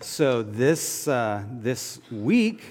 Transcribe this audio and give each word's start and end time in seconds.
So 0.00 0.44
this 0.44 1.08
uh, 1.08 1.42
this 1.50 2.00
week 2.12 2.62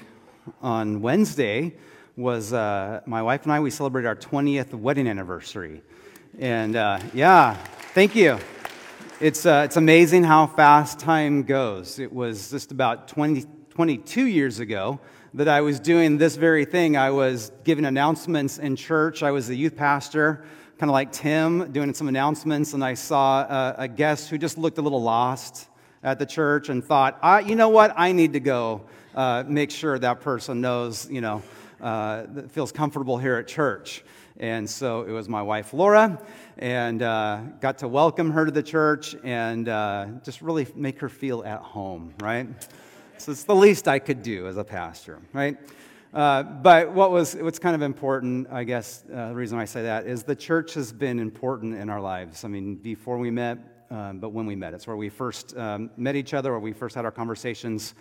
on 0.61 1.01
Wednesday 1.01 1.75
was 2.15 2.53
uh, 2.53 3.01
my 3.05 3.21
wife 3.21 3.43
and 3.43 3.51
I. 3.51 3.59
We 3.59 3.69
celebrated 3.69 4.07
our 4.07 4.15
20th 4.15 4.73
wedding 4.73 5.09
anniversary, 5.09 5.81
and 6.39 6.77
uh, 6.77 6.99
yeah, 7.13 7.55
thank 7.93 8.15
you. 8.15 8.39
It's 9.19 9.45
uh, 9.45 9.63
it's 9.65 9.75
amazing 9.75 10.23
how 10.23 10.47
fast 10.47 10.99
time 10.99 11.43
goes. 11.43 11.99
It 11.99 12.13
was 12.13 12.49
just 12.49 12.71
about 12.71 13.09
20, 13.09 13.43
22 13.71 14.25
years 14.25 14.61
ago 14.61 14.97
that 15.33 15.49
I 15.49 15.59
was 15.59 15.81
doing 15.81 16.17
this 16.17 16.37
very 16.37 16.63
thing. 16.63 16.95
I 16.95 17.11
was 17.11 17.51
giving 17.65 17.83
announcements 17.83 18.57
in 18.57 18.77
church. 18.77 19.21
I 19.21 19.31
was 19.31 19.49
the 19.49 19.57
youth 19.57 19.75
pastor. 19.75 20.45
Kind 20.77 20.89
of 20.89 20.93
like 20.93 21.11
Tim, 21.11 21.73
doing 21.73 21.93
some 21.93 22.07
announcements, 22.07 22.71
and 22.71 22.85
I 22.85 22.93
saw 22.93 23.41
a, 23.41 23.75
a 23.79 23.87
guest 23.89 24.29
who 24.29 24.37
just 24.37 24.57
looked 24.57 24.77
a 24.77 24.81
little 24.81 25.01
lost 25.01 25.66
at 26.03 26.19
the 26.19 26.25
church 26.25 26.69
and 26.69 26.83
thought, 26.83 27.17
I, 27.21 27.39
you 27.41 27.55
know 27.55 27.69
what, 27.69 27.93
I 27.95 28.11
need 28.11 28.33
to 28.33 28.39
go 28.39 28.81
uh, 29.15 29.43
make 29.47 29.71
sure 29.71 29.97
that 29.97 30.21
person 30.21 30.61
knows, 30.61 31.09
you 31.09 31.21
know, 31.21 31.41
uh, 31.81 32.25
feels 32.49 32.71
comfortable 32.71 33.17
here 33.17 33.35
at 33.37 33.47
church. 33.47 34.03
And 34.39 34.69
so 34.69 35.01
it 35.01 35.11
was 35.11 35.27
my 35.27 35.41
wife, 35.41 35.73
Laura, 35.73 36.21
and 36.59 37.01
uh, 37.01 37.41
got 37.59 37.79
to 37.79 37.87
welcome 37.87 38.31
her 38.31 38.45
to 38.45 38.51
the 38.51 38.61
church 38.61 39.15
and 39.23 39.67
uh, 39.67 40.07
just 40.23 40.41
really 40.43 40.67
make 40.75 40.99
her 40.99 41.09
feel 41.09 41.43
at 41.43 41.61
home, 41.61 42.13
right? 42.21 42.47
So 43.17 43.31
it's 43.31 43.45
the 43.45 43.55
least 43.55 43.87
I 43.87 43.97
could 43.97 44.21
do 44.21 44.47
as 44.47 44.57
a 44.57 44.63
pastor, 44.63 45.19
right? 45.33 45.57
Uh, 46.13 46.43
but 46.43 46.91
what 46.91 47.11
was 47.11 47.35
what's 47.35 47.59
kind 47.59 47.75
of 47.75 47.81
important, 47.81 48.47
I 48.51 48.63
guess, 48.63 49.03
uh, 49.11 49.29
the 49.29 49.35
reason 49.35 49.57
I 49.57 49.65
say 49.65 49.83
that 49.83 50.05
is 50.05 50.23
the 50.23 50.35
church 50.35 50.75
has 50.75 50.93
been 50.93 51.19
important 51.19 51.75
in 51.75 51.89
our 51.89 51.99
lives. 51.99 52.43
I 52.43 52.47
mean, 52.47 52.75
before 52.75 53.17
we 53.17 53.31
met, 53.31 53.57
um, 53.89 54.19
but 54.19 54.29
when 54.29 54.45
we 54.45 54.55
met. 54.55 54.73
It's 54.73 54.87
where 54.87 54.95
we 54.95 55.09
first 55.09 55.55
um, 55.57 55.89
met 55.97 56.15
each 56.15 56.33
other, 56.33 56.51
where 56.51 56.59
we 56.59 56.73
first 56.73 56.95
had 56.95 57.05
our 57.05 57.11
conversations. 57.11 57.95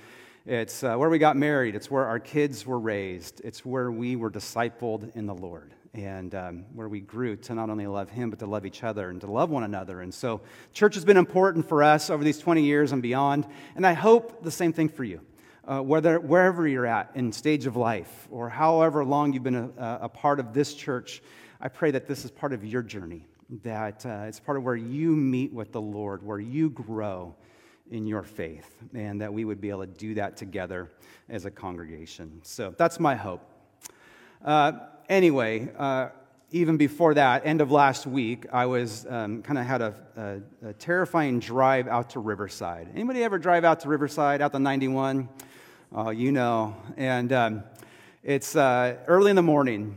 It's 0.45 0.85
uh, 0.85 0.97
where 0.97 1.09
we 1.09 1.19
got 1.19 1.37
married. 1.37 1.75
It's 1.75 1.91
where 1.91 2.05
our 2.05 2.19
kids 2.19 2.67
were 2.67 2.78
raised. 2.78 3.41
It's 3.45 3.65
where 3.65 3.91
we 3.91 4.17
were 4.17 4.31
discipled 4.31 5.15
in 5.17 5.27
the 5.27 5.34
Lord 5.34 5.75
and 5.95 6.34
um, 6.34 6.65
where 6.75 6.89
we 6.89 7.01
grew 7.01 7.37
to 7.37 7.55
not 7.55 7.70
only 7.70 7.87
love 7.87 8.11
Him, 8.11 8.31
but 8.31 8.39
to 8.41 8.47
love 8.47 8.67
each 8.67 8.84
other 8.84 9.11
and 9.11 9.20
to 9.23 9.27
love 9.27 9.51
one 9.51 9.65
another. 9.65 10.03
And 10.03 10.12
so, 10.12 10.43
church 10.73 10.95
has 10.95 11.05
been 11.05 11.17
important 11.17 11.69
for 11.69 11.83
us 11.83 12.11
over 12.11 12.23
these 12.23 12.39
20 12.39 12.62
years 12.62 12.93
and 12.93 13.03
beyond. 13.03 13.47
And 13.75 13.87
I 13.87 13.95
hope 13.95 14.43
the 14.43 14.50
same 14.50 14.73
thing 14.73 14.89
for 14.89 15.05
you. 15.05 15.21
Uh, 15.65 15.81
whether, 15.81 16.21
wherever 16.21 16.69
you're 16.69 16.87
at 16.87 17.11
in 17.17 17.33
stage 17.33 17.67
of 17.67 17.75
life 17.75 18.28
or 18.31 18.48
however 18.48 19.05
long 19.05 19.33
you've 19.33 19.43
been 19.43 19.73
a, 19.77 19.98
a 20.03 20.09
part 20.09 20.39
of 20.39 20.53
this 20.53 20.75
church, 20.75 21.23
I 21.61 21.69
pray 21.69 21.91
that 21.91 22.06
this 22.06 22.25
is 22.25 22.31
part 22.31 22.53
of 22.53 22.65
your 22.65 22.83
journey 22.83 23.27
that 23.62 24.05
uh, 24.05 24.25
it's 24.27 24.41
part 24.41 24.58
of 24.58 24.64
where 24.64 24.77
you 24.77 25.11
meet 25.11 25.52
with 25.52 25.72
the 25.72 25.80
Lord, 25.80 26.22
where 26.22 26.41
you 26.41 26.70
grow 26.70 27.34
in 27.91 28.06
your 28.06 28.22
faith, 28.22 28.83
and 28.94 29.20
that 29.20 29.33
we 29.33 29.44
would 29.44 29.61
be 29.61 29.70
able 29.70 29.80
to 29.80 29.86
do 29.86 30.14
that 30.14 30.36
together 30.36 30.91
as 31.28 31.44
a 31.44 31.50
congregation. 31.50 32.41
So 32.42 32.75
that's 32.77 32.98
my 32.98 33.14
hope. 33.14 33.42
Uh, 34.44 34.72
anyway, 35.08 35.69
uh, 35.78 36.08
even 36.50 36.77
before 36.77 37.14
that, 37.14 37.44
end 37.44 37.61
of 37.61 37.70
last 37.70 38.06
week, 38.06 38.47
I 38.53 38.66
was 38.66 39.06
um, 39.08 39.42
kind 39.42 39.58
of 39.58 39.66
had 39.66 39.83
a, 39.83 39.94
a, 40.16 40.69
a, 40.69 40.72
terrifying 40.75 41.41
drive 41.41 41.88
out 41.88 42.10
to 42.10 42.20
Riverside. 42.20 42.88
Anybody 42.94 43.25
ever 43.25 43.38
drive 43.38 43.64
out 43.64 43.81
to 43.81 43.88
Riverside, 43.88 44.41
out 44.41 44.53
the 44.53 44.60
91? 44.60 45.28
Oh, 45.92 46.10
you 46.10 46.31
know. 46.31 46.77
And 46.97 47.33
um, 47.33 47.64
it's 48.22 48.55
uh, 48.55 48.97
early 49.06 49.31
in 49.31 49.36
the 49.36 49.42
morning. 49.42 49.97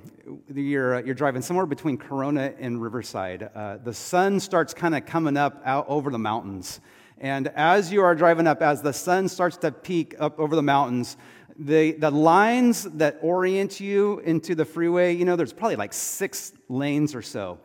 You're, 0.53 0.95
uh, 0.95 1.01
you're 1.01 1.15
driving 1.15 1.41
somewhere 1.41 1.65
between 1.65 1.97
Corona 1.97 2.53
and 2.59 2.81
Riverside. 2.81 3.49
Uh, 3.55 3.77
the 3.77 3.93
sun 3.93 4.39
starts 4.39 4.73
kind 4.73 4.95
of 4.95 5.05
coming 5.05 5.37
up 5.37 5.61
out 5.65 5.85
over 5.87 6.11
the 6.11 6.19
mountains. 6.19 6.81
And 7.17 7.47
as 7.49 7.91
you 7.91 8.01
are 8.01 8.15
driving 8.15 8.47
up, 8.47 8.61
as 8.61 8.81
the 8.81 8.93
sun 8.93 9.27
starts 9.27 9.57
to 9.57 9.71
peak 9.71 10.15
up 10.19 10.39
over 10.39 10.55
the 10.55 10.63
mountains, 10.63 11.17
the, 11.57 11.91
the 11.91 12.11
lines 12.11 12.83
that 12.83 13.19
orient 13.21 13.79
you 13.79 14.19
into 14.19 14.55
the 14.55 14.65
freeway, 14.65 15.15
you 15.15 15.25
know, 15.25 15.35
there's 15.35 15.51
probably 15.51 15.75
like 15.75 15.93
six 15.93 16.53
lanes 16.69 17.13
or 17.15 17.21
so, 17.21 17.59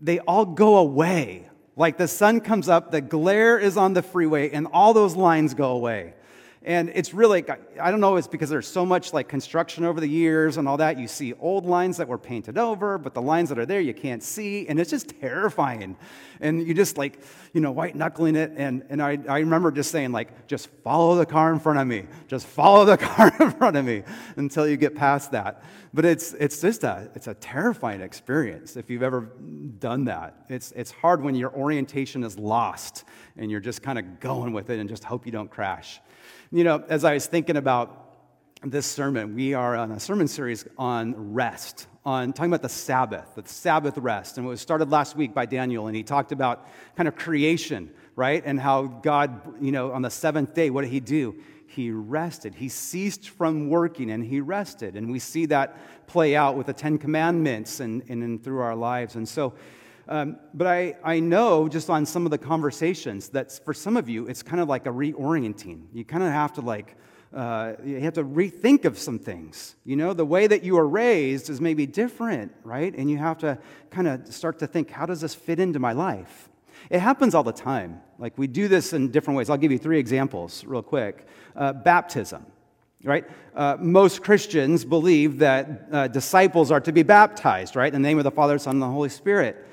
they 0.00 0.18
all 0.20 0.44
go 0.44 0.76
away. 0.76 1.48
Like 1.76 1.96
the 1.96 2.08
sun 2.08 2.40
comes 2.40 2.68
up, 2.68 2.90
the 2.90 3.00
glare 3.00 3.58
is 3.58 3.76
on 3.76 3.94
the 3.94 4.02
freeway, 4.02 4.50
and 4.50 4.66
all 4.72 4.92
those 4.92 5.16
lines 5.16 5.54
go 5.54 5.70
away. 5.70 6.14
And 6.62 6.90
it's 6.94 7.14
really, 7.14 7.42
I 7.80 7.90
don't 7.90 8.00
know, 8.00 8.16
it's 8.16 8.26
because 8.26 8.50
there's 8.50 8.66
so 8.66 8.84
much 8.84 9.14
like 9.14 9.28
construction 9.28 9.82
over 9.82 9.98
the 9.98 10.08
years 10.08 10.58
and 10.58 10.68
all 10.68 10.76
that. 10.76 10.98
You 10.98 11.08
see 11.08 11.32
old 11.40 11.64
lines 11.64 11.96
that 11.96 12.06
were 12.06 12.18
painted 12.18 12.58
over, 12.58 12.98
but 12.98 13.14
the 13.14 13.22
lines 13.22 13.48
that 13.48 13.58
are 13.58 13.64
there 13.64 13.80
you 13.80 13.94
can't 13.94 14.22
see. 14.22 14.68
And 14.68 14.78
it's 14.78 14.90
just 14.90 15.08
terrifying. 15.20 15.96
And 16.38 16.66
you 16.66 16.74
just 16.74 16.98
like, 16.98 17.18
you 17.54 17.62
know, 17.62 17.70
white 17.70 17.96
knuckling 17.96 18.36
it. 18.36 18.52
And, 18.56 18.84
and 18.90 19.02
I, 19.02 19.18
I 19.26 19.38
remember 19.38 19.70
just 19.70 19.90
saying, 19.90 20.12
like, 20.12 20.46
just 20.48 20.68
follow 20.84 21.16
the 21.16 21.24
car 21.24 21.50
in 21.50 21.60
front 21.60 21.78
of 21.78 21.86
me. 21.86 22.04
Just 22.28 22.46
follow 22.46 22.84
the 22.84 22.96
car 22.98 23.32
in 23.40 23.52
front 23.52 23.78
of 23.78 23.84
me 23.86 24.02
until 24.36 24.68
you 24.68 24.76
get 24.76 24.94
past 24.94 25.32
that. 25.32 25.64
But 25.92 26.04
it's, 26.04 26.34
it's 26.34 26.60
just 26.60 26.84
a, 26.84 27.10
it's 27.14 27.26
a 27.26 27.34
terrifying 27.34 28.00
experience 28.00 28.76
if 28.76 28.90
you've 28.90 29.02
ever 29.02 29.32
done 29.78 30.04
that. 30.04 30.44
It's, 30.48 30.72
it's 30.72 30.92
hard 30.92 31.22
when 31.22 31.34
your 31.34 31.52
orientation 31.52 32.22
is 32.22 32.38
lost 32.38 33.04
and 33.36 33.50
you're 33.50 33.60
just 33.60 33.82
kind 33.82 33.98
of 33.98 34.20
going 34.20 34.52
with 34.52 34.70
it 34.70 34.78
and 34.78 34.88
just 34.88 35.02
hope 35.02 35.26
you 35.26 35.32
don't 35.32 35.50
crash. 35.50 36.00
You 36.52 36.62
know, 36.62 36.84
as 36.88 37.04
I 37.04 37.14
was 37.14 37.26
thinking 37.26 37.56
about 37.56 38.00
this 38.62 38.86
sermon, 38.86 39.34
we 39.34 39.54
are 39.54 39.74
on 39.74 39.90
a 39.90 39.98
sermon 39.98 40.28
series 40.28 40.64
on 40.78 41.32
rest, 41.32 41.88
on 42.04 42.32
talking 42.32 42.50
about 42.50 42.62
the 42.62 42.68
Sabbath, 42.68 43.34
the 43.34 43.42
Sabbath 43.46 43.96
rest. 43.98 44.36
And 44.36 44.46
it 44.46 44.48
was 44.48 44.60
started 44.60 44.90
last 44.90 45.16
week 45.16 45.34
by 45.34 45.46
Daniel, 45.46 45.86
and 45.86 45.96
he 45.96 46.02
talked 46.02 46.30
about 46.30 46.68
kind 46.94 47.08
of 47.08 47.16
creation, 47.16 47.90
right? 48.16 48.42
And 48.44 48.60
how 48.60 48.84
God, 48.84 49.62
you 49.64 49.72
know, 49.72 49.92
on 49.92 50.02
the 50.02 50.10
seventh 50.10 50.54
day, 50.54 50.70
what 50.70 50.82
did 50.82 50.90
he 50.90 51.00
do? 51.00 51.36
He 51.72 51.92
rested. 51.92 52.56
He 52.56 52.68
ceased 52.68 53.28
from 53.28 53.68
working 53.68 54.10
and 54.10 54.24
he 54.24 54.40
rested. 54.40 54.96
And 54.96 55.08
we 55.08 55.20
see 55.20 55.46
that 55.46 56.06
play 56.08 56.34
out 56.34 56.56
with 56.56 56.66
the 56.66 56.72
Ten 56.72 56.98
Commandments 56.98 57.78
and, 57.78 58.02
and, 58.08 58.24
and 58.24 58.42
through 58.42 58.58
our 58.58 58.74
lives. 58.74 59.14
And 59.14 59.28
so, 59.28 59.54
um, 60.08 60.36
but 60.52 60.66
I, 60.66 60.96
I 61.04 61.20
know 61.20 61.68
just 61.68 61.88
on 61.88 62.06
some 62.06 62.24
of 62.24 62.32
the 62.32 62.38
conversations 62.38 63.28
that 63.28 63.52
for 63.64 63.72
some 63.72 63.96
of 63.96 64.08
you, 64.08 64.26
it's 64.26 64.42
kind 64.42 64.60
of 64.60 64.68
like 64.68 64.86
a 64.86 64.90
reorienting. 64.90 65.84
You 65.92 66.04
kind 66.04 66.24
of 66.24 66.32
have 66.32 66.54
to 66.54 66.60
like, 66.60 66.96
uh, 67.32 67.74
you 67.84 68.00
have 68.00 68.14
to 68.14 68.24
rethink 68.24 68.84
of 68.84 68.98
some 68.98 69.20
things. 69.20 69.76
You 69.84 69.94
know, 69.94 70.12
the 70.12 70.26
way 70.26 70.48
that 70.48 70.64
you 70.64 70.76
are 70.76 70.88
raised 70.88 71.50
is 71.50 71.60
maybe 71.60 71.86
different, 71.86 72.52
right? 72.64 72.92
And 72.92 73.08
you 73.08 73.18
have 73.18 73.38
to 73.38 73.56
kind 73.90 74.08
of 74.08 74.34
start 74.34 74.58
to 74.58 74.66
think, 74.66 74.90
how 74.90 75.06
does 75.06 75.20
this 75.20 75.36
fit 75.36 75.60
into 75.60 75.78
my 75.78 75.92
life? 75.92 76.49
It 76.90 77.00
happens 77.00 77.34
all 77.34 77.44
the 77.44 77.52
time. 77.52 78.00
Like 78.18 78.36
we 78.36 78.46
do 78.46 78.68
this 78.68 78.92
in 78.92 79.10
different 79.10 79.38
ways. 79.38 79.48
I'll 79.48 79.56
give 79.56 79.72
you 79.72 79.78
three 79.78 79.98
examples 79.98 80.64
real 80.64 80.82
quick. 80.82 81.26
Uh, 81.56 81.72
baptism 81.72 82.44
right? 83.04 83.24
Uh, 83.54 83.76
most 83.80 84.22
Christians 84.22 84.84
believe 84.84 85.38
that 85.38 85.86
uh, 85.90 86.08
disciples 86.08 86.70
are 86.70 86.80
to 86.80 86.92
be 86.92 87.02
baptized, 87.02 87.76
right? 87.76 87.92
In 87.92 88.02
the 88.02 88.08
name 88.08 88.18
of 88.18 88.24
the 88.24 88.30
Father, 88.30 88.58
Son, 88.58 88.74
and 88.74 88.82
the 88.82 88.88
Holy 88.88 89.08
Spirit. 89.08 89.66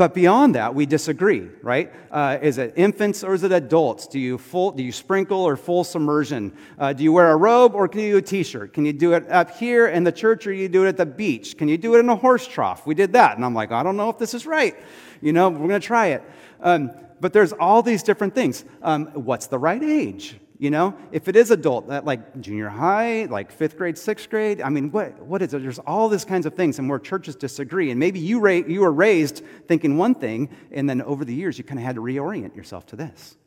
But 0.00 0.14
beyond 0.14 0.54
that, 0.54 0.74
we 0.74 0.86
disagree, 0.86 1.50
right? 1.60 1.92
Uh, 2.10 2.38
is 2.40 2.56
it 2.56 2.72
infants 2.74 3.22
or 3.22 3.34
is 3.34 3.42
it 3.42 3.52
adults? 3.52 4.06
Do 4.06 4.18
you, 4.18 4.38
full, 4.38 4.70
do 4.70 4.82
you 4.82 4.92
sprinkle 4.92 5.42
or 5.42 5.58
full 5.58 5.84
submersion? 5.84 6.56
Uh, 6.78 6.94
do 6.94 7.04
you 7.04 7.12
wear 7.12 7.30
a 7.30 7.36
robe 7.36 7.74
or 7.74 7.86
can 7.86 8.00
you 8.00 8.12
do 8.12 8.16
a 8.16 8.22
t 8.22 8.42
shirt? 8.42 8.72
Can 8.72 8.86
you 8.86 8.94
do 8.94 9.12
it 9.12 9.30
up 9.30 9.50
here 9.58 9.88
in 9.88 10.02
the 10.02 10.10
church 10.10 10.46
or 10.46 10.54
you 10.54 10.70
do 10.70 10.86
it 10.86 10.88
at 10.88 10.96
the 10.96 11.04
beach? 11.04 11.58
Can 11.58 11.68
you 11.68 11.76
do 11.76 11.96
it 11.96 11.98
in 11.98 12.08
a 12.08 12.16
horse 12.16 12.46
trough? 12.46 12.86
We 12.86 12.94
did 12.94 13.12
that. 13.12 13.36
And 13.36 13.44
I'm 13.44 13.52
like, 13.52 13.72
I 13.72 13.82
don't 13.82 13.98
know 13.98 14.08
if 14.08 14.16
this 14.16 14.32
is 14.32 14.46
right. 14.46 14.74
You 15.20 15.34
know, 15.34 15.50
we're 15.50 15.68
going 15.68 15.82
to 15.82 15.86
try 15.86 16.06
it. 16.06 16.22
Um, 16.62 16.92
but 17.20 17.34
there's 17.34 17.52
all 17.52 17.82
these 17.82 18.02
different 18.02 18.34
things. 18.34 18.64
Um, 18.80 19.08
what's 19.08 19.48
the 19.48 19.58
right 19.58 19.82
age? 19.82 20.34
You 20.60 20.70
know, 20.70 20.94
if 21.10 21.26
it 21.26 21.36
is 21.36 21.50
adult, 21.50 21.88
that 21.88 22.04
like 22.04 22.38
junior 22.38 22.68
high, 22.68 23.24
like 23.24 23.50
fifth 23.50 23.78
grade, 23.78 23.96
sixth 23.96 24.28
grade, 24.28 24.60
I 24.60 24.68
mean, 24.68 24.92
what, 24.92 25.18
what 25.22 25.40
is 25.40 25.54
it? 25.54 25.62
There's 25.62 25.78
all 25.78 26.10
these 26.10 26.26
kinds 26.26 26.44
of 26.44 26.52
things, 26.52 26.78
and 26.78 26.86
where 26.86 26.98
churches 26.98 27.34
disagree. 27.34 27.90
And 27.90 27.98
maybe 27.98 28.20
you, 28.20 28.40
ra- 28.40 28.52
you 28.52 28.82
were 28.82 28.92
raised 28.92 29.42
thinking 29.68 29.96
one 29.96 30.14
thing, 30.14 30.50
and 30.70 30.86
then 30.86 31.00
over 31.00 31.24
the 31.24 31.34
years, 31.34 31.56
you 31.56 31.64
kind 31.64 31.80
of 31.80 31.86
had 31.86 31.94
to 31.94 32.02
reorient 32.02 32.54
yourself 32.54 32.84
to 32.88 32.96
this. 32.96 33.38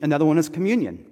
Another 0.00 0.24
one 0.24 0.38
is 0.38 0.48
communion. 0.48 1.04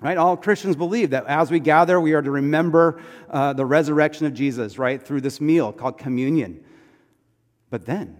Right? 0.00 0.16
All 0.16 0.36
Christians 0.36 0.76
believe 0.76 1.10
that 1.10 1.26
as 1.26 1.50
we 1.50 1.58
gather, 1.58 2.00
we 2.00 2.12
are 2.12 2.22
to 2.22 2.30
remember 2.30 3.02
uh, 3.28 3.52
the 3.52 3.66
resurrection 3.66 4.26
of 4.26 4.32
Jesus, 4.32 4.78
right, 4.78 5.02
through 5.02 5.22
this 5.22 5.40
meal 5.40 5.72
called 5.72 5.98
communion. 5.98 6.64
But 7.68 7.84
then, 7.84 8.18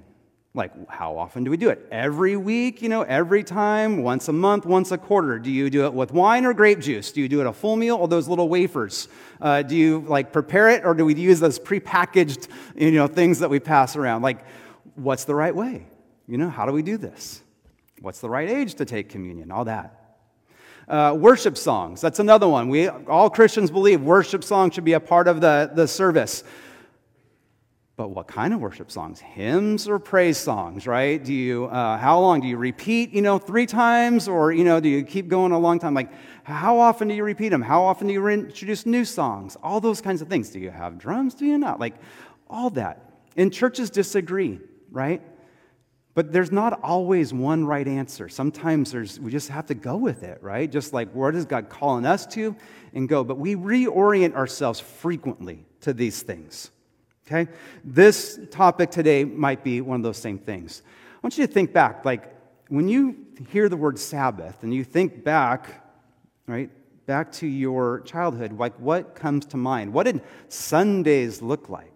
like, 0.57 0.89
how 0.89 1.19
often 1.19 1.43
do 1.43 1.51
we 1.51 1.57
do 1.57 1.69
it? 1.69 1.85
Every 1.91 2.37
week, 2.37 2.81
you 2.81 2.89
know, 2.89 3.03
every 3.03 3.43
time, 3.43 4.05
once 4.05 4.29
a 4.29 4.33
month, 4.33 4.65
once 4.65 4.93
a 4.93 4.99
quarter. 4.99 5.41
Do 5.41 5.51
you 5.51 5.69
do 5.69 5.85
it 5.87 5.93
with 5.93 6.13
wine 6.13 6.45
or 6.45 6.55
grape 6.55 6.79
juice? 6.79 7.11
Do 7.11 7.21
you 7.21 7.29
do 7.29 7.41
it 7.41 7.47
a 7.47 7.53
full 7.53 7.75
meal 7.75 7.97
or 7.97 8.07
those 8.07 8.29
little 8.29 8.49
wafers? 8.49 9.09
Uh, 9.41 9.63
do 9.63 9.75
you 9.75 10.05
like 10.07 10.33
prepare 10.33 10.71
it 10.71 10.85
or 10.85 10.95
do 10.95 11.05
we 11.05 11.17
use 11.17 11.41
those 11.41 11.59
prepackaged, 11.59 12.47
you 12.77 12.93
know, 12.93 13.09
things 13.09 13.41
that 13.41 13.51
we 13.51 13.59
pass 13.59 13.97
around? 13.97 14.23
Like, 14.23 14.45
what's 14.95 15.25
the 15.25 15.35
right 15.35 15.55
way? 15.55 15.89
You 16.29 16.39
know, 16.39 16.49
how 16.49 16.67
do 16.67 16.73
we 16.73 16.83
do 16.83 16.99
this? 16.99 17.43
What's 18.01 18.21
the 18.21 18.31
right 18.31 18.49
age 18.49 18.77
to 18.77 18.85
take 18.85 19.09
communion? 19.09 19.51
All 19.51 19.65
that. 19.65 20.01
Uh, 20.87 21.17
worship 21.19 21.57
songs, 21.57 22.01
that's 22.01 22.21
another 22.21 22.47
one. 22.47 22.69
We, 22.69 22.89
all 22.89 23.29
Christians 23.29 23.71
believe 23.71 24.03
worship 24.03 24.45
songs 24.45 24.75
should 24.75 24.85
be 24.85 24.93
a 24.93 25.01
part 25.01 25.27
of 25.27 25.41
the, 25.41 25.73
the 25.75 25.89
service. 25.89 26.45
But 27.97 28.09
what 28.09 28.27
kind 28.27 28.53
of 28.53 28.61
worship 28.61 28.91
songs? 28.91 29.21
Hymns 29.21 29.87
or 29.87 30.01
praise 30.01 30.37
songs, 30.37 30.85
right? 30.85 31.23
Do 31.23 31.33
you, 31.33 31.67
uh, 31.67 31.97
how 31.97 32.19
long? 32.19 32.41
Do 32.41 32.49
you 32.49 32.57
repeat, 32.57 33.13
you 33.13 33.23
know, 33.23 33.39
three 33.39 33.67
times? 33.67 34.27
Or, 34.27 34.51
you 34.51 34.65
know, 34.65 34.81
do 34.81 34.89
you 34.89 35.05
keep 35.05 35.29
going 35.29 35.53
a 35.53 35.59
long 35.59 35.79
time? 35.79 35.95
Like, 35.95 36.11
how 36.43 36.79
often 36.79 37.07
do 37.07 37.15
you 37.15 37.23
repeat 37.23 37.51
them? 37.51 37.63
How 37.63 37.85
often 37.85 38.09
do 38.09 38.13
you 38.13 38.27
introduce 38.27 38.85
new 38.85 39.05
songs? 39.05 39.57
All 39.63 39.81
those 39.81 40.01
kinds 40.01 40.23
of 40.23 40.29
things. 40.29 40.51
Do 40.51 40.59
you 40.59 40.71
have 40.71 40.99
drums? 40.99 41.35
Do 41.35 41.47
you 41.47 41.57
not? 41.57 41.79
Like, 41.79 41.95
all 42.51 42.71
that. 42.71 43.13
And 43.37 43.53
churches 43.53 43.91
disagree, 43.91 44.59
right? 44.91 45.23
But 46.15 46.33
there's 46.33 46.53
not 46.53 46.81
always 46.83 47.33
one 47.33 47.65
right 47.65 47.87
answer. 47.87 48.29
Sometimes 48.29 48.91
there's, 48.91 49.21
we 49.21 49.31
just 49.31 49.51
have 49.51 49.67
to 49.67 49.75
go 49.75 49.97
with 49.97 50.25
it, 50.25 50.43
right? 50.43 50.71
Just 50.71 50.93
like 50.93 51.13
where 51.13 51.31
is 51.31 51.45
God 51.45 51.69
calling 51.69 52.07
us 52.07 52.27
to 52.27 52.57
and 52.93 53.09
go. 53.09 53.23
But 53.23 53.39
we 53.39 53.55
reorient 53.55 54.35
ourselves 54.35 54.81
frequently 54.81 55.65
to 55.81 55.93
these 55.93 56.23
things. 56.23 56.71
Okay? 57.27 57.51
This 57.85 58.39
topic 58.51 58.91
today 58.91 59.25
might 59.25 59.65
be 59.65 59.81
one 59.81 59.97
of 59.97 60.03
those 60.03 60.19
same 60.19 60.39
things. 60.39 60.83
I 61.15 61.19
want 61.23 61.39
you 61.39 61.47
to 61.47 61.53
think 61.53 61.73
back, 61.73 62.05
like 62.05 62.35
when 62.69 62.89
you 62.89 63.17
hear 63.49 63.69
the 63.69 63.77
word 63.77 63.99
Sabbath 63.99 64.63
and 64.63 64.75
you 64.75 64.85
think 64.85 65.25
back, 65.25 65.87
right, 66.47 66.71
back 67.07 67.33
to 67.33 67.47
your 67.47 68.01
childhood, 68.01 68.59
like 68.59 68.79
what 68.79 69.15
comes 69.15 69.47
to 69.47 69.57
mind? 69.57 69.93
What 69.93 70.05
did 70.05 70.23
Sundays 70.49 71.41
look 71.41 71.69
like? 71.69 71.91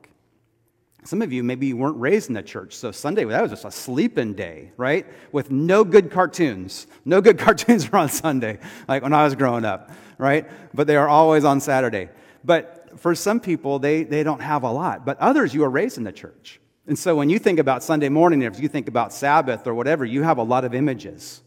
Some 1.04 1.22
of 1.22 1.32
you 1.32 1.42
maybe 1.42 1.66
you 1.66 1.76
weren't 1.76 1.98
raised 1.98 2.28
in 2.28 2.34
the 2.34 2.42
church, 2.42 2.74
so 2.74 2.90
Sunday 2.90 3.24
that 3.24 3.40
was 3.40 3.50
just 3.50 3.64
a 3.64 3.70
sleeping 3.70 4.34
day, 4.34 4.72
right? 4.76 5.06
With 5.32 5.50
no 5.50 5.84
good 5.84 6.10
cartoons. 6.10 6.86
No 7.04 7.20
good 7.20 7.38
cartoons 7.46 7.90
were 7.90 7.98
on 7.98 8.08
Sunday, 8.08 8.58
like 8.88 9.02
when 9.02 9.12
I 9.12 9.24
was 9.24 9.34
growing 9.34 9.64
up, 9.64 9.90
right? 10.18 10.46
But 10.74 10.86
they 10.86 10.96
are 10.96 11.08
always 11.08 11.44
on 11.44 11.60
Saturday. 11.60 12.08
But 12.44 12.77
for 12.96 13.14
some 13.14 13.40
people, 13.40 13.78
they, 13.78 14.04
they 14.04 14.22
don't 14.22 14.40
have 14.40 14.62
a 14.62 14.70
lot, 14.70 15.04
but 15.04 15.18
others, 15.18 15.54
you 15.54 15.64
are 15.64 15.70
raised 15.70 15.98
in 15.98 16.04
the 16.04 16.12
church. 16.12 16.60
And 16.86 16.98
so 16.98 17.16
when 17.16 17.28
you 17.28 17.38
think 17.38 17.58
about 17.58 17.82
Sunday 17.82 18.08
morning, 18.08 18.42
if 18.42 18.60
you 18.60 18.68
think 18.68 18.88
about 18.88 19.12
Sabbath 19.12 19.66
or 19.66 19.74
whatever, 19.74 20.04
you 20.04 20.22
have 20.22 20.38
a 20.38 20.42
lot 20.42 20.64
of 20.64 20.74
images. 20.74 21.42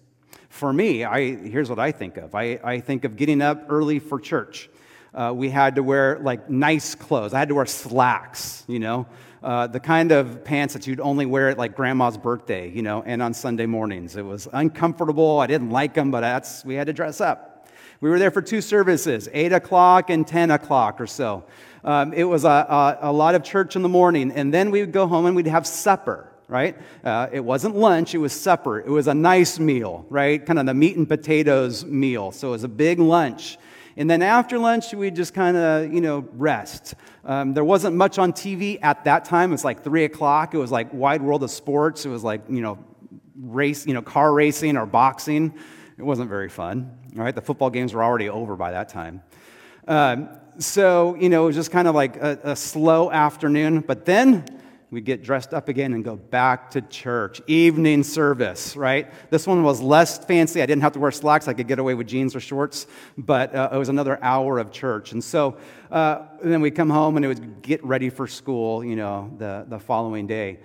For 0.49 0.71
me, 0.71 1.03
I, 1.03 1.35
here's 1.35 1.69
what 1.69 1.79
I 1.79 1.91
think 1.91 2.17
of 2.17 2.35
I, 2.35 2.59
I 2.63 2.79
think 2.79 3.05
of 3.05 3.15
getting 3.15 3.41
up 3.41 3.65
early 3.69 3.99
for 3.99 4.19
church. 4.19 4.69
Uh, 5.13 5.33
we 5.35 5.49
had 5.49 5.75
to 5.75 5.83
wear 5.83 6.19
like 6.19 6.49
nice 6.49 6.95
clothes. 6.95 7.33
I 7.33 7.39
had 7.39 7.49
to 7.49 7.55
wear 7.55 7.65
slacks, 7.65 8.63
you 8.67 8.79
know, 8.79 9.07
uh, 9.43 9.67
the 9.67 9.79
kind 9.79 10.11
of 10.11 10.43
pants 10.43 10.73
that 10.73 10.87
you'd 10.87 10.99
only 10.99 11.25
wear 11.25 11.49
at 11.49 11.57
like 11.57 11.75
grandma's 11.75 12.17
birthday, 12.17 12.69
you 12.69 12.81
know, 12.81 13.01
and 13.05 13.21
on 13.21 13.33
Sunday 13.33 13.65
mornings. 13.65 14.15
It 14.15 14.25
was 14.25 14.47
uncomfortable. 14.53 15.39
I 15.39 15.47
didn't 15.47 15.71
like 15.71 15.95
them, 15.95 16.11
but 16.11 16.21
that's, 16.21 16.63
we 16.63 16.75
had 16.75 16.87
to 16.87 16.93
dress 16.93 17.19
up. 17.19 17.50
We 18.01 18.09
were 18.09 18.17
there 18.17 18.31
for 18.31 18.41
two 18.41 18.61
services, 18.61 19.29
8 19.31 19.53
o'clock 19.53 20.09
and 20.09 20.25
10 20.25 20.49
o'clock 20.49 20.99
or 20.99 21.05
so. 21.05 21.43
Um, 21.83 22.13
it 22.13 22.23
was 22.23 22.45
a, 22.45 22.47
a, 22.47 22.97
a, 23.01 23.13
lot 23.13 23.35
of 23.35 23.43
church 23.43 23.75
in 23.75 23.83
the 23.83 23.89
morning, 23.89 24.31
and 24.31 24.51
then 24.51 24.71
we 24.71 24.79
would 24.81 24.91
go 24.91 25.05
home 25.05 25.27
and 25.27 25.35
we'd 25.35 25.45
have 25.45 25.67
supper, 25.67 26.27
right? 26.47 26.75
Uh, 27.03 27.27
it 27.31 27.41
wasn't 27.41 27.75
lunch, 27.75 28.15
it 28.15 28.17
was 28.17 28.33
supper. 28.33 28.79
It 28.79 28.89
was 28.89 29.05
a 29.05 29.13
nice 29.13 29.59
meal, 29.59 30.07
right? 30.09 30.43
Kind 30.43 30.57
of 30.57 30.65
the 30.65 30.73
meat 30.73 30.97
and 30.97 31.07
potatoes 31.07 31.85
meal. 31.85 32.31
So 32.31 32.47
it 32.47 32.51
was 32.51 32.63
a 32.63 32.67
big 32.67 32.97
lunch. 32.97 33.59
And 33.95 34.09
then 34.09 34.23
after 34.23 34.57
lunch, 34.57 34.91
we'd 34.95 35.15
just 35.15 35.35
kind 35.35 35.55
of, 35.55 35.93
you 35.93 36.01
know, 36.01 36.27
rest. 36.33 36.95
Um, 37.23 37.53
there 37.53 37.63
wasn't 37.63 37.95
much 37.95 38.17
on 38.17 38.33
TV 38.33 38.79
at 38.81 39.03
that 39.03 39.25
time. 39.25 39.51
It 39.51 39.53
was 39.53 39.65
like 39.65 39.83
3 39.83 40.05
o'clock. 40.05 40.55
It 40.55 40.57
was 40.57 40.71
like 40.71 40.91
Wide 40.91 41.21
World 41.21 41.43
of 41.43 41.51
Sports. 41.51 42.03
It 42.07 42.09
was 42.09 42.23
like, 42.23 42.41
you 42.49 42.61
know, 42.61 42.79
race, 43.39 43.85
you 43.85 43.93
know, 43.93 44.01
car 44.01 44.33
racing 44.33 44.75
or 44.75 44.87
boxing. 44.87 45.53
It 46.01 46.05
wasn't 46.05 46.29
very 46.29 46.49
fun. 46.49 46.97
All 47.15 47.23
right, 47.23 47.35
the 47.35 47.43
football 47.43 47.69
games 47.69 47.93
were 47.93 48.03
already 48.03 48.27
over 48.27 48.55
by 48.55 48.71
that 48.71 48.89
time. 48.89 49.21
Um, 49.87 50.29
so, 50.57 51.13
you 51.13 51.29
know, 51.29 51.43
it 51.43 51.45
was 51.45 51.55
just 51.55 51.69
kind 51.69 51.87
of 51.87 51.93
like 51.93 52.15
a, 52.15 52.39
a 52.41 52.55
slow 52.55 53.11
afternoon. 53.11 53.81
But 53.81 54.05
then 54.05 54.43
we'd 54.89 55.05
get 55.05 55.21
dressed 55.21 55.53
up 55.53 55.69
again 55.69 55.93
and 55.93 56.03
go 56.03 56.15
back 56.15 56.71
to 56.71 56.81
church. 56.81 57.39
Evening 57.45 58.01
service, 58.01 58.75
right? 58.75 59.13
This 59.29 59.45
one 59.45 59.61
was 59.61 59.79
less 59.79 60.17
fancy. 60.25 60.63
I 60.63 60.65
didn't 60.65 60.81
have 60.81 60.93
to 60.93 60.99
wear 60.99 61.11
slacks. 61.11 61.47
I 61.47 61.53
could 61.53 61.67
get 61.67 61.77
away 61.77 61.93
with 61.93 62.07
jeans 62.07 62.35
or 62.35 62.39
shorts, 62.39 62.87
but 63.15 63.53
uh, 63.53 63.69
it 63.71 63.77
was 63.77 63.89
another 63.89 64.17
hour 64.23 64.57
of 64.57 64.71
church. 64.71 65.11
And 65.11 65.23
so 65.23 65.55
uh, 65.91 66.23
and 66.41 66.51
then 66.51 66.61
we'd 66.61 66.73
come 66.73 66.89
home 66.89 67.15
and 67.15 67.23
it 67.23 67.27
would 67.27 67.61
get 67.61 67.85
ready 67.85 68.09
for 68.09 68.25
school, 68.25 68.83
you 68.83 68.95
know, 68.95 69.31
the, 69.37 69.67
the 69.69 69.77
following 69.77 70.25
day. 70.25 70.61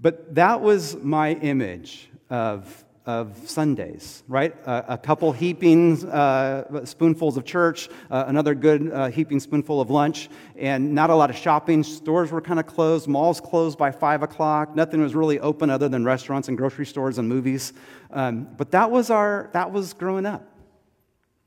But 0.00 0.36
that 0.36 0.60
was 0.60 0.94
my 0.94 1.32
image 1.32 2.10
of 2.30 2.84
of 3.06 3.48
Sundays, 3.48 4.22
right? 4.28 4.54
Uh, 4.66 4.82
a 4.88 4.98
couple 4.98 5.32
heaping 5.32 6.04
uh, 6.08 6.84
spoonfuls 6.84 7.36
of 7.36 7.44
church, 7.44 7.88
uh, 8.10 8.24
another 8.26 8.54
good 8.54 8.90
uh, 8.92 9.08
heaping 9.08 9.40
spoonful 9.40 9.80
of 9.80 9.90
lunch, 9.90 10.28
and 10.56 10.94
not 10.94 11.10
a 11.10 11.14
lot 11.14 11.30
of 11.30 11.36
shopping. 11.36 11.82
Stores 11.82 12.30
were 12.30 12.40
kind 12.40 12.60
of 12.60 12.66
closed, 12.66 13.08
malls 13.08 13.40
closed 13.40 13.78
by 13.78 13.90
five 13.90 14.22
o'clock. 14.22 14.76
Nothing 14.76 15.00
was 15.00 15.14
really 15.14 15.40
open 15.40 15.70
other 15.70 15.88
than 15.88 16.04
restaurants 16.04 16.48
and 16.48 16.56
grocery 16.58 16.86
stores 16.86 17.18
and 17.18 17.28
movies. 17.28 17.72
Um, 18.10 18.48
but 18.56 18.70
that 18.72 18.90
was 18.90 19.10
our 19.10 19.50
that 19.52 19.72
was 19.72 19.92
growing 19.94 20.26
up, 20.26 20.46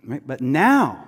right? 0.03 0.25
But 0.25 0.41
now 0.41 1.07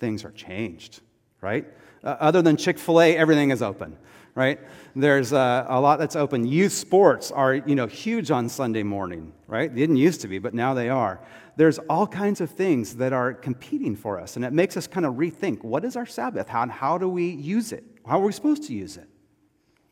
things 0.00 0.24
are 0.24 0.32
changed, 0.32 1.00
right? 1.40 1.66
Uh, 2.02 2.16
other 2.20 2.42
than 2.42 2.56
Chick 2.56 2.78
Fil 2.78 3.00
A, 3.00 3.16
everything 3.16 3.50
is 3.50 3.62
open 3.62 3.96
right? 4.34 4.58
There's 4.96 5.32
uh, 5.32 5.66
a 5.68 5.80
lot 5.80 5.98
that's 5.98 6.16
open. 6.16 6.46
Youth 6.46 6.72
sports 6.72 7.30
are, 7.30 7.54
you 7.54 7.74
know, 7.74 7.86
huge 7.86 8.30
on 8.30 8.48
Sunday 8.48 8.82
morning, 8.82 9.32
right? 9.46 9.72
They 9.72 9.80
didn't 9.80 9.96
used 9.96 10.20
to 10.22 10.28
be, 10.28 10.38
but 10.38 10.54
now 10.54 10.74
they 10.74 10.88
are. 10.88 11.20
There's 11.56 11.78
all 11.88 12.06
kinds 12.06 12.40
of 12.40 12.50
things 12.50 12.96
that 12.96 13.12
are 13.12 13.32
competing 13.32 13.94
for 13.94 14.18
us, 14.18 14.36
and 14.36 14.44
it 14.44 14.52
makes 14.52 14.76
us 14.76 14.86
kind 14.86 15.06
of 15.06 15.14
rethink 15.14 15.62
what 15.62 15.84
is 15.84 15.96
our 15.96 16.06
Sabbath? 16.06 16.48
How, 16.48 16.68
how 16.68 16.98
do 16.98 17.08
we 17.08 17.28
use 17.28 17.72
it? 17.72 17.84
How 18.06 18.20
are 18.20 18.24
we 18.24 18.32
supposed 18.32 18.64
to 18.64 18.74
use 18.74 18.96
it? 18.96 19.08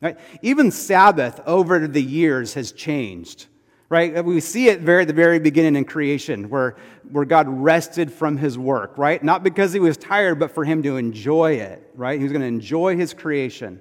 Right? 0.01 0.19
Even 0.41 0.71
Sabbath 0.71 1.39
over 1.45 1.87
the 1.87 2.03
years 2.03 2.53
has 2.55 2.73
changed. 2.73 3.47
Right? 3.87 4.25
We 4.25 4.39
see 4.39 4.69
it 4.69 4.79
very 4.79 5.03
at 5.03 5.07
the 5.07 5.13
very 5.13 5.37
beginning 5.37 5.75
in 5.75 5.85
creation 5.85 6.49
where, 6.49 6.77
where 7.11 7.25
God 7.25 7.47
rested 7.47 8.11
from 8.11 8.37
his 8.37 8.57
work, 8.57 8.97
right? 8.97 9.23
Not 9.23 9.43
because 9.43 9.71
he 9.71 9.79
was 9.79 9.97
tired, 9.97 10.39
but 10.39 10.49
for 10.49 10.65
him 10.65 10.81
to 10.81 10.97
enjoy 10.97 11.53
it, 11.57 11.91
right? 11.93 12.17
He 12.17 12.23
was 12.23 12.31
going 12.31 12.41
to 12.41 12.47
enjoy 12.47 12.97
his 12.97 13.13
creation. 13.13 13.79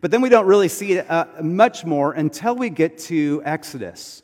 But 0.00 0.10
then 0.10 0.20
we 0.20 0.28
don't 0.28 0.46
really 0.46 0.68
see 0.68 0.92
it 0.92 1.10
uh, 1.10 1.26
much 1.42 1.84
more 1.84 2.12
until 2.12 2.54
we 2.54 2.70
get 2.70 2.98
to 2.98 3.42
Exodus. 3.44 4.22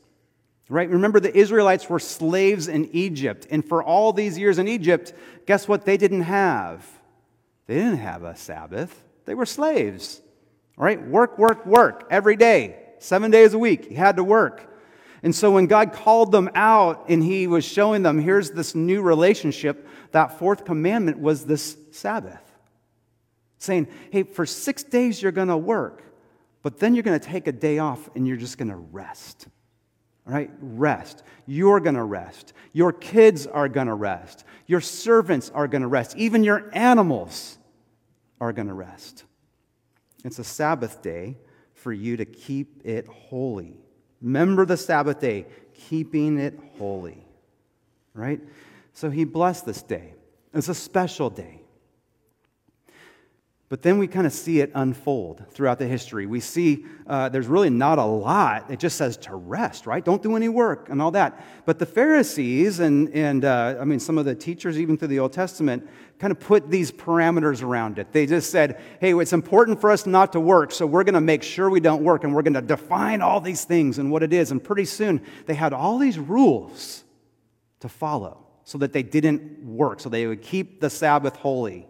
Right? 0.69 0.89
Remember, 0.89 1.21
the 1.21 1.37
Israelites 1.37 1.89
were 1.91 1.99
slaves 1.99 2.69
in 2.69 2.89
Egypt. 2.93 3.47
And 3.51 3.65
for 3.65 3.83
all 3.83 4.13
these 4.13 4.39
years 4.39 4.59
in 4.59 4.69
Egypt, 4.69 5.13
guess 5.47 5.69
what 5.69 5.85
they 5.85 5.97
didn't 5.97 6.23
have? 6.23 6.87
They 7.67 7.75
didn't 7.75 7.99
have 7.99 8.23
a 8.23 8.37
Sabbath. 8.37 9.03
They 9.25 9.35
were 9.35 9.47
slaves. 9.47 10.23
Right? 10.77 11.05
Work, 11.07 11.39
work, 11.39 11.67
work 11.67 12.07
every 12.11 12.37
day, 12.37 12.77
seven 12.99 13.31
days 13.31 13.53
a 13.55 13.59
week. 13.59 13.91
You 13.91 13.97
had 13.97 14.17
to 14.17 14.25
work. 14.25 14.71
And 15.23 15.35
so 15.35 15.51
when 15.53 15.67
God 15.67 15.93
called 15.93 16.33
them 16.33 16.51
out 16.55 17.07
and 17.09 17.23
He 17.23 17.47
was 17.47 17.65
showing 17.65 18.03
them, 18.03 18.19
here's 18.19 18.51
this 18.51 18.75
new 18.75 19.03
relationship, 19.03 19.89
that 20.13 20.39
fourth 20.39 20.65
commandment 20.65 21.19
was 21.19 21.47
this 21.47 21.77
Sabbath 21.93 22.44
saying, 23.65 23.89
hey, 24.11 24.23
for 24.23 24.47
six 24.47 24.83
days 24.83 25.21
you're 25.21 25.33
going 25.33 25.49
to 25.49 25.57
work, 25.57 26.03
but 26.63 26.79
then 26.79 26.95
you're 26.95 27.03
going 27.03 27.19
to 27.19 27.27
take 27.27 27.47
a 27.47 27.53
day 27.53 27.79
off 27.79 28.09
and 28.15 28.27
you're 28.27 28.37
just 28.37 28.59
going 28.59 28.69
to 28.69 28.77
rest. 28.77 29.49
All 30.27 30.33
right? 30.33 30.51
Rest. 30.61 31.23
You're 31.47 31.81
going 31.81 31.97
to 31.97 32.05
rest. 32.05 32.53
Your 32.73 32.93
kids 32.93 33.47
are 33.47 33.69
going 33.69 33.89
to 33.89 33.95
rest. 33.95 34.45
Your 34.67 34.81
servants 34.81 35.51
are 35.55 35.69
going 35.69 35.83
to 35.83 35.89
rest. 35.89 36.17
Even 36.17 36.45
your 36.45 36.71
animals 36.73 37.59
are 38.41 38.53
going 38.53 38.69
to 38.69 38.75
rest. 38.75 39.25
It's 40.25 40.39
a 40.39 40.45
Sabbath 40.45 41.03
day 41.03 41.37
for 41.75 41.93
you 41.93 42.17
to 42.17 42.25
keep 42.25 42.81
it 42.87 43.07
holy. 43.07 43.77
Remember 44.23 44.65
the 44.65 44.79
Sabbath 44.79 45.21
day, 45.21 45.47
keeping 45.75 46.39
it 46.39 46.59
holy. 46.79 47.27
Right? 48.15 48.41
So 48.95 49.11
he 49.11 49.25
blessed 49.25 49.67
this 49.67 49.83
day. 49.83 50.15
It's 50.55 50.69
a 50.69 50.75
special 50.75 51.29
day. 51.29 51.64
But 53.71 53.81
then 53.81 53.99
we 53.99 54.07
kind 54.07 54.27
of 54.27 54.33
see 54.33 54.61
it 54.61 54.71
unfold 54.75 55.47
throughout 55.51 55.79
the 55.79 55.87
history. 55.87 56.27
We 56.27 56.41
see 56.41 56.85
uh, 57.07 57.31
there's 57.31 57.47
really 57.47 57.71
not 57.71 57.99
a 57.99 58.05
lot. 58.05 58.71
It 58.71 58.79
just 58.79 58.99
says 58.99 59.17
to 59.19 59.35
rest, 59.35 59.87
right? 59.87 60.05
Don't 60.05 60.23
do 60.23 60.37
any 60.37 60.51
work 60.51 60.91
and 60.91 61.01
all 61.01 61.11
that. 61.13 61.43
But 61.65 61.79
the 61.79 61.87
Pharisees 61.87 62.81
and, 62.81 63.09
and 63.15 63.45
uh, 63.45 63.77
I 63.81 63.85
mean, 63.85 64.01
some 64.01 64.19
of 64.19 64.27
the 64.27 64.35
teachers, 64.35 64.79
even 64.79 64.99
through 64.99 65.09
the 65.09 65.19
Old 65.19 65.33
Testament, 65.33 65.89
kind 66.19 66.31
of 66.31 66.39
put 66.39 66.71
these 66.71 66.93
parameters 66.93 67.63
around 67.63 67.99
it. 67.99 68.13
They 68.13 68.27
just 68.27 68.51
said, 68.51 68.81
hey, 69.01 69.19
it's 69.19 69.33
important 69.33 69.81
for 69.81 69.91
us 69.91 70.05
not 70.05 70.33
to 70.35 70.41
work, 70.41 70.71
so 70.71 70.87
we're 70.87 71.05
going 71.05 71.15
to 71.15 71.21
make 71.23 71.43
sure 71.43 71.71
we 71.71 71.81
don't 71.81 72.05
work 72.05 72.23
and 72.23 72.35
we're 72.35 72.43
going 72.43 72.55
to 72.55 72.63
define 72.63 73.23
all 73.23 73.41
these 73.41 73.65
things 73.65 73.99
and 73.99 74.11
what 74.11 74.23
it 74.23 74.35
is. 74.35 74.51
And 74.51 74.63
pretty 74.63 74.85
soon 74.85 75.23
they 75.47 75.55
had 75.55 75.73
all 75.73 75.97
these 75.99 76.19
rules 76.19 77.03
to 77.81 77.89
follow 77.89 78.47
so 78.65 78.77
that 78.79 78.93
they 78.93 79.03
didn't 79.03 79.65
work, 79.65 80.01
so 80.01 80.11
they 80.11 80.27
would 80.27 80.43
keep 80.43 80.81
the 80.81 80.91
Sabbath 80.91 81.37
holy. 81.37 81.87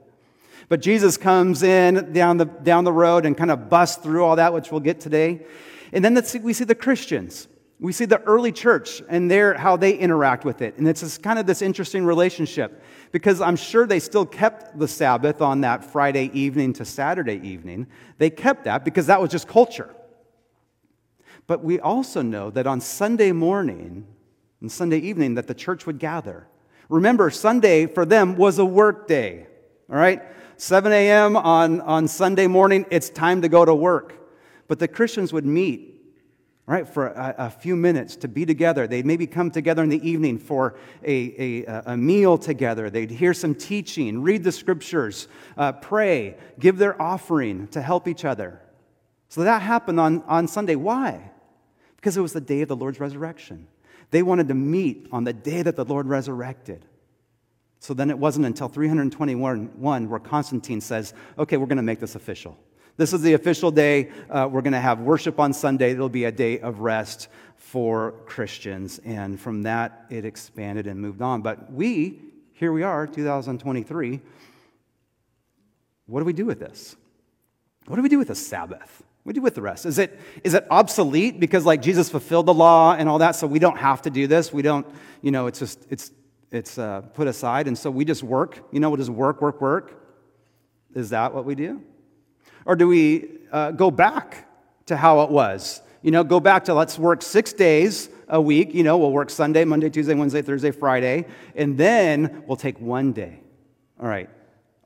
But 0.69 0.81
Jesus 0.81 1.17
comes 1.17 1.63
in 1.63 2.13
down 2.13 2.39
the, 2.39 2.47
down 2.47 2.85
the 2.85 2.93
road 2.93 3.27
and 3.27 3.37
kind 3.37 3.51
of 3.51 3.69
busts 3.69 4.03
through 4.03 4.25
all 4.25 4.37
that, 4.37 4.53
which 4.53 4.71
we'll 4.71 4.81
get 4.81 5.01
today. 5.01 5.45
And 5.93 6.05
then 6.05 6.21
we 6.43 6.53
see 6.53 6.65
the 6.65 6.75
Christians. 6.75 7.49
We 7.81 7.93
see 7.93 8.05
the 8.05 8.21
early 8.23 8.53
church 8.53 9.03
and 9.09 9.31
their, 9.31 9.55
how 9.55 9.77
they 9.77 9.95
interact 9.95 10.45
with 10.45 10.63
it. 10.63 10.79
And 10.79 10.89
it's 10.89 11.01
this, 11.01 11.19
kind 11.19 11.39
of 11.39 11.47
this 11.47 11.61
interesting 11.61 12.05
relationship 12.05 12.83
because 13.13 13.41
I'm 13.41 13.57
sure 13.57 13.87
they 13.87 14.01
still 14.01 14.25
kept 14.25 14.79
the 14.79 14.89
Sabbath 14.89 15.43
on 15.43 15.61
that 15.63 15.85
Friday 15.85 16.31
evening 16.33 16.73
to 16.75 16.85
Saturday 16.85 17.41
evening. 17.47 17.87
They 18.19 18.31
kept 18.31 18.65
that 18.65 18.85
because 18.85 19.07
that 19.07 19.21
was 19.21 19.31
just 19.31 19.49
culture. 19.49 19.95
But 21.47 21.63
we 21.63 21.79
also 21.79 22.23
know 22.23 22.51
that 22.51 22.67
on 22.67 22.81
Sunday 22.81 23.33
morning 23.33 24.07
and 24.61 24.73
Sunday 24.73 24.99
evening 24.99 25.35
that 25.35 25.47
the 25.47 25.55
church 25.55 25.85
would 25.85 25.99
gather. 25.99 26.47
Remember, 26.89 27.29
Sunday 27.29 27.87
for 27.87 28.07
them 28.07 28.37
was 28.37 28.59
a 28.59 28.65
work 28.65 29.07
day. 29.07 29.47
All 29.91 29.97
right? 29.97 30.23
7 30.57 30.93
a.m. 30.93 31.37
On, 31.37 31.81
on 31.81 32.09
Sunday 32.09 32.47
morning, 32.47 32.87
it's 32.91 33.11
time 33.11 33.43
to 33.43 33.49
go 33.49 33.65
to 33.65 33.75
work. 33.75 34.15
But 34.69 34.79
the 34.79 34.89
Christians 34.89 35.33
would 35.33 35.45
meet 35.45 35.95
right, 36.67 36.89
for 36.89 37.09
a, 37.09 37.35
a, 37.39 37.51
few 37.51 37.77
minutes 37.77 38.17
to 38.17 38.29
be 38.29 38.47
together. 38.47 38.87
They'd 38.87 39.07
maybe 39.07 39.27
come 39.27 39.51
together 39.51 39.83
in 39.83 39.91
the 39.91 40.09
evening 40.09 40.39
for 40.39 40.77
a, 41.03 41.65
a, 41.67 41.83
a 41.87 41.97
meal 41.97 42.39
together. 42.39 42.89
They'd 42.91 43.11
hear 43.11 43.35
some 43.35 43.55
teaching, 43.55 44.23
read 44.23 44.45
the 44.45 44.53
scriptures, 44.53 45.29
uh, 45.57 45.73
pray, 45.73 46.37
give 46.59 46.79
their 46.79 47.01
offering 47.01 47.69
to 47.69 47.83
help 47.83 48.09
each 48.09 48.25
other. 48.25 48.61
So 49.29 49.43
that 49.43 49.63
happened 49.63 50.01
on, 50.01 50.23
on 50.23 50.49
Sunday. 50.49 50.77
Why? 50.77 51.31
Because 51.97 52.17
it 52.17 52.21
was 52.21 52.33
the 52.33 52.41
day 52.41 52.63
of 52.63 52.69
the 52.69 52.77
Lord's 52.77 53.01
resurrection. 53.01 53.67
They 54.11 54.23
wanted 54.23 54.49
to 54.49 54.55
meet 54.55 55.09
on 55.13 55.25
the 55.25 55.33
day 55.33 55.63
that 55.63 55.77
the 55.77 55.85
Lord 55.85 56.07
resurrected. 56.07 56.87
So 57.85 57.93
then 57.93 58.09
it 58.09 58.19
wasn't 58.19 58.47
until 58.47 58.69
321 58.69 60.09
where 60.09 60.19
Constantine 60.19 60.81
says, 60.81 61.13
okay, 61.39 61.59
we're 61.59 61.67
going 61.67 61.77
to 61.77 61.83
make 61.83 62.01
this 62.01 62.15
official. 62.15 62.57
This 62.97 63.13
is 63.13 63.21
the 63.21 63.35
official 63.35 63.71
day. 63.71 64.11
Uh, 64.31 64.49
we're 64.51 64.63
going 64.63 64.73
to 64.73 64.81
have 64.81 65.01
worship 65.01 65.39
on 65.39 65.53
Sunday. 65.53 65.91
It'll 65.91 66.09
be 66.09 66.25
a 66.25 66.33
day 66.33 66.61
of 66.61 66.79
rest 66.79 67.29
for 67.59 68.13
Christians. 68.25 69.01
And 69.05 69.39
from 69.39 69.65
that, 69.65 70.07
it 70.09 70.25
expanded 70.25 70.87
and 70.87 70.99
moved 70.99 71.21
on. 71.21 71.43
But 71.43 71.71
we, 71.71 72.23
here 72.55 72.73
we 72.73 72.83
are, 72.85 73.07
2023. 73.07 74.21
What 76.07 76.21
do 76.21 76.25
we 76.25 76.33
do 76.33 76.47
with 76.47 76.61
this? 76.61 76.97
What 77.85 77.97
do 77.97 78.03
we 78.03 78.09
do 78.09 78.17
with 78.17 78.29
the 78.29 78.35
Sabbath? 78.35 79.03
What 79.25 79.35
do 79.35 79.41
we 79.43 79.43
do 79.43 79.45
with 79.45 79.57
the 79.57 79.63
rest? 79.63 79.85
Is 79.85 79.99
it, 79.99 80.19
is 80.43 80.55
it 80.55 80.67
obsolete 80.71 81.39
because 81.39 81.67
like 81.67 81.83
Jesus 81.83 82.09
fulfilled 82.09 82.47
the 82.47 82.55
law 82.55 82.95
and 82.95 83.11
all 83.11 83.19
that, 83.19 83.37
so 83.37 83.47
we 83.47 83.59
don't 83.59 83.77
have 83.77 84.01
to 84.03 84.11
do 84.11 84.27
this? 84.27 84.55
We 84.55 84.63
don't, 84.63 84.87
you 85.21 85.33
know, 85.33 85.49
it's 85.49 85.59
just, 85.59 85.87
it's, 85.91 86.13
it's 86.55 86.79
uh, 86.79 87.01
put 87.01 87.27
aside, 87.27 87.67
and 87.67 87.77
so 87.77 87.91
we 87.91 88.05
just 88.05 88.23
work. 88.23 88.65
You 88.71 88.81
know, 88.81 88.91
we'll 88.91 88.99
just 88.99 89.11
work, 89.11 89.43
work, 89.43 89.61
work. 89.61 90.01
Is 90.95 91.11
that 91.11 91.35
what 91.35 91.45
we 91.45 91.55
do? 91.55 91.83
Or 92.65 92.77
do 92.77 92.87
we 92.87 93.29
uh, 93.51 93.73
go 93.73 93.91
back 93.91 94.49
to 94.87 94.97
how 94.97 95.23
it 95.23 95.31
was? 95.31 95.83
You 96.03 96.11
know, 96.11 96.23
go 96.23 96.39
back 96.39 96.65
to 96.67 96.75
let's 96.75 96.99
work 96.99 97.23
six 97.23 97.53
days 97.53 98.09
a 98.29 98.41
week. 98.41 98.75
You 98.75 98.85
know, 98.85 98.97
we'll 98.99 99.13
work 99.13 99.31
Sunday, 99.31 99.65
Monday, 99.65 99.91
Tuesday, 99.91 100.15
Wednesday, 100.15 100.43
Thursday, 100.43 100.71
Friday, 100.71 101.27
and 101.57 101.77
then 101.77 102.45
we'll 102.47 102.57
take 102.57 102.81
one 102.81 103.13
day, 103.13 103.41
all 104.01 104.07
right, 104.07 104.31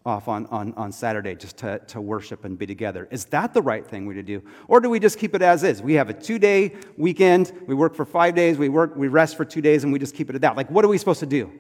off 0.08 0.26
on, 0.26 0.46
on, 0.46 0.72
on 0.74 0.90
Saturday 0.90 1.34
just 1.34 1.58
to, 1.58 1.78
to 1.80 2.00
worship 2.00 2.44
and 2.46 2.58
be 2.58 2.66
together. 2.66 3.06
Is 3.10 3.26
that 3.26 3.52
the 3.52 3.60
right 3.60 3.86
thing 3.86 4.06
we 4.06 4.14
to 4.14 4.22
do? 4.22 4.42
Or 4.66 4.80
do 4.80 4.88
we 4.88 4.98
just 4.98 5.18
keep 5.18 5.34
it 5.34 5.42
as 5.42 5.62
is? 5.62 5.82
We 5.82 5.94
have 5.94 6.08
a 6.08 6.14
two 6.14 6.38
day 6.38 6.76
weekend, 6.96 7.52
we 7.66 7.74
work 7.74 7.94
for 7.94 8.06
five 8.06 8.34
days, 8.34 8.56
we, 8.56 8.70
work, 8.70 8.96
we 8.96 9.08
rest 9.08 9.36
for 9.36 9.44
two 9.44 9.60
days, 9.60 9.84
and 9.84 9.92
we 9.92 9.98
just 9.98 10.14
keep 10.14 10.30
it 10.30 10.34
at 10.34 10.40
that. 10.40 10.56
Like, 10.56 10.70
what 10.70 10.84
are 10.84 10.88
we 10.88 10.96
supposed 10.96 11.20
to 11.20 11.26
do 11.26 11.52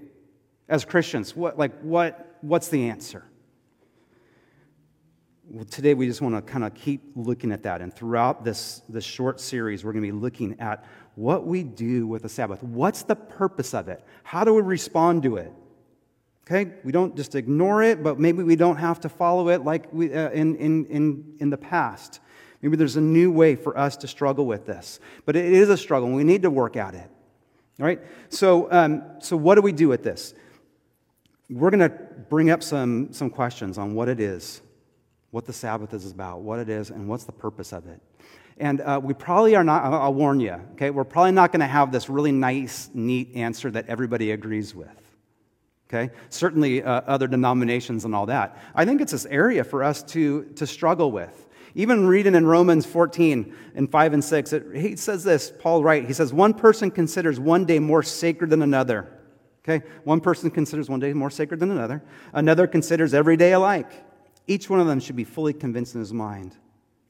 as 0.68 0.84
Christians? 0.84 1.36
What, 1.36 1.58
like, 1.58 1.78
what, 1.82 2.38
what's 2.40 2.68
the 2.68 2.88
answer? 2.88 3.22
Well, 5.50 5.66
today 5.66 5.92
we 5.94 6.06
just 6.06 6.22
want 6.22 6.34
to 6.34 6.42
kind 6.42 6.64
of 6.64 6.74
keep 6.74 7.02
looking 7.14 7.52
at 7.52 7.62
that. 7.64 7.82
And 7.82 7.94
throughout 7.94 8.44
this, 8.44 8.82
this 8.88 9.04
short 9.04 9.40
series, 9.40 9.84
we're 9.84 9.92
going 9.92 10.04
to 10.04 10.12
be 10.12 10.18
looking 10.18 10.58
at 10.58 10.84
what 11.16 11.46
we 11.46 11.62
do 11.62 12.06
with 12.06 12.22
the 12.22 12.28
Sabbath. 12.28 12.62
What's 12.62 13.02
the 13.02 13.16
purpose 13.16 13.74
of 13.74 13.88
it? 13.88 14.04
How 14.22 14.44
do 14.44 14.54
we 14.54 14.62
respond 14.62 15.22
to 15.24 15.36
it? 15.36 15.52
Okay, 16.50 16.72
we 16.82 16.92
don't 16.92 17.14
just 17.14 17.34
ignore 17.34 17.82
it, 17.82 18.02
but 18.02 18.18
maybe 18.18 18.42
we 18.42 18.56
don't 18.56 18.78
have 18.78 19.00
to 19.00 19.10
follow 19.10 19.50
it 19.50 19.64
like 19.64 19.92
we, 19.92 20.14
uh, 20.14 20.30
in, 20.30 20.56
in, 20.56 20.86
in, 20.86 21.34
in 21.40 21.50
the 21.50 21.58
past. 21.58 22.20
Maybe 22.62 22.76
there's 22.76 22.96
a 22.96 23.02
new 23.02 23.30
way 23.30 23.54
for 23.54 23.76
us 23.76 23.98
to 23.98 24.08
struggle 24.08 24.46
with 24.46 24.64
this. 24.64 24.98
But 25.26 25.36
it 25.36 25.52
is 25.52 25.68
a 25.68 25.76
struggle, 25.76 26.08
and 26.08 26.16
we 26.16 26.24
need 26.24 26.42
to 26.42 26.50
work 26.50 26.76
at 26.76 26.94
it. 26.94 27.10
All 27.78 27.86
right? 27.86 28.00
So, 28.30 28.72
um, 28.72 29.02
so 29.20 29.36
what 29.36 29.56
do 29.56 29.60
we 29.60 29.72
do 29.72 29.88
with 29.88 30.02
this? 30.02 30.32
We're 31.50 31.70
going 31.70 31.80
to 31.80 31.98
bring 32.30 32.48
up 32.48 32.62
some, 32.62 33.12
some 33.12 33.28
questions 33.28 33.76
on 33.76 33.94
what 33.94 34.08
it 34.08 34.18
is 34.18 34.62
what 35.30 35.44
the 35.44 35.52
Sabbath 35.52 35.92
is 35.92 36.10
about, 36.10 36.40
what 36.40 36.58
it 36.58 36.68
is, 36.68 36.90
and 36.90 37.08
what's 37.08 37.24
the 37.24 37.32
purpose 37.32 37.72
of 37.72 37.86
it. 37.86 38.00
And 38.58 38.80
uh, 38.80 39.00
we 39.02 39.14
probably 39.14 39.54
are 39.54 39.62
not, 39.62 39.84
I'll 39.84 40.14
warn 40.14 40.40
you, 40.40 40.56
okay? 40.72 40.90
We're 40.90 41.04
probably 41.04 41.32
not 41.32 41.52
going 41.52 41.60
to 41.60 41.66
have 41.66 41.92
this 41.92 42.08
really 42.08 42.32
nice, 42.32 42.90
neat 42.92 43.36
answer 43.36 43.70
that 43.70 43.88
everybody 43.88 44.32
agrees 44.32 44.74
with, 44.74 44.88
okay? 45.88 46.12
Certainly 46.30 46.82
uh, 46.82 47.02
other 47.06 47.26
denominations 47.26 48.04
and 48.04 48.14
all 48.14 48.26
that. 48.26 48.56
I 48.74 48.84
think 48.84 49.00
it's 49.00 49.12
this 49.12 49.26
area 49.26 49.64
for 49.64 49.82
us 49.82 50.02
to, 50.04 50.44
to 50.56 50.66
struggle 50.66 51.10
with. 51.10 51.46
Even 51.74 52.06
reading 52.06 52.34
in 52.34 52.46
Romans 52.46 52.86
14 52.86 53.54
and 53.74 53.90
5 53.90 54.12
and 54.12 54.24
6, 54.24 54.52
it, 54.52 54.66
he 54.74 54.96
says 54.96 55.24
this, 55.24 55.52
Paul 55.58 55.82
writes, 55.82 56.06
he 56.06 56.12
says, 56.12 56.32
one 56.32 56.54
person 56.54 56.90
considers 56.90 57.38
one 57.38 57.64
day 57.64 57.78
more 57.78 58.02
sacred 58.02 58.50
than 58.50 58.62
another. 58.62 59.08
Okay? 59.64 59.84
One 60.04 60.20
person 60.20 60.50
considers 60.50 60.88
one 60.88 61.00
day 61.00 61.12
more 61.12 61.30
sacred 61.30 61.60
than 61.60 61.70
another. 61.70 62.02
Another 62.32 62.66
considers 62.66 63.14
every 63.14 63.36
day 63.36 63.52
alike. 63.52 63.90
Each 64.46 64.70
one 64.70 64.80
of 64.80 64.86
them 64.86 64.98
should 64.98 65.16
be 65.16 65.24
fully 65.24 65.52
convinced 65.52 65.94
in 65.94 66.00
his 66.00 66.12
mind. 66.12 66.56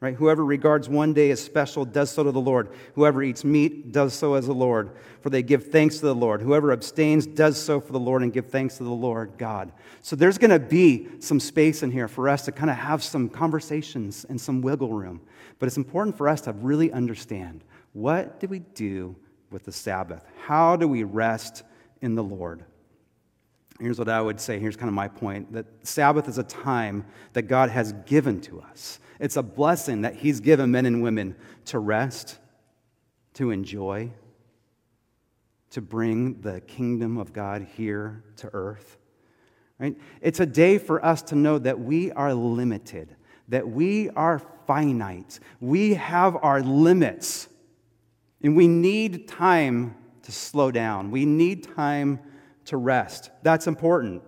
Right? 0.01 0.15
Whoever 0.15 0.45
regards 0.45 0.89
one 0.89 1.13
day 1.13 1.33
as 1.33 1.43
special 1.43 1.85
does 1.85 2.11
so 2.11 2.23
to 2.23 2.31
the 2.31 2.41
Lord. 2.41 2.69
Whoever 2.95 3.21
eats 3.21 3.45
meat 3.45 3.91
does 3.91 4.15
so 4.15 4.35
as 4.35 4.47
the 4.47 4.55
Lord, 4.55 4.91
for 5.23 5.31
they 5.31 5.43
give 5.43 5.73
thanks 5.73 5.97
to 5.97 6.07
the 6.07 6.15
Lord. 6.15 6.41
Whoever 6.41 6.71
abstains 6.71 7.27
does 7.27 7.61
so 7.61 7.81
for 7.81 7.93
the 7.93 7.99
Lord 7.99 8.23
and 8.23 8.33
give 8.33 8.47
thanks 8.47 8.77
to 8.77 8.85
the 8.85 8.91
Lord 8.91 9.33
God. 9.39 9.73
So 10.03 10.15
there's 10.15 10.39
going 10.39 10.53
to 10.53 10.61
be 10.61 11.09
some 11.19 11.41
space 11.41 11.83
in 11.83 11.91
here 11.91 12.07
for 12.07 12.29
us 12.29 12.45
to 12.45 12.53
kind 12.53 12.71
of 12.71 12.77
have 12.77 13.03
some 13.03 13.29
conversations 13.29 14.25
and 14.29 14.41
some 14.41 14.63
wiggle 14.63 14.93
room. 14.93 15.21
But 15.59 15.67
it's 15.67 15.77
important 15.77 16.17
for 16.17 16.29
us 16.29 16.43
to 16.43 16.53
really 16.53 16.93
understand 16.93 17.65
what 17.93 18.39
do 18.39 18.47
we 18.47 18.61
do 18.61 19.17
with 19.51 19.65
the 19.65 19.73
Sabbath? 19.73 20.25
How 20.47 20.77
do 20.77 20.87
we 20.87 21.03
rest 21.03 21.65
in 22.03 22.15
the 22.15 22.23
Lord? 22.23 22.65
Here's 23.81 23.99
what 23.99 24.09
I 24.09 24.21
would 24.21 24.41
say. 24.41 24.59
Here's 24.59 24.77
kind 24.77 24.89
of 24.89 24.95
my 24.95 25.09
point 25.09 25.53
that 25.53 25.67
Sabbath 25.83 26.29
is 26.29 26.39
a 26.39 26.45
time 26.45 27.05
that 27.33 27.43
God 27.43 27.71
has 27.71 27.93
given 28.07 28.41
to 28.43 28.61
us. 28.61 29.01
It's 29.19 29.37
a 29.37 29.43
blessing 29.43 30.03
that 30.03 30.17
He's 30.17 30.41
given 30.41 30.71
men 30.71 30.87
and 30.87 31.03
women 31.03 31.37
to 31.67 31.79
rest, 31.79 32.39
to 33.35 33.51
enjoy, 33.51 34.11
to 35.71 35.81
bring 35.81 36.41
the 36.41 36.61
kingdom 36.61 37.19
of 37.19 37.33
God 37.33 37.67
here 37.77 38.25
to 38.37 38.51
earth. 38.53 38.97
Right? 39.79 39.97
It's 40.21 40.41
a 40.41 40.47
day 40.47 40.79
for 40.79 41.05
us 41.05 41.23
to 41.23 41.37
know 41.37 41.59
that 41.59 41.79
we 41.79 42.11
are 42.13 42.35
limited, 42.35 43.15
that 43.49 43.69
we 43.69 44.11
are 44.11 44.41
finite, 44.67 45.41
we 45.61 45.95
have 45.95 46.37
our 46.43 46.61
limits, 46.63 47.49
and 48.43 48.57
we 48.57 48.69
need 48.69 49.29
time 49.29 49.97
to 50.23 50.33
slow 50.33 50.71
down. 50.71 51.11
We 51.11 51.25
need 51.25 51.75
time 51.75 52.21
to 52.67 52.77
rest. 52.77 53.31
That's 53.43 53.67
important. 53.67 54.23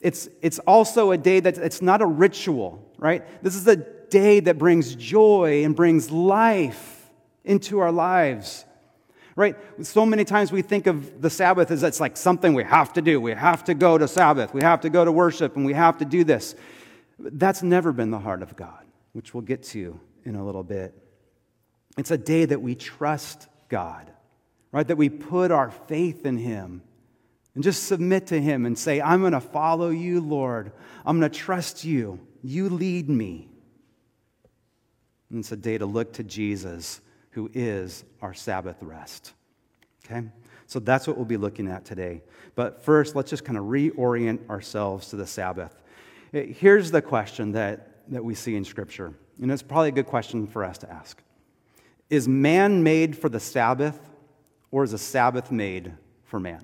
It's, 0.00 0.28
it's 0.40 0.58
also 0.60 1.10
a 1.10 1.18
day 1.18 1.40
that 1.40 1.58
it's 1.58 1.82
not 1.82 2.00
a 2.00 2.06
ritual, 2.06 2.88
right? 2.98 3.42
This 3.42 3.54
is 3.54 3.66
a 3.66 3.84
day 4.10 4.40
that 4.40 4.58
brings 4.58 4.94
joy 4.94 5.64
and 5.64 5.74
brings 5.74 6.10
life 6.10 7.10
into 7.44 7.78
our 7.78 7.92
lives, 7.92 8.64
right? 9.36 9.56
So 9.84 10.04
many 10.04 10.24
times 10.24 10.52
we 10.52 10.62
think 10.62 10.86
of 10.86 11.22
the 11.22 11.30
Sabbath 11.30 11.70
as 11.70 11.82
it's 11.82 12.00
like 12.00 12.16
something 12.16 12.54
we 12.54 12.64
have 12.64 12.92
to 12.94 13.02
do. 13.02 13.20
We 13.20 13.32
have 13.32 13.64
to 13.64 13.74
go 13.74 13.96
to 13.96 14.06
Sabbath. 14.06 14.52
We 14.52 14.62
have 14.62 14.82
to 14.82 14.90
go 14.90 15.04
to 15.04 15.12
worship 15.12 15.56
and 15.56 15.64
we 15.64 15.72
have 15.72 15.98
to 15.98 16.04
do 16.04 16.24
this. 16.24 16.54
That's 17.18 17.62
never 17.62 17.92
been 17.92 18.10
the 18.10 18.18
heart 18.18 18.42
of 18.42 18.56
God, 18.56 18.84
which 19.12 19.34
we'll 19.34 19.42
get 19.42 19.62
to 19.64 19.98
in 20.24 20.34
a 20.34 20.44
little 20.44 20.62
bit. 20.62 20.94
It's 21.98 22.10
a 22.10 22.18
day 22.18 22.44
that 22.44 22.60
we 22.60 22.74
trust 22.74 23.48
God, 23.68 24.10
right? 24.72 24.86
That 24.86 24.96
we 24.96 25.08
put 25.08 25.50
our 25.50 25.70
faith 25.70 26.24
in 26.24 26.36
Him 26.36 26.82
and 27.54 27.64
just 27.64 27.84
submit 27.84 28.28
to 28.28 28.40
Him 28.40 28.64
and 28.64 28.78
say, 28.78 29.00
I'm 29.00 29.20
going 29.20 29.32
to 29.32 29.40
follow 29.40 29.90
you, 29.90 30.20
Lord. 30.20 30.72
I'm 31.04 31.18
going 31.18 31.30
to 31.30 31.38
trust 31.38 31.84
you. 31.84 32.20
You 32.42 32.68
lead 32.68 33.08
me. 33.08 33.48
And 35.30 35.38
it's 35.38 35.52
a 35.52 35.56
day 35.56 35.78
to 35.78 35.86
look 35.86 36.12
to 36.14 36.24
Jesus, 36.24 37.00
who 37.30 37.50
is 37.54 38.04
our 38.20 38.34
Sabbath 38.34 38.76
rest. 38.80 39.32
Okay? 40.04 40.26
So 40.66 40.78
that's 40.78 41.06
what 41.06 41.16
we'll 41.16 41.26
be 41.26 41.36
looking 41.36 41.68
at 41.68 41.84
today. 41.84 42.22
But 42.54 42.82
first, 42.82 43.16
let's 43.16 43.30
just 43.30 43.44
kind 43.44 43.58
of 43.58 43.64
reorient 43.64 44.48
ourselves 44.48 45.08
to 45.08 45.16
the 45.16 45.26
Sabbath. 45.26 45.82
Eh, 46.32 46.46
here's 46.46 46.90
the 46.90 47.02
question 47.02 47.52
that, 47.52 48.04
that 48.08 48.24
we 48.24 48.34
see 48.34 48.56
in 48.56 48.64
Scripture, 48.64 49.14
and 49.40 49.50
it's 49.50 49.62
probably 49.62 49.88
a 49.88 49.92
good 49.92 50.06
question 50.06 50.46
for 50.46 50.64
us 50.64 50.78
to 50.78 50.90
ask 50.90 51.22
Is 52.08 52.28
man 52.28 52.82
made 52.82 53.16
for 53.16 53.28
the 53.28 53.40
Sabbath, 53.40 53.98
or 54.70 54.84
is 54.84 54.92
the 54.92 54.98
Sabbath 54.98 55.50
made 55.50 55.92
for 56.24 56.38
man? 56.38 56.62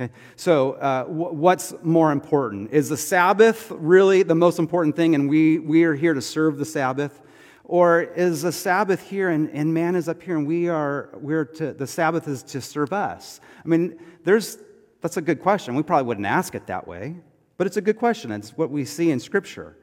Okay, 0.00 0.12
so 0.36 0.72
uh, 0.72 1.02
w- 1.02 1.34
what's 1.34 1.74
more 1.82 2.10
important? 2.10 2.72
Is 2.72 2.88
the 2.88 2.96
Sabbath 2.96 3.70
really 3.70 4.22
the 4.22 4.34
most 4.34 4.58
important 4.58 4.96
thing 4.96 5.14
and 5.14 5.28
we, 5.28 5.58
we 5.58 5.84
are 5.84 5.94
here 5.94 6.14
to 6.14 6.22
serve 6.22 6.56
the 6.56 6.64
Sabbath? 6.64 7.20
Or 7.64 8.00
is 8.00 8.42
the 8.42 8.50
Sabbath 8.50 9.02
here 9.10 9.28
and, 9.28 9.50
and 9.50 9.74
man 9.74 9.94
is 9.94 10.08
up 10.08 10.22
here 10.22 10.38
and 10.38 10.46
we 10.46 10.68
are, 10.68 11.10
we're 11.20 11.44
to, 11.44 11.72
the 11.74 11.86
Sabbath 11.86 12.26
is 12.28 12.42
to 12.44 12.62
serve 12.62 12.94
us? 12.94 13.40
I 13.62 13.68
mean, 13.68 13.98
there's, 14.24 14.58
that's 15.02 15.18
a 15.18 15.20
good 15.20 15.40
question. 15.40 15.74
We 15.74 15.82
probably 15.82 16.06
wouldn't 16.06 16.26
ask 16.26 16.54
it 16.54 16.66
that 16.68 16.88
way, 16.88 17.16
but 17.58 17.66
it's 17.66 17.76
a 17.76 17.82
good 17.82 17.98
question. 17.98 18.32
It's 18.32 18.56
what 18.56 18.70
we 18.70 18.86
see 18.86 19.10
in 19.10 19.20
Scripture. 19.20 19.76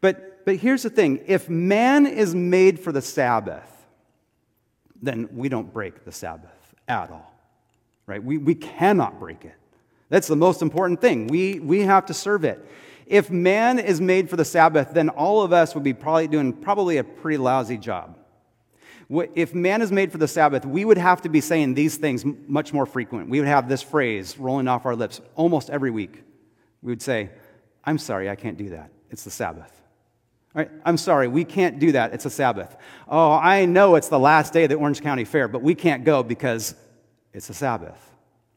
But, 0.00 0.44
but 0.44 0.56
here's 0.56 0.82
the 0.82 0.90
thing 0.90 1.20
if 1.26 1.48
man 1.48 2.06
is 2.06 2.34
made 2.34 2.80
for 2.80 2.90
the 2.90 3.02
Sabbath, 3.02 3.70
then 5.00 5.28
we 5.32 5.48
don't 5.48 5.72
break 5.72 6.04
the 6.04 6.12
Sabbath 6.12 6.74
at 6.88 7.10
all, 7.10 7.33
right? 8.06 8.22
We, 8.22 8.38
we 8.38 8.54
cannot 8.54 9.18
break 9.18 9.44
it. 9.44 9.54
That's 10.08 10.28
the 10.28 10.36
most 10.36 10.62
important 10.62 11.00
thing. 11.00 11.26
We, 11.26 11.60
we 11.60 11.80
have 11.80 12.06
to 12.06 12.14
serve 12.14 12.44
it. 12.44 12.64
If 13.06 13.30
man 13.30 13.78
is 13.78 14.00
made 14.00 14.30
for 14.30 14.36
the 14.36 14.44
Sabbath, 14.44 14.90
then 14.92 15.08
all 15.08 15.42
of 15.42 15.52
us 15.52 15.74
would 15.74 15.84
be 15.84 15.92
probably 15.92 16.28
doing 16.28 16.52
probably 16.52 16.96
a 16.98 17.04
pretty 17.04 17.38
lousy 17.38 17.76
job. 17.76 18.18
If 19.10 19.54
man 19.54 19.82
is 19.82 19.92
made 19.92 20.10
for 20.10 20.18
the 20.18 20.28
Sabbath, 20.28 20.64
we 20.64 20.84
would 20.84 20.96
have 20.96 21.22
to 21.22 21.28
be 21.28 21.40
saying 21.40 21.74
these 21.74 21.96
things 21.96 22.24
much 22.24 22.72
more 22.72 22.86
frequent. 22.86 23.28
We 23.28 23.38
would 23.38 23.48
have 23.48 23.68
this 23.68 23.82
phrase 23.82 24.38
rolling 24.38 24.66
off 24.66 24.86
our 24.86 24.96
lips 24.96 25.20
almost 25.34 25.68
every 25.68 25.90
week. 25.90 26.22
We 26.82 26.90
would 26.90 27.02
say, 27.02 27.30
I'm 27.84 27.98
sorry, 27.98 28.30
I 28.30 28.34
can't 28.34 28.56
do 28.56 28.70
that. 28.70 28.90
It's 29.10 29.24
the 29.24 29.30
Sabbath. 29.30 29.70
Right? 30.54 30.70
I'm 30.84 30.96
sorry, 30.96 31.28
we 31.28 31.44
can't 31.44 31.78
do 31.78 31.92
that. 31.92 32.14
It's 32.14 32.24
a 32.24 32.30
Sabbath. 32.30 32.76
Oh, 33.08 33.32
I 33.32 33.66
know 33.66 33.96
it's 33.96 34.08
the 34.08 34.18
last 34.18 34.52
day 34.52 34.64
of 34.64 34.70
the 34.70 34.76
Orange 34.76 35.02
County 35.02 35.24
Fair, 35.24 35.48
but 35.48 35.62
we 35.62 35.74
can't 35.74 36.04
go 36.04 36.22
because 36.22 36.74
it's 37.34 37.50
a 37.50 37.54
Sabbath. 37.54 38.00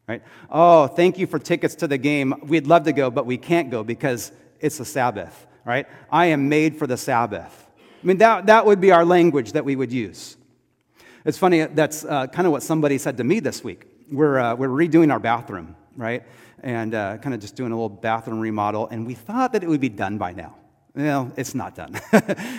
Right? 0.07 0.21
Oh, 0.49 0.87
thank 0.87 1.17
you 1.17 1.27
for 1.27 1.37
tickets 1.39 1.75
to 1.75 1.87
the 1.87 1.97
game. 1.97 2.33
We'd 2.43 2.67
love 2.67 2.83
to 2.83 2.93
go, 2.93 3.11
but 3.11 3.25
we 3.25 3.37
can't 3.37 3.69
go 3.69 3.83
because 3.83 4.31
it's 4.61 4.79
a 4.79 4.85
Sabbath. 4.85 5.45
Right? 5.65 5.85
I 6.09 6.27
am 6.27 6.47
made 6.47 6.77
for 6.77 6.87
the 6.87 6.95
Sabbath. 6.95 7.67
I 7.79 8.07
mean, 8.07 8.19
that, 8.19 8.45
that 8.45 8.65
would 8.65 8.79
be 8.79 8.91
our 8.91 9.03
language 9.03 9.51
that 9.51 9.65
we 9.65 9.75
would 9.75 9.91
use. 9.91 10.37
It's 11.25 11.37
funny, 11.37 11.65
that's 11.65 12.05
uh, 12.05 12.27
kind 12.27 12.45
of 12.45 12.53
what 12.53 12.63
somebody 12.63 12.97
said 12.97 13.17
to 13.17 13.23
me 13.25 13.41
this 13.41 13.63
week. 13.63 13.85
We're, 14.09 14.39
uh, 14.39 14.55
we're 14.55 14.69
redoing 14.69 15.11
our 15.11 15.19
bathroom, 15.19 15.75
right? 15.97 16.23
And 16.61 16.95
uh, 16.95 17.17
kind 17.17 17.33
of 17.33 17.41
just 17.41 17.57
doing 17.57 17.73
a 17.73 17.75
little 17.75 17.89
bathroom 17.89 18.39
remodel, 18.39 18.87
and 18.87 19.05
we 19.05 19.13
thought 19.13 19.51
that 19.51 19.63
it 19.63 19.67
would 19.67 19.81
be 19.81 19.89
done 19.89 20.17
by 20.17 20.31
now. 20.31 20.55
Well, 20.97 21.31
it's 21.37 21.53
not 21.53 21.75
done. 21.75 21.91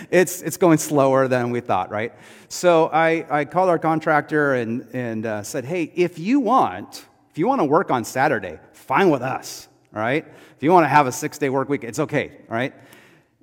it's, 0.09 0.41
it's 0.41 0.55
going 0.55 0.77
slower 0.77 1.27
than 1.27 1.51
we 1.51 1.59
thought, 1.59 1.91
right? 1.91 2.13
So 2.47 2.85
I, 2.85 3.25
I 3.29 3.43
called 3.43 3.67
our 3.67 3.77
contractor 3.77 4.53
and, 4.53 4.87
and 4.93 5.25
uh, 5.25 5.43
said, 5.43 5.65
hey, 5.65 5.91
if 5.93 6.17
you 6.17 6.39
want, 6.39 7.05
if 7.29 7.37
you 7.37 7.47
want 7.47 7.59
to 7.59 7.65
work 7.65 7.91
on 7.91 8.05
Saturday, 8.05 8.57
fine 8.71 9.09
with 9.09 9.23
us, 9.23 9.67
right? 9.91 10.25
If 10.55 10.63
you 10.63 10.71
want 10.71 10.85
to 10.85 10.87
have 10.87 11.05
a 11.05 11.11
six 11.11 11.37
day 11.37 11.49
work 11.49 11.67
week, 11.67 11.83
it's 11.83 11.99
okay, 11.99 12.37
right? 12.47 12.73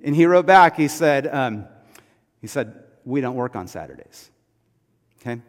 And 0.03 0.15
he 0.15 0.25
wrote 0.25 0.47
back, 0.47 0.75
he 0.75 0.87
said, 0.87 1.27
um, 1.27 1.67
he 2.41 2.47
said, 2.47 2.83
we 3.05 3.21
don't 3.21 3.35
work 3.35 3.55
on 3.55 3.67
Saturdays, 3.67 4.31
okay? 5.21 5.39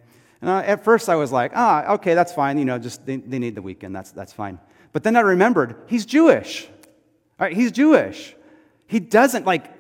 And 0.43 0.51
uh, 0.51 0.59
at 0.59 0.85
first 0.85 1.09
I 1.09 1.15
was 1.15 1.33
like, 1.33 1.53
ah, 1.55 1.95
okay, 1.95 2.13
that's 2.13 2.35
fine, 2.35 2.59
you 2.59 2.67
know, 2.67 2.79
just 2.79 3.07
they, 3.07 3.17
they 3.17 3.39
need 3.39 3.55
the 3.55 3.63
weekend, 3.63 3.97
that's, 3.97 4.11
that's 4.11 4.33
fine. 4.35 4.59
But 4.93 5.05
then 5.05 5.17
I 5.17 5.21
remembered, 5.21 5.75
he's 5.87 6.05
Jewish, 6.05 6.69
right? 7.41 7.57
He's 7.57 7.73
Jewish. 7.73 8.35
He 8.89 8.99
doesn't 8.99 9.47
like 9.47 9.71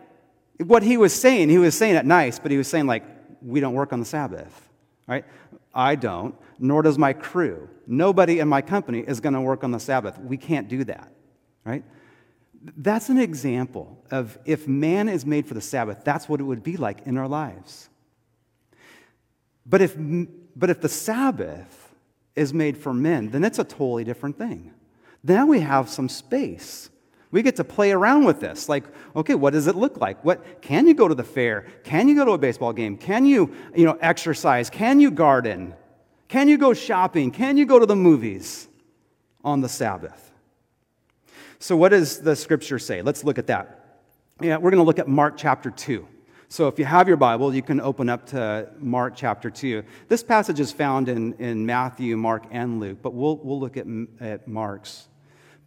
what 0.64 0.82
he 0.82 0.96
was 0.96 1.12
saying, 1.12 1.48
he 1.48 1.58
was 1.58 1.76
saying 1.76 1.96
it 1.96 2.04
nice, 2.04 2.38
but 2.38 2.50
he 2.50 2.56
was 2.56 2.68
saying, 2.68 2.86
like, 2.86 3.04
we 3.42 3.60
don't 3.60 3.74
work 3.74 3.92
on 3.92 4.00
the 4.00 4.06
Sabbath, 4.06 4.68
right? 5.06 5.24
I 5.74 5.94
don't, 5.94 6.34
nor 6.58 6.82
does 6.82 6.98
my 6.98 7.12
crew. 7.12 7.68
Nobody 7.86 8.40
in 8.40 8.48
my 8.48 8.60
company 8.60 9.00
is 9.00 9.20
going 9.20 9.34
to 9.34 9.40
work 9.40 9.64
on 9.64 9.70
the 9.70 9.80
Sabbath. 9.80 10.18
We 10.18 10.36
can't 10.36 10.68
do 10.68 10.84
that, 10.84 11.12
right? 11.64 11.84
That's 12.76 13.08
an 13.08 13.18
example 13.18 14.04
of 14.10 14.36
if 14.44 14.66
man 14.66 15.08
is 15.08 15.24
made 15.24 15.46
for 15.46 15.54
the 15.54 15.60
Sabbath, 15.60 16.02
that's 16.04 16.28
what 16.28 16.40
it 16.40 16.44
would 16.44 16.62
be 16.62 16.76
like 16.76 17.06
in 17.06 17.16
our 17.16 17.28
lives. 17.28 17.88
But 19.64 19.80
if, 19.80 19.94
but 20.56 20.70
if 20.70 20.80
the 20.80 20.88
Sabbath 20.88 21.94
is 22.34 22.52
made 22.52 22.76
for 22.76 22.92
men, 22.92 23.30
then 23.30 23.44
it's 23.44 23.60
a 23.60 23.64
totally 23.64 24.02
different 24.02 24.36
thing. 24.36 24.72
Now 25.22 25.46
we 25.46 25.60
have 25.60 25.88
some 25.88 26.08
space 26.08 26.90
we 27.30 27.42
get 27.42 27.56
to 27.56 27.64
play 27.64 27.92
around 27.92 28.24
with 28.24 28.40
this. 28.40 28.68
Like, 28.68 28.84
okay, 29.14 29.34
what 29.34 29.52
does 29.52 29.66
it 29.66 29.76
look 29.76 29.98
like? 29.98 30.24
What 30.24 30.62
can 30.62 30.86
you 30.86 30.94
go 30.94 31.08
to 31.08 31.14
the 31.14 31.24
fair? 31.24 31.66
Can 31.84 32.08
you 32.08 32.14
go 32.14 32.24
to 32.24 32.32
a 32.32 32.38
baseball 32.38 32.72
game? 32.72 32.96
Can 32.96 33.26
you, 33.26 33.54
you 33.74 33.84
know, 33.84 33.98
exercise? 34.00 34.70
Can 34.70 35.00
you 35.00 35.10
garden? 35.10 35.74
Can 36.28 36.48
you 36.48 36.58
go 36.58 36.74
shopping? 36.74 37.30
Can 37.30 37.56
you 37.56 37.66
go 37.66 37.78
to 37.78 37.86
the 37.86 37.96
movies 37.96 38.68
on 39.44 39.60
the 39.60 39.68
Sabbath? 39.68 40.30
So 41.58 41.76
what 41.76 41.90
does 41.90 42.20
the 42.20 42.36
scripture 42.36 42.78
say? 42.78 43.02
Let's 43.02 43.24
look 43.24 43.38
at 43.38 43.48
that. 43.48 44.00
Yeah, 44.40 44.56
we're 44.56 44.70
going 44.70 44.80
to 44.80 44.86
look 44.86 44.98
at 44.98 45.08
Mark 45.08 45.36
chapter 45.36 45.70
2. 45.70 46.06
So 46.50 46.66
if 46.68 46.78
you 46.78 46.86
have 46.86 47.08
your 47.08 47.16
Bible, 47.18 47.54
you 47.54 47.60
can 47.60 47.80
open 47.80 48.08
up 48.08 48.24
to 48.26 48.70
Mark 48.78 49.14
chapter 49.16 49.50
2. 49.50 49.82
This 50.08 50.22
passage 50.22 50.60
is 50.60 50.72
found 50.72 51.08
in, 51.08 51.34
in 51.34 51.66
Matthew, 51.66 52.16
Mark, 52.16 52.44
and 52.50 52.80
Luke, 52.80 52.98
but 53.02 53.12
we'll, 53.12 53.36
we'll 53.36 53.60
look 53.60 53.76
at, 53.76 53.86
at 54.20 54.48
Mark's 54.48 55.07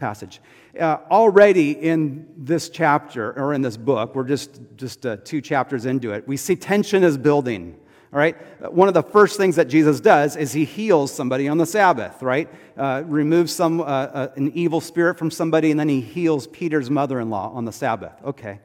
passage. 0.01 0.41
Uh, 0.77 0.97
already 1.09 1.71
in 1.71 2.27
this 2.35 2.69
chapter, 2.69 3.31
or 3.39 3.53
in 3.53 3.61
this 3.61 3.77
book, 3.77 4.15
we're 4.15 4.25
just, 4.25 4.59
just 4.75 5.05
uh, 5.05 5.15
two 5.23 5.39
chapters 5.39 5.85
into 5.85 6.11
it, 6.11 6.27
we 6.27 6.35
see 6.35 6.55
tension 6.55 7.03
is 7.03 7.17
building. 7.17 7.77
All 8.11 8.19
right? 8.19 8.35
One 8.73 8.89
of 8.89 8.93
the 8.93 9.03
first 9.03 9.37
things 9.37 9.55
that 9.55 9.69
Jesus 9.69 10.01
does 10.01 10.35
is 10.35 10.51
he 10.51 10.65
heals 10.65 11.13
somebody 11.13 11.47
on 11.47 11.57
the 11.57 11.65
Sabbath, 11.65 12.21
right? 12.21 12.49
Uh, 12.75 13.03
removes 13.05 13.53
some, 13.53 13.79
uh, 13.79 13.83
uh, 13.83 14.31
an 14.35 14.51
evil 14.53 14.81
spirit 14.81 15.17
from 15.17 15.31
somebody, 15.31 15.71
and 15.71 15.79
then 15.79 15.87
he 15.87 16.01
heals 16.01 16.47
Peter's 16.47 16.89
mother 16.89 17.21
in 17.21 17.29
law 17.29 17.51
on 17.53 17.63
the 17.63 17.71
Sabbath. 17.71 18.13
Okay. 18.25 18.59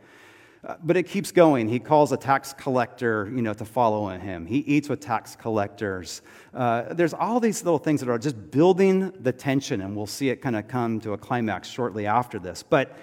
Uh, 0.66 0.74
but 0.82 0.96
it 0.96 1.04
keeps 1.04 1.30
going. 1.30 1.68
He 1.68 1.78
calls 1.78 2.10
a 2.10 2.16
tax 2.16 2.52
collector, 2.52 3.30
you 3.32 3.40
know, 3.40 3.54
to 3.54 3.64
follow 3.64 4.08
him. 4.08 4.46
He 4.46 4.58
eats 4.58 4.88
with 4.88 4.98
tax 4.98 5.36
collectors. 5.36 6.22
Uh, 6.52 6.92
there's 6.92 7.14
all 7.14 7.38
these 7.38 7.62
little 7.62 7.78
things 7.78 8.00
that 8.00 8.08
are 8.08 8.18
just 8.18 8.50
building 8.50 9.12
the 9.20 9.30
tension, 9.30 9.80
and 9.80 9.94
we'll 9.94 10.08
see 10.08 10.28
it 10.28 10.42
kind 10.42 10.56
of 10.56 10.66
come 10.66 10.98
to 11.00 11.12
a 11.12 11.18
climax 11.18 11.68
shortly 11.68 12.06
after 12.06 12.40
this. 12.40 12.64
But 12.64 12.98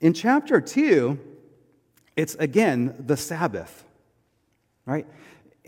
in 0.00 0.14
chapter 0.14 0.62
two, 0.62 1.18
it's 2.16 2.34
again 2.36 2.94
the 3.06 3.18
Sabbath, 3.18 3.84
right? 4.86 5.06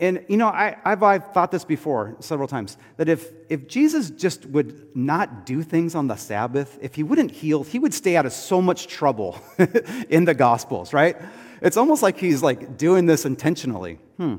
And, 0.01 0.25
you 0.27 0.35
know, 0.35 0.47
I, 0.47 0.75
have 0.83 1.03
I've 1.03 1.31
thought 1.31 1.51
this 1.51 1.63
before 1.63 2.17
several 2.21 2.47
times 2.47 2.75
that 2.97 3.07
if, 3.07 3.31
if 3.49 3.67
Jesus 3.67 4.09
just 4.09 4.47
would 4.47 4.95
not 4.95 5.45
do 5.45 5.61
things 5.61 5.93
on 5.93 6.07
the 6.07 6.15
Sabbath, 6.15 6.79
if 6.81 6.95
he 6.95 7.03
wouldn't 7.03 7.29
heal, 7.29 7.63
he 7.63 7.77
would 7.77 7.93
stay 7.93 8.17
out 8.17 8.25
of 8.25 8.33
so 8.33 8.63
much 8.63 8.87
trouble 8.87 9.39
in 10.09 10.25
the 10.25 10.33
Gospels, 10.33 10.91
right? 10.91 11.17
It's 11.61 11.77
almost 11.77 12.01
like 12.01 12.17
he's 12.17 12.41
like 12.41 12.79
doing 12.79 13.05
this 13.05 13.25
intentionally. 13.25 13.99
Hmm. 14.17 14.37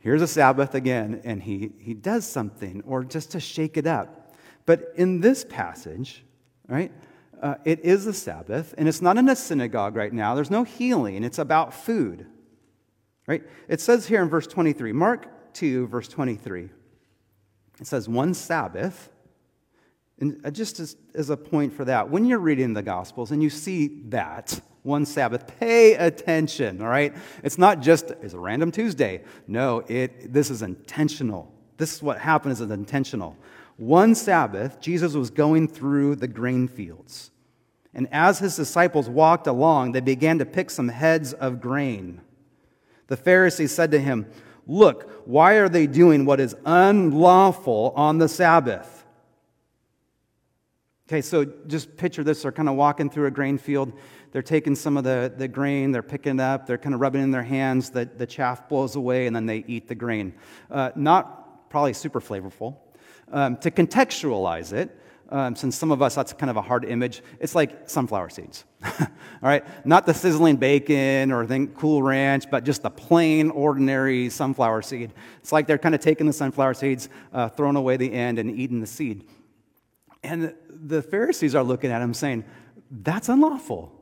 Here's 0.00 0.22
a 0.22 0.26
Sabbath 0.26 0.74
again, 0.74 1.20
and 1.22 1.40
he, 1.40 1.70
he 1.78 1.94
does 1.94 2.26
something, 2.26 2.82
or 2.84 3.04
just 3.04 3.30
to 3.32 3.40
shake 3.40 3.76
it 3.76 3.86
up. 3.86 4.34
But 4.66 4.92
in 4.96 5.20
this 5.20 5.44
passage, 5.44 6.24
right, 6.66 6.90
uh, 7.40 7.54
it 7.64 7.78
is 7.84 8.08
a 8.08 8.12
Sabbath, 8.12 8.74
and 8.76 8.88
it's 8.88 9.02
not 9.02 9.18
in 9.18 9.28
a 9.28 9.36
synagogue 9.36 9.94
right 9.94 10.12
now. 10.12 10.34
There's 10.34 10.50
no 10.50 10.64
healing, 10.64 11.22
it's 11.22 11.38
about 11.38 11.72
food. 11.72 12.26
Right? 13.28 13.44
It 13.68 13.82
says 13.82 14.08
here 14.08 14.22
in 14.22 14.30
verse 14.30 14.46
23, 14.46 14.92
Mark 14.92 15.52
2, 15.52 15.86
verse 15.88 16.08
23, 16.08 16.70
it 17.78 17.86
says, 17.86 18.08
one 18.08 18.32
Sabbath. 18.32 19.10
And 20.18 20.40
uh, 20.44 20.50
just 20.50 20.80
as, 20.80 20.96
as 21.14 21.28
a 21.28 21.36
point 21.36 21.74
for 21.74 21.84
that, 21.84 22.10
when 22.10 22.24
you're 22.24 22.38
reading 22.38 22.72
the 22.72 22.82
Gospels 22.82 23.30
and 23.30 23.42
you 23.42 23.50
see 23.50 24.00
that, 24.06 24.58
one 24.82 25.04
Sabbath, 25.04 25.46
pay 25.60 25.94
attention, 25.94 26.80
all 26.80 26.88
right? 26.88 27.14
It's 27.44 27.58
not 27.58 27.80
just, 27.80 28.10
it's 28.22 28.32
a 28.32 28.38
random 28.38 28.72
Tuesday. 28.72 29.22
No, 29.46 29.84
it, 29.88 30.32
this 30.32 30.48
is 30.48 30.62
intentional. 30.62 31.52
This 31.76 31.94
is 31.94 32.02
what 32.02 32.18
happened 32.18 32.52
is 32.52 32.62
intentional. 32.62 33.36
One 33.76 34.14
Sabbath, 34.14 34.80
Jesus 34.80 35.12
was 35.12 35.28
going 35.28 35.68
through 35.68 36.16
the 36.16 36.28
grain 36.28 36.66
fields. 36.66 37.30
And 37.92 38.08
as 38.10 38.38
his 38.38 38.56
disciples 38.56 39.10
walked 39.10 39.46
along, 39.46 39.92
they 39.92 40.00
began 40.00 40.38
to 40.38 40.46
pick 40.46 40.70
some 40.70 40.88
heads 40.88 41.34
of 41.34 41.60
grain. 41.60 42.22
The 43.08 43.16
Pharisees 43.16 43.72
said 43.72 43.90
to 43.90 43.98
him, 43.98 44.26
Look, 44.66 45.10
why 45.26 45.54
are 45.54 45.68
they 45.68 45.86
doing 45.86 46.24
what 46.24 46.40
is 46.40 46.54
unlawful 46.64 47.92
on 47.96 48.18
the 48.18 48.28
Sabbath? 48.28 48.98
Okay, 51.08 51.22
so 51.22 51.46
just 51.66 51.96
picture 51.96 52.22
this. 52.22 52.42
They're 52.42 52.52
kind 52.52 52.68
of 52.68 52.74
walking 52.74 53.08
through 53.08 53.26
a 53.26 53.30
grain 53.30 53.56
field. 53.56 53.94
They're 54.30 54.42
taking 54.42 54.74
some 54.74 54.98
of 54.98 55.04
the, 55.04 55.32
the 55.34 55.48
grain, 55.48 55.90
they're 55.90 56.02
picking 56.02 56.38
it 56.38 56.42
up, 56.42 56.66
they're 56.66 56.76
kind 56.76 56.94
of 56.94 57.00
rubbing 57.00 57.22
in 57.22 57.30
their 57.30 57.42
hands. 57.42 57.88
The, 57.90 58.04
the 58.04 58.26
chaff 58.26 58.68
blows 58.68 58.94
away, 58.94 59.26
and 59.26 59.34
then 59.34 59.46
they 59.46 59.64
eat 59.66 59.88
the 59.88 59.94
grain. 59.94 60.34
Uh, 60.70 60.90
not 60.94 61.70
probably 61.70 61.94
super 61.94 62.20
flavorful. 62.20 62.76
Um, 63.32 63.56
to 63.58 63.70
contextualize 63.70 64.74
it, 64.74 64.94
um, 65.30 65.54
since 65.56 65.76
some 65.76 65.90
of 65.90 66.00
us, 66.00 66.14
that's 66.14 66.32
kind 66.32 66.48
of 66.48 66.56
a 66.56 66.62
hard 66.62 66.84
image. 66.84 67.22
It's 67.38 67.54
like 67.54 67.88
sunflower 67.88 68.30
seeds. 68.30 68.64
All 68.84 69.08
right? 69.42 69.64
Not 69.86 70.06
the 70.06 70.14
sizzling 70.14 70.56
bacon 70.56 71.32
or 71.32 71.46
the 71.46 71.68
cool 71.76 72.02
ranch, 72.02 72.50
but 72.50 72.64
just 72.64 72.82
the 72.82 72.90
plain, 72.90 73.50
ordinary 73.50 74.30
sunflower 74.30 74.82
seed. 74.82 75.12
It's 75.40 75.52
like 75.52 75.66
they're 75.66 75.78
kind 75.78 75.94
of 75.94 76.00
taking 76.00 76.26
the 76.26 76.32
sunflower 76.32 76.74
seeds, 76.74 77.08
uh, 77.32 77.48
throwing 77.48 77.76
away 77.76 77.96
the 77.96 78.12
end, 78.12 78.38
and 78.38 78.50
eating 78.50 78.80
the 78.80 78.86
seed. 78.86 79.28
And 80.22 80.54
the 80.68 81.02
Pharisees 81.02 81.54
are 81.54 81.62
looking 81.62 81.90
at 81.90 82.00
him 82.00 82.14
saying, 82.14 82.44
That's 82.90 83.28
unlawful. 83.28 83.98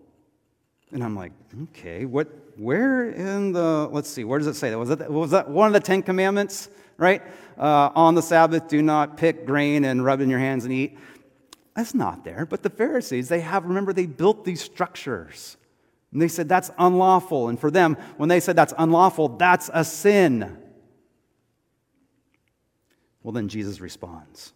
And 0.92 1.02
I'm 1.02 1.16
like, 1.16 1.32
okay, 1.64 2.04
what, 2.04 2.28
where 2.56 3.10
in 3.10 3.52
the, 3.52 3.88
let's 3.90 4.08
see, 4.08 4.22
where 4.22 4.38
does 4.38 4.46
it 4.46 4.54
say 4.54 4.70
that? 4.70 4.78
Was 4.78 4.90
that, 4.90 5.10
was 5.10 5.32
that 5.32 5.48
one 5.48 5.66
of 5.66 5.72
the 5.72 5.80
Ten 5.80 6.00
Commandments, 6.00 6.70
right? 6.96 7.22
Uh, 7.58 7.90
on 7.94 8.14
the 8.14 8.22
Sabbath, 8.22 8.68
do 8.68 8.80
not 8.82 9.16
pick 9.16 9.46
grain 9.46 9.84
and 9.84 10.04
rub 10.04 10.20
it 10.20 10.24
in 10.24 10.30
your 10.30 10.38
hands 10.38 10.64
and 10.64 10.72
eat. 10.72 10.96
That's 11.76 11.94
not 11.94 12.24
there. 12.24 12.46
But 12.46 12.62
the 12.62 12.70
Pharisees, 12.70 13.28
they 13.28 13.40
have, 13.40 13.66
remember, 13.66 13.92
they 13.92 14.06
built 14.06 14.46
these 14.46 14.62
structures. 14.62 15.58
And 16.10 16.22
they 16.22 16.28
said 16.28 16.48
that's 16.48 16.70
unlawful. 16.78 17.50
And 17.50 17.60
for 17.60 17.70
them, 17.70 17.98
when 18.16 18.30
they 18.30 18.40
said 18.40 18.56
that's 18.56 18.72
unlawful, 18.78 19.28
that's 19.28 19.70
a 19.72 19.84
sin. 19.84 20.56
Well, 23.22 23.32
then 23.32 23.48
Jesus 23.48 23.80
responds. 23.80 24.54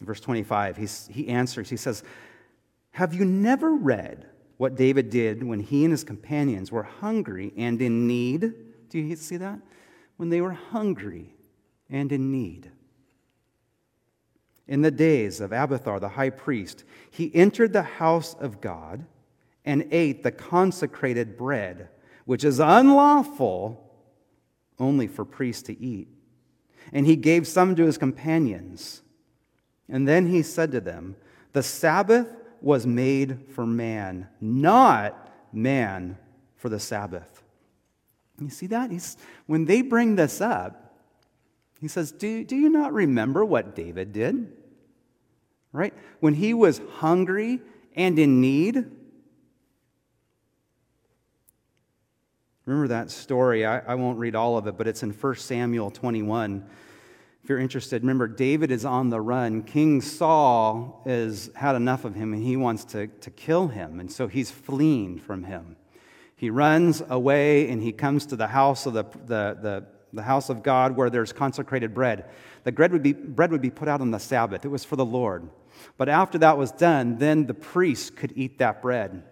In 0.00 0.06
verse 0.06 0.20
25, 0.20 0.78
he's, 0.78 1.08
he 1.12 1.28
answers, 1.28 1.68
he 1.68 1.76
says, 1.76 2.02
Have 2.92 3.12
you 3.12 3.26
never 3.26 3.74
read 3.74 4.26
what 4.56 4.74
David 4.74 5.10
did 5.10 5.42
when 5.42 5.60
he 5.60 5.84
and 5.84 5.92
his 5.92 6.04
companions 6.04 6.72
were 6.72 6.84
hungry 6.84 7.52
and 7.56 7.82
in 7.82 8.06
need? 8.06 8.54
Do 8.88 8.98
you 8.98 9.14
see 9.16 9.36
that? 9.36 9.60
When 10.16 10.30
they 10.30 10.40
were 10.40 10.52
hungry 10.52 11.34
and 11.90 12.10
in 12.10 12.32
need. 12.32 12.70
In 14.68 14.82
the 14.82 14.90
days 14.90 15.40
of 15.40 15.52
Abiathar 15.52 16.00
the 16.00 16.10
high 16.10 16.30
priest, 16.30 16.84
he 17.10 17.34
entered 17.34 17.72
the 17.72 17.82
house 17.82 18.34
of 18.34 18.60
God 18.60 19.04
and 19.64 19.88
ate 19.90 20.22
the 20.22 20.32
consecrated 20.32 21.36
bread, 21.36 21.88
which 22.24 22.44
is 22.44 22.60
unlawful 22.60 23.90
only 24.78 25.06
for 25.06 25.24
priests 25.24 25.62
to 25.64 25.80
eat 25.80 26.08
and 26.90 27.06
he 27.06 27.16
gave 27.16 27.46
some 27.46 27.76
to 27.76 27.84
his 27.84 27.98
companions. 27.98 29.02
And 29.88 30.08
then 30.08 30.26
he 30.26 30.42
said 30.42 30.72
to 30.72 30.80
them, 30.80 31.16
The 31.52 31.62
Sabbath 31.62 32.28
was 32.60 32.86
made 32.86 33.38
for 33.54 33.66
man, 33.66 34.28
not 34.40 35.30
man 35.52 36.16
for 36.56 36.68
the 36.68 36.80
Sabbath. 36.80 37.42
You 38.40 38.50
see 38.50 38.66
that? 38.68 38.90
He's, 38.90 39.16
when 39.46 39.66
they 39.66 39.82
bring 39.82 40.16
this 40.16 40.40
up, 40.40 40.81
he 41.82 41.88
says, 41.88 42.12
do, 42.12 42.44
do 42.44 42.54
you 42.54 42.68
not 42.68 42.92
remember 42.92 43.44
what 43.44 43.74
David 43.74 44.12
did? 44.12 44.52
Right? 45.72 45.92
When 46.20 46.32
he 46.32 46.54
was 46.54 46.80
hungry 46.94 47.60
and 47.96 48.18
in 48.18 48.40
need, 48.40 48.86
Remember 52.64 52.86
that 52.88 53.10
story? 53.10 53.66
I, 53.66 53.80
I, 53.80 53.96
won't 53.96 54.20
read 54.20 54.36
all 54.36 54.56
of 54.56 54.68
it, 54.68 54.78
but 54.78 54.86
it's 54.86 55.02
in 55.02 55.10
1 55.10 55.34
Samuel 55.34 55.90
21. 55.90 56.64
If 57.42 57.48
you're 57.48 57.58
interested, 57.58 58.02
remember 58.02 58.28
David 58.28 58.70
is 58.70 58.84
on 58.84 59.10
the 59.10 59.20
run. 59.20 59.64
King 59.64 60.00
Saul 60.00 61.02
has 61.04 61.50
had 61.56 61.74
enough 61.74 62.04
of 62.04 62.14
him 62.14 62.32
and 62.32 62.40
he 62.40 62.56
wants 62.56 62.84
to, 62.84 63.08
to 63.08 63.30
kill 63.32 63.66
him. 63.66 63.98
And 63.98 64.12
so 64.12 64.28
he's 64.28 64.52
fleeing 64.52 65.18
from 65.18 65.42
him. 65.42 65.74
He 66.36 66.50
runs 66.50 67.02
away 67.08 67.68
and 67.68 67.82
he 67.82 67.90
comes 67.90 68.26
to 68.26 68.36
the 68.36 68.46
house 68.46 68.86
of 68.86 68.92
the, 68.92 69.04
the, 69.26 69.58
the, 69.60 69.86
the 70.12 70.22
house 70.22 70.48
of 70.48 70.62
God 70.62 70.96
where 70.96 71.10
there's 71.10 71.32
consecrated 71.32 71.94
bread. 71.94 72.26
The 72.64 72.72
bread 72.72 72.92
would, 72.92 73.02
be, 73.02 73.12
bread 73.12 73.50
would 73.50 73.62
be 73.62 73.70
put 73.70 73.88
out 73.88 74.00
on 74.00 74.10
the 74.10 74.18
Sabbath. 74.18 74.64
It 74.64 74.68
was 74.68 74.84
for 74.84 74.96
the 74.96 75.04
Lord. 75.04 75.48
But 75.96 76.08
after 76.08 76.38
that 76.38 76.58
was 76.58 76.70
done, 76.70 77.18
then 77.18 77.46
the 77.46 77.54
priest 77.54 78.16
could 78.16 78.32
eat 78.36 78.58
that 78.58 78.82
bread. 78.82 79.22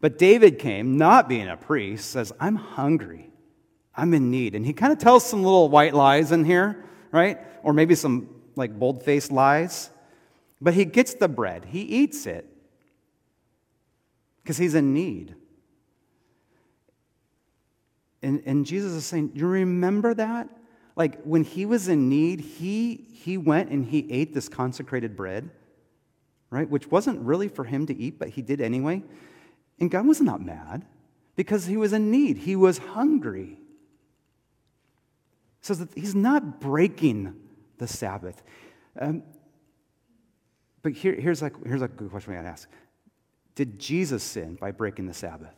But 0.00 0.18
David 0.18 0.58
came, 0.58 0.96
not 0.96 1.28
being 1.28 1.48
a 1.48 1.56
priest, 1.56 2.10
says, 2.10 2.32
I'm 2.38 2.56
hungry. 2.56 3.30
I'm 3.96 4.14
in 4.14 4.30
need. 4.30 4.54
And 4.54 4.64
he 4.64 4.72
kind 4.72 4.92
of 4.92 4.98
tells 4.98 5.24
some 5.26 5.42
little 5.42 5.68
white 5.68 5.94
lies 5.94 6.30
in 6.30 6.44
here 6.44 6.84
right? 7.10 7.38
Or 7.62 7.72
maybe 7.72 7.94
some 7.94 8.28
like 8.56 8.78
bold 8.78 9.02
faced 9.02 9.32
lies. 9.32 9.90
But 10.60 10.74
he 10.74 10.84
gets 10.84 11.14
the 11.14 11.28
bread, 11.28 11.66
he 11.66 11.80
eats 11.82 12.26
it 12.26 12.46
because 14.42 14.56
he's 14.56 14.74
in 14.74 14.92
need. 14.92 15.34
And, 18.22 18.42
and 18.46 18.66
Jesus 18.66 18.92
is 18.92 19.04
saying, 19.04 19.32
You 19.34 19.46
remember 19.46 20.14
that? 20.14 20.48
Like 20.96 21.22
when 21.22 21.44
he 21.44 21.66
was 21.66 21.88
in 21.88 22.08
need, 22.08 22.40
he, 22.40 23.06
he 23.12 23.38
went 23.38 23.70
and 23.70 23.84
he 23.84 24.10
ate 24.10 24.34
this 24.34 24.48
consecrated 24.48 25.16
bread, 25.16 25.50
right? 26.50 26.68
Which 26.68 26.90
wasn't 26.90 27.20
really 27.20 27.48
for 27.48 27.64
him 27.64 27.86
to 27.86 27.96
eat, 27.96 28.18
but 28.18 28.30
he 28.30 28.42
did 28.42 28.60
anyway. 28.60 29.02
And 29.78 29.90
God 29.90 30.06
was 30.06 30.20
not 30.20 30.40
mad 30.40 30.84
because 31.36 31.66
he 31.66 31.76
was 31.76 31.92
in 31.92 32.10
need, 32.10 32.38
he 32.38 32.56
was 32.56 32.78
hungry 32.78 33.58
says 35.68 35.78
that 35.78 35.94
he's 35.94 36.14
not 36.14 36.60
breaking 36.60 37.34
the 37.78 37.86
Sabbath. 37.86 38.42
Um, 38.98 39.22
but 40.82 40.92
here, 40.92 41.14
here's, 41.14 41.42
like, 41.42 41.52
here's 41.64 41.82
a 41.82 41.88
good 41.88 42.10
question 42.10 42.32
we 42.32 42.36
got 42.36 42.42
to 42.42 42.48
ask 42.48 42.68
Did 43.54 43.78
Jesus 43.78 44.22
sin 44.22 44.56
by 44.56 44.70
breaking 44.72 45.06
the 45.06 45.14
Sabbath? 45.14 45.54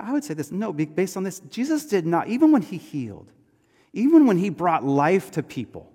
I 0.00 0.12
would 0.12 0.24
say 0.24 0.34
this 0.34 0.52
no, 0.52 0.72
based 0.72 1.16
on 1.16 1.24
this, 1.24 1.40
Jesus 1.50 1.86
did 1.86 2.06
not, 2.06 2.28
even 2.28 2.52
when 2.52 2.62
he 2.62 2.76
healed, 2.76 3.32
even 3.92 4.26
when 4.26 4.38
he 4.38 4.48
brought 4.50 4.84
life 4.84 5.32
to 5.32 5.42
people, 5.42 5.92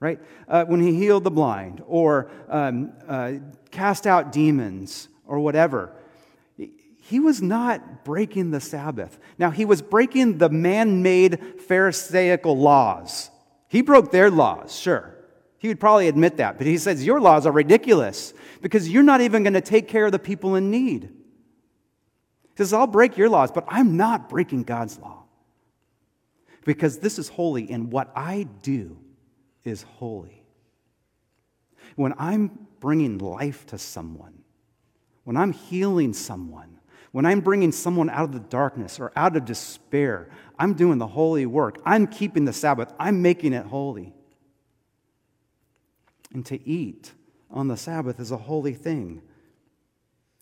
right? 0.00 0.20
Uh, 0.48 0.64
when 0.64 0.80
he 0.80 0.94
healed 0.94 1.24
the 1.24 1.30
blind 1.30 1.82
or 1.86 2.30
um, 2.48 2.92
uh, 3.08 3.32
cast 3.70 4.06
out 4.06 4.32
demons 4.32 5.08
or 5.26 5.38
whatever, 5.38 5.92
he 7.08 7.20
was 7.20 7.40
not 7.40 8.04
breaking 8.04 8.50
the 8.50 8.60
Sabbath. 8.60 9.18
Now, 9.38 9.50
he 9.50 9.64
was 9.64 9.80
breaking 9.80 10.38
the 10.38 10.48
man 10.48 11.02
made 11.02 11.60
Pharisaical 11.60 12.58
laws. 12.58 13.30
He 13.68 13.80
broke 13.80 14.10
their 14.10 14.28
laws, 14.30 14.76
sure. 14.76 15.14
He 15.58 15.68
would 15.68 15.80
probably 15.80 16.08
admit 16.08 16.36
that. 16.38 16.58
But 16.58 16.66
he 16.66 16.78
says, 16.78 17.04
Your 17.04 17.20
laws 17.20 17.46
are 17.46 17.52
ridiculous 17.52 18.34
because 18.60 18.88
you're 18.88 19.02
not 19.02 19.20
even 19.20 19.42
going 19.42 19.54
to 19.54 19.60
take 19.60 19.88
care 19.88 20.06
of 20.06 20.12
the 20.12 20.18
people 20.18 20.56
in 20.56 20.70
need. 20.70 21.10
He 22.56 22.62
says, 22.62 22.72
I'll 22.72 22.86
break 22.86 23.18
your 23.18 23.28
laws, 23.28 23.52
but 23.52 23.64
I'm 23.68 23.98
not 23.98 24.30
breaking 24.30 24.62
God's 24.62 24.98
law 24.98 25.24
because 26.64 26.98
this 26.98 27.18
is 27.18 27.28
holy 27.28 27.70
and 27.70 27.92
what 27.92 28.10
I 28.16 28.46
do 28.62 28.96
is 29.62 29.82
holy. 29.82 30.42
When 31.96 32.14
I'm 32.18 32.66
bringing 32.80 33.18
life 33.18 33.66
to 33.66 33.78
someone, 33.78 34.42
when 35.24 35.36
I'm 35.36 35.52
healing 35.52 36.14
someone, 36.14 36.78
when 37.12 37.26
I'm 37.26 37.40
bringing 37.40 37.72
someone 37.72 38.08
out 38.08 38.24
of 38.24 38.32
the 38.32 38.40
darkness 38.40 38.98
or 38.98 39.12
out 39.16 39.36
of 39.36 39.44
despair, 39.44 40.30
I'm 40.58 40.72
doing 40.72 40.96
the 40.96 41.06
holy 41.06 41.44
work. 41.44 41.80
I'm 41.84 42.06
keeping 42.06 42.46
the 42.46 42.52
Sabbath. 42.54 42.92
I'm 42.98 43.20
making 43.20 43.52
it 43.52 43.66
holy. 43.66 44.14
And 46.32 46.44
to 46.46 46.66
eat 46.66 47.12
on 47.50 47.68
the 47.68 47.76
Sabbath 47.76 48.18
is 48.18 48.30
a 48.30 48.36
holy 48.36 48.74
thing. 48.74 49.20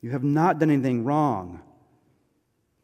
You 0.01 0.11
have 0.11 0.25
not 0.25 0.61
done 0.61 0.71
anything 0.71 1.05
wrong. 1.05 1.61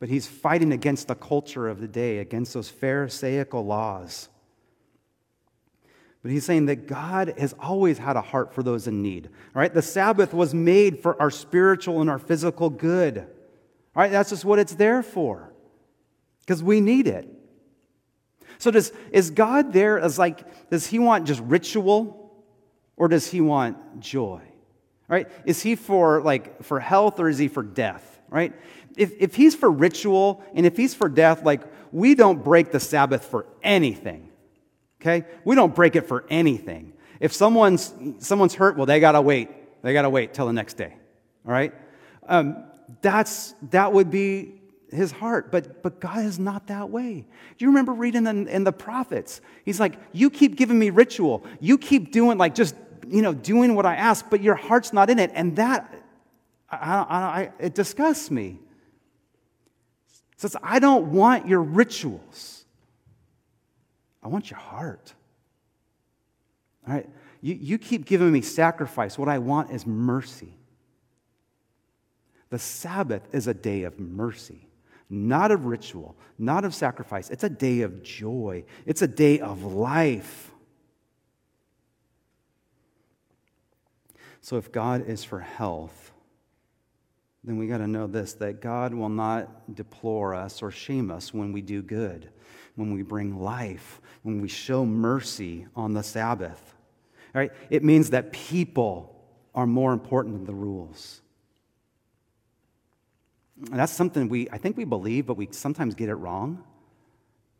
But 0.00 0.08
he's 0.08 0.26
fighting 0.26 0.72
against 0.72 1.06
the 1.06 1.14
culture 1.14 1.68
of 1.68 1.80
the 1.80 1.86
day, 1.86 2.18
against 2.18 2.54
those 2.54 2.68
Pharisaical 2.68 3.64
laws. 3.64 4.28
But 6.22 6.32
he's 6.32 6.44
saying 6.44 6.66
that 6.66 6.88
God 6.88 7.34
has 7.38 7.54
always 7.60 7.98
had 7.98 8.16
a 8.16 8.20
heart 8.20 8.52
for 8.52 8.64
those 8.64 8.88
in 8.88 9.00
need. 9.00 9.30
Right? 9.54 9.72
The 9.72 9.82
Sabbath 9.82 10.34
was 10.34 10.54
made 10.54 11.00
for 11.00 11.20
our 11.22 11.30
spiritual 11.30 12.00
and 12.00 12.10
our 12.10 12.18
physical 12.18 12.70
good. 12.70 13.28
Right, 13.94 14.10
that's 14.10 14.30
just 14.30 14.44
what 14.44 14.58
it's 14.58 14.74
there 14.74 15.02
for, 15.02 15.52
because 16.40 16.62
we 16.62 16.80
need 16.80 17.08
it. 17.08 17.28
So, 18.58 18.70
does, 18.70 18.92
is 19.10 19.30
God 19.30 19.72
there 19.72 19.98
as 19.98 20.18
like, 20.18 20.70
does 20.70 20.86
he 20.86 20.98
want 20.98 21.26
just 21.26 21.40
ritual 21.40 22.32
or 22.96 23.08
does 23.08 23.28
he 23.30 23.40
want 23.40 24.00
joy? 24.00 24.42
Right? 25.08 25.28
Is 25.44 25.60
he 25.60 25.74
for 25.74 26.22
like 26.22 26.62
for 26.62 26.78
health 26.78 27.18
or 27.18 27.28
is 27.28 27.38
he 27.38 27.48
for 27.48 27.64
death? 27.64 28.09
Right? 28.30 28.54
If, 28.96 29.12
if 29.20 29.34
he's 29.34 29.54
for 29.54 29.70
ritual 29.70 30.42
and 30.54 30.64
if 30.64 30.76
he's 30.76 30.94
for 30.94 31.08
death, 31.08 31.44
like 31.44 31.62
we 31.92 32.14
don't 32.14 32.42
break 32.42 32.72
the 32.72 32.80
Sabbath 32.80 33.24
for 33.24 33.46
anything. 33.62 34.30
Okay? 35.00 35.26
We 35.44 35.54
don't 35.56 35.74
break 35.74 35.96
it 35.96 36.06
for 36.06 36.24
anything. 36.30 36.94
If 37.18 37.32
someone's 37.32 37.92
someone's 38.18 38.54
hurt, 38.54 38.76
well, 38.76 38.86
they 38.86 39.00
gotta 39.00 39.20
wait. 39.20 39.50
They 39.82 39.92
gotta 39.92 40.10
wait 40.10 40.32
till 40.32 40.46
the 40.46 40.52
next 40.52 40.74
day. 40.74 40.94
All 41.46 41.52
right? 41.52 41.74
Um, 42.28 42.64
that's, 43.02 43.54
that 43.70 43.92
would 43.92 44.10
be 44.10 44.60
his 44.90 45.12
heart. 45.12 45.50
But, 45.50 45.82
but 45.82 46.00
God 46.00 46.24
is 46.24 46.38
not 46.38 46.66
that 46.68 46.90
way. 46.90 47.26
Do 47.58 47.64
you 47.64 47.68
remember 47.68 47.92
reading 47.92 48.26
in, 48.26 48.48
in 48.48 48.64
the 48.64 48.72
prophets? 48.72 49.40
He's 49.64 49.80
like, 49.80 49.98
You 50.12 50.30
keep 50.30 50.56
giving 50.56 50.78
me 50.78 50.90
ritual. 50.90 51.44
You 51.60 51.78
keep 51.78 52.12
doing, 52.12 52.38
like, 52.38 52.54
just, 52.54 52.74
you 53.08 53.22
know, 53.22 53.34
doing 53.34 53.74
what 53.74 53.86
I 53.86 53.96
ask, 53.96 54.26
but 54.30 54.42
your 54.42 54.54
heart's 54.54 54.92
not 54.92 55.10
in 55.10 55.18
it. 55.18 55.30
And 55.34 55.56
that, 55.56 55.92
I, 56.70 56.76
I, 56.76 57.16
I, 57.18 57.52
it 57.58 57.74
disgusts 57.74 58.30
me. 58.30 58.60
It 60.32 60.40
says, 60.40 60.56
I 60.62 60.78
don't 60.78 61.12
want 61.12 61.46
your 61.48 61.62
rituals. 61.62 62.64
I 64.22 64.28
want 64.28 64.50
your 64.50 64.58
heart. 64.58 65.12
All 66.86 66.94
right? 66.94 67.08
You, 67.40 67.54
you 67.54 67.78
keep 67.78 68.04
giving 68.04 68.30
me 68.32 68.40
sacrifice. 68.40 69.18
What 69.18 69.28
I 69.28 69.38
want 69.38 69.70
is 69.70 69.86
mercy. 69.86 70.54
The 72.50 72.58
Sabbath 72.58 73.28
is 73.32 73.46
a 73.46 73.54
day 73.54 73.84
of 73.84 73.98
mercy, 73.98 74.66
not 75.08 75.50
of 75.50 75.66
ritual, 75.66 76.16
not 76.38 76.64
of 76.64 76.74
sacrifice. 76.74 77.30
It's 77.30 77.44
a 77.44 77.48
day 77.48 77.82
of 77.82 78.02
joy, 78.02 78.64
it's 78.86 79.02
a 79.02 79.08
day 79.08 79.40
of 79.40 79.62
life. 79.62 80.50
So, 84.42 84.56
if 84.56 84.72
God 84.72 85.06
is 85.06 85.22
for 85.22 85.40
health, 85.40 86.12
then 87.44 87.56
we 87.56 87.66
got 87.66 87.78
to 87.78 87.86
know 87.86 88.06
this 88.06 88.34
that 88.34 88.60
God 88.60 88.92
will 88.92 89.08
not 89.08 89.74
deplore 89.74 90.34
us 90.34 90.62
or 90.62 90.70
shame 90.70 91.10
us 91.10 91.32
when 91.32 91.52
we 91.52 91.62
do 91.62 91.82
good, 91.82 92.28
when 92.76 92.92
we 92.92 93.02
bring 93.02 93.40
life, 93.40 94.00
when 94.22 94.40
we 94.40 94.48
show 94.48 94.84
mercy 94.84 95.66
on 95.74 95.94
the 95.94 96.02
Sabbath. 96.02 96.74
All 97.34 97.40
right? 97.40 97.52
It 97.70 97.82
means 97.82 98.10
that 98.10 98.32
people 98.32 99.16
are 99.54 99.66
more 99.66 99.92
important 99.92 100.34
than 100.34 100.44
the 100.44 100.54
rules. 100.54 101.20
And 103.70 103.78
that's 103.78 103.92
something 103.92 104.28
we, 104.28 104.48
I 104.50 104.58
think 104.58 104.76
we 104.76 104.84
believe, 104.84 105.26
but 105.26 105.36
we 105.36 105.48
sometimes 105.50 105.94
get 105.94 106.08
it 106.08 106.14
wrong. 106.14 106.64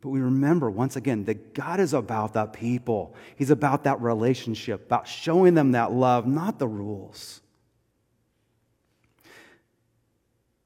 But 0.01 0.09
we 0.09 0.19
remember 0.19 0.69
once 0.69 0.95
again 0.95 1.25
that 1.25 1.53
God 1.53 1.79
is 1.79 1.93
about 1.93 2.33
the 2.33 2.47
people. 2.47 3.15
He's 3.35 3.51
about 3.51 3.83
that 3.83 4.01
relationship, 4.01 4.85
about 4.85 5.07
showing 5.07 5.53
them 5.53 5.73
that 5.73 5.91
love, 5.91 6.25
not 6.25 6.57
the 6.57 6.67
rules. 6.67 7.41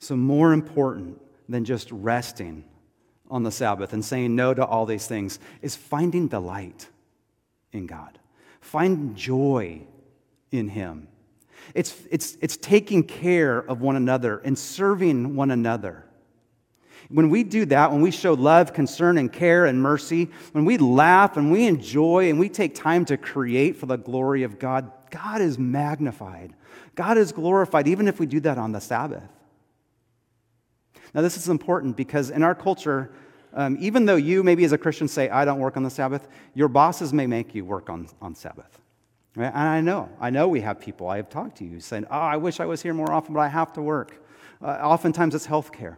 So, 0.06 0.15
more 0.15 0.54
important 0.54 1.20
than 1.50 1.65
just 1.65 1.89
resting 1.91 2.63
on 3.32 3.41
the 3.41 3.50
Sabbath 3.50 3.91
and 3.91 4.06
saying 4.06 4.36
no 4.36 4.54
to 4.54 4.63
all 4.63 4.86
these 4.86 5.08
things 5.08 5.39
is 5.63 5.76
finding 5.76 6.28
delight 6.28 6.88
in 7.72 7.88
God, 7.88 8.20
find 8.62 9.15
joy 9.15 9.82
in 10.52 10.70
Him. 10.70 11.08
It's, 11.74 12.00
it's, 12.12 12.38
it's 12.39 12.56
taking 12.56 13.02
care 13.02 13.58
of 13.58 13.82
one 13.82 13.96
another 13.96 14.38
and 14.46 14.56
serving 14.56 15.36
one 15.36 15.50
another. 15.50 16.06
When 17.10 17.32
we 17.32 17.44
do 17.44 17.65
that, 17.65 17.91
when 17.91 18.02
we 18.02 18.12
show 18.12 18.34
love, 18.34 18.74
concern, 18.74 19.18
and 19.18 19.34
care 19.34 19.65
and 19.65 19.82
mercy, 19.82 20.30
when 20.52 20.65
we 20.65 20.78
laugh 20.78 21.36
and 21.36 21.52
we 21.52 21.65
enjoy 21.65 22.30
and 22.30 22.38
we 22.38 22.50
take 22.50 22.76
time 22.76 23.06
to 23.06 23.18
create 23.18 23.76
for 23.76 23.88
the 23.88 23.98
glory 23.98 24.44
of 24.44 24.60
God, 24.60 24.91
God 25.10 25.41
is 25.41 25.58
magnified. 25.58 26.54
God 26.94 27.18
is 27.18 27.32
glorified, 27.32 27.88
even 27.88 28.08
if 28.08 28.20
we 28.20 28.28
do 28.28 28.39
that 28.41 28.60
on 28.60 28.72
the 28.72 28.80
Sabbath. 28.80 29.32
Now, 31.15 31.21
this 31.21 31.38
is 31.38 31.47
important 31.47 31.95
because 31.95 32.30
in 32.30 32.43
our 32.43 32.54
culture, 32.54 33.10
um, 33.54 33.78
even 33.80 34.06
though 34.06 34.17
you, 34.17 34.43
maybe 34.43 34.65
as 34.65 34.73
a 34.73 34.78
Christian, 34.78 35.08
say, 35.08 35.30
I 35.30 35.45
don't 35.45 35.60
work 35.60 35.78
on 35.78 35.84
the 35.84 35.89
Sabbath, 35.89 36.28
your 36.54 36.67
bosses 36.67 37.13
may 37.13 37.25
make 37.25 37.56
you 37.56 37.63
work 37.63 37.89
on, 37.89 38.10
on 38.21 38.36
Sabbath. 38.36 38.82
Right? 39.34 39.47
And 39.47 39.58
I 39.58 39.80
know, 39.80 40.10
I 40.19 40.30
know 40.30 40.49
we 40.49 40.60
have 40.60 40.78
people, 40.78 41.08
I 41.08 41.15
have 41.15 41.30
talked 41.30 41.58
to 41.60 41.63
you, 41.65 41.80
saying, 41.80 42.06
Oh, 42.12 42.19
I 42.19 42.36
wish 42.36 42.60
I 42.60 42.65
was 42.65 42.82
here 42.82 42.93
more 42.93 43.13
often, 43.13 43.34
but 43.34 43.39
I 43.39 43.47
have 43.47 43.71
to 43.73 43.82
work. 43.82 44.21
Uh, 44.62 44.67
oftentimes 44.67 45.34
it's 45.34 45.45
health 45.45 45.71
care. 45.71 45.97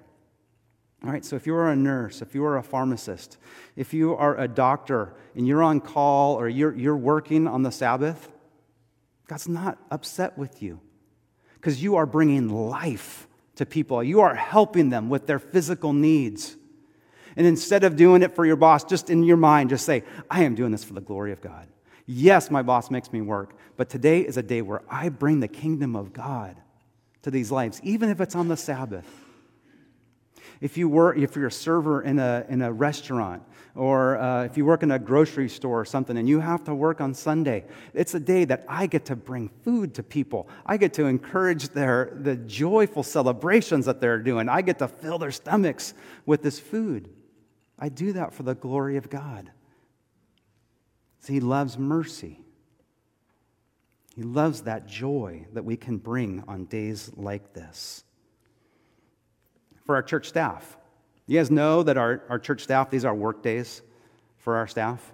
All 1.03 1.12
right, 1.12 1.25
so 1.25 1.36
if 1.36 1.47
you 1.47 1.56
are 1.56 1.71
a 1.71 1.75
nurse, 1.75 2.21
if 2.21 2.36
you 2.36 2.45
are 2.45 2.58
a 2.58 2.63
pharmacist, 2.63 3.38
if 3.75 3.95
you 3.95 4.15
are 4.15 4.39
a 4.39 4.47
doctor 4.47 5.15
and 5.36 5.47
you're 5.47 5.63
on 5.63 5.80
call 5.80 6.36
or 6.36 6.47
you're, 6.47 6.75
you're 6.75 6.97
working 6.97 7.47
on 7.47 7.63
the 7.63 7.71
Sabbath, 7.71 8.32
God's 9.27 9.47
not 9.47 9.80
upset 9.89 10.38
with 10.38 10.62
you 10.62 10.80
because 11.56 11.82
you 11.82 11.95
are 11.95 12.06
bringing 12.06 12.49
life 12.49 13.27
to 13.58 13.65
people. 13.65 14.04
You 14.04 14.22
are 14.22 14.34
helping 14.34 14.89
them 14.89 15.10
with 15.10 15.28
their 15.28 15.39
physical 15.39 15.93
needs. 15.93 16.56
And 17.36 17.46
instead 17.46 17.84
of 17.84 17.96
doing 17.96 18.24
it 18.24 18.34
for 18.34 18.46
your 18.46 18.56
boss, 18.56 18.84
just 18.84 19.10
in 19.10 19.24
your 19.24 19.38
mind, 19.38 19.70
just 19.70 19.86
say, 19.86 20.04
I 20.30 20.43
am 20.43 20.56
doing 20.56 20.72
this 20.72 20.84
for 20.84 20.93
the 20.93 21.02
glory 21.02 21.32
of 21.32 21.41
God. 21.41 21.67
Yes, 22.08 22.50
my 22.50 22.62
boss 22.62 22.89
makes 22.89 23.12
me 23.12 23.22
work, 23.22 23.56
but 23.76 23.89
today 23.89 24.22
is 24.22 24.38
a 24.38 24.43
day 24.43 24.62
where 24.62 24.82
I 24.89 25.10
bring 25.10 25.41
the 25.41 25.48
kingdom 25.48 25.96
of 25.96 26.13
God 26.13 26.56
to 27.24 27.30
these 27.30 27.52
lives, 27.52 27.82
even 27.84 28.10
if 28.10 28.22
it's 28.22 28.36
on 28.36 28.48
the 28.48 28.58
Sabbath. 28.58 29.06
If, 30.62 30.78
you 30.78 30.89
work, 30.89 31.17
if 31.17 31.36
you're 31.36 31.48
a 31.48 31.52
server 31.52 32.02
in 32.02 32.17
a, 32.17 32.46
in 32.50 32.62
a 32.62 32.72
restaurant, 32.72 33.43
or 33.77 34.17
uh, 34.17 34.43
if 34.43 34.57
you 34.57 34.65
work 34.65 34.81
in 34.81 34.91
a 34.91 34.97
grocery 34.97 35.47
store 35.47 35.81
or 35.81 35.85
something 35.85 36.17
and 36.17 36.27
you 36.27 36.39
have 36.39 36.63
to 36.63 36.73
work 36.73 36.99
on 36.99 37.13
Sunday, 37.13 37.63
it's 37.93 38.15
a 38.15 38.19
day 38.19 38.43
that 38.45 38.65
I 38.67 38.87
get 38.87 39.05
to 39.05 39.15
bring 39.15 39.49
food 39.63 39.93
to 39.95 40.03
people. 40.03 40.49
I 40.65 40.77
get 40.77 40.93
to 40.93 41.05
encourage 41.05 41.69
their, 41.69 42.17
the 42.19 42.35
joyful 42.35 43.03
celebrations 43.03 43.85
that 43.85 44.01
they're 44.01 44.19
doing. 44.19 44.49
I 44.49 44.61
get 44.61 44.79
to 44.79 44.87
fill 44.87 45.19
their 45.19 45.31
stomachs 45.31 45.93
with 46.25 46.41
this 46.41 46.59
food. 46.59 47.09
I 47.77 47.89
do 47.89 48.13
that 48.13 48.33
for 48.33 48.43
the 48.43 48.55
glory 48.55 48.97
of 48.97 49.09
God. 49.09 49.51
See, 51.19 51.33
He 51.33 51.39
loves 51.39 51.77
mercy. 51.77 52.39
He 54.15 54.23
loves 54.23 54.61
that 54.61 54.87
joy 54.87 55.45
that 55.53 55.65
we 55.65 55.77
can 55.77 55.97
bring 55.97 56.43
on 56.47 56.65
days 56.65 57.11
like 57.15 57.53
this. 57.53 58.03
For 59.85 59.95
our 59.95 60.01
church 60.01 60.27
staff, 60.27 60.76
you 61.27 61.37
guys 61.37 61.51
know 61.51 61.83
that 61.83 61.97
our, 61.97 62.23
our 62.29 62.39
church 62.39 62.61
staff, 62.63 62.89
these 62.89 63.05
are 63.05 63.13
work 63.13 63.43
days 63.43 63.81
for 64.37 64.55
our 64.55 64.67
staff. 64.67 65.13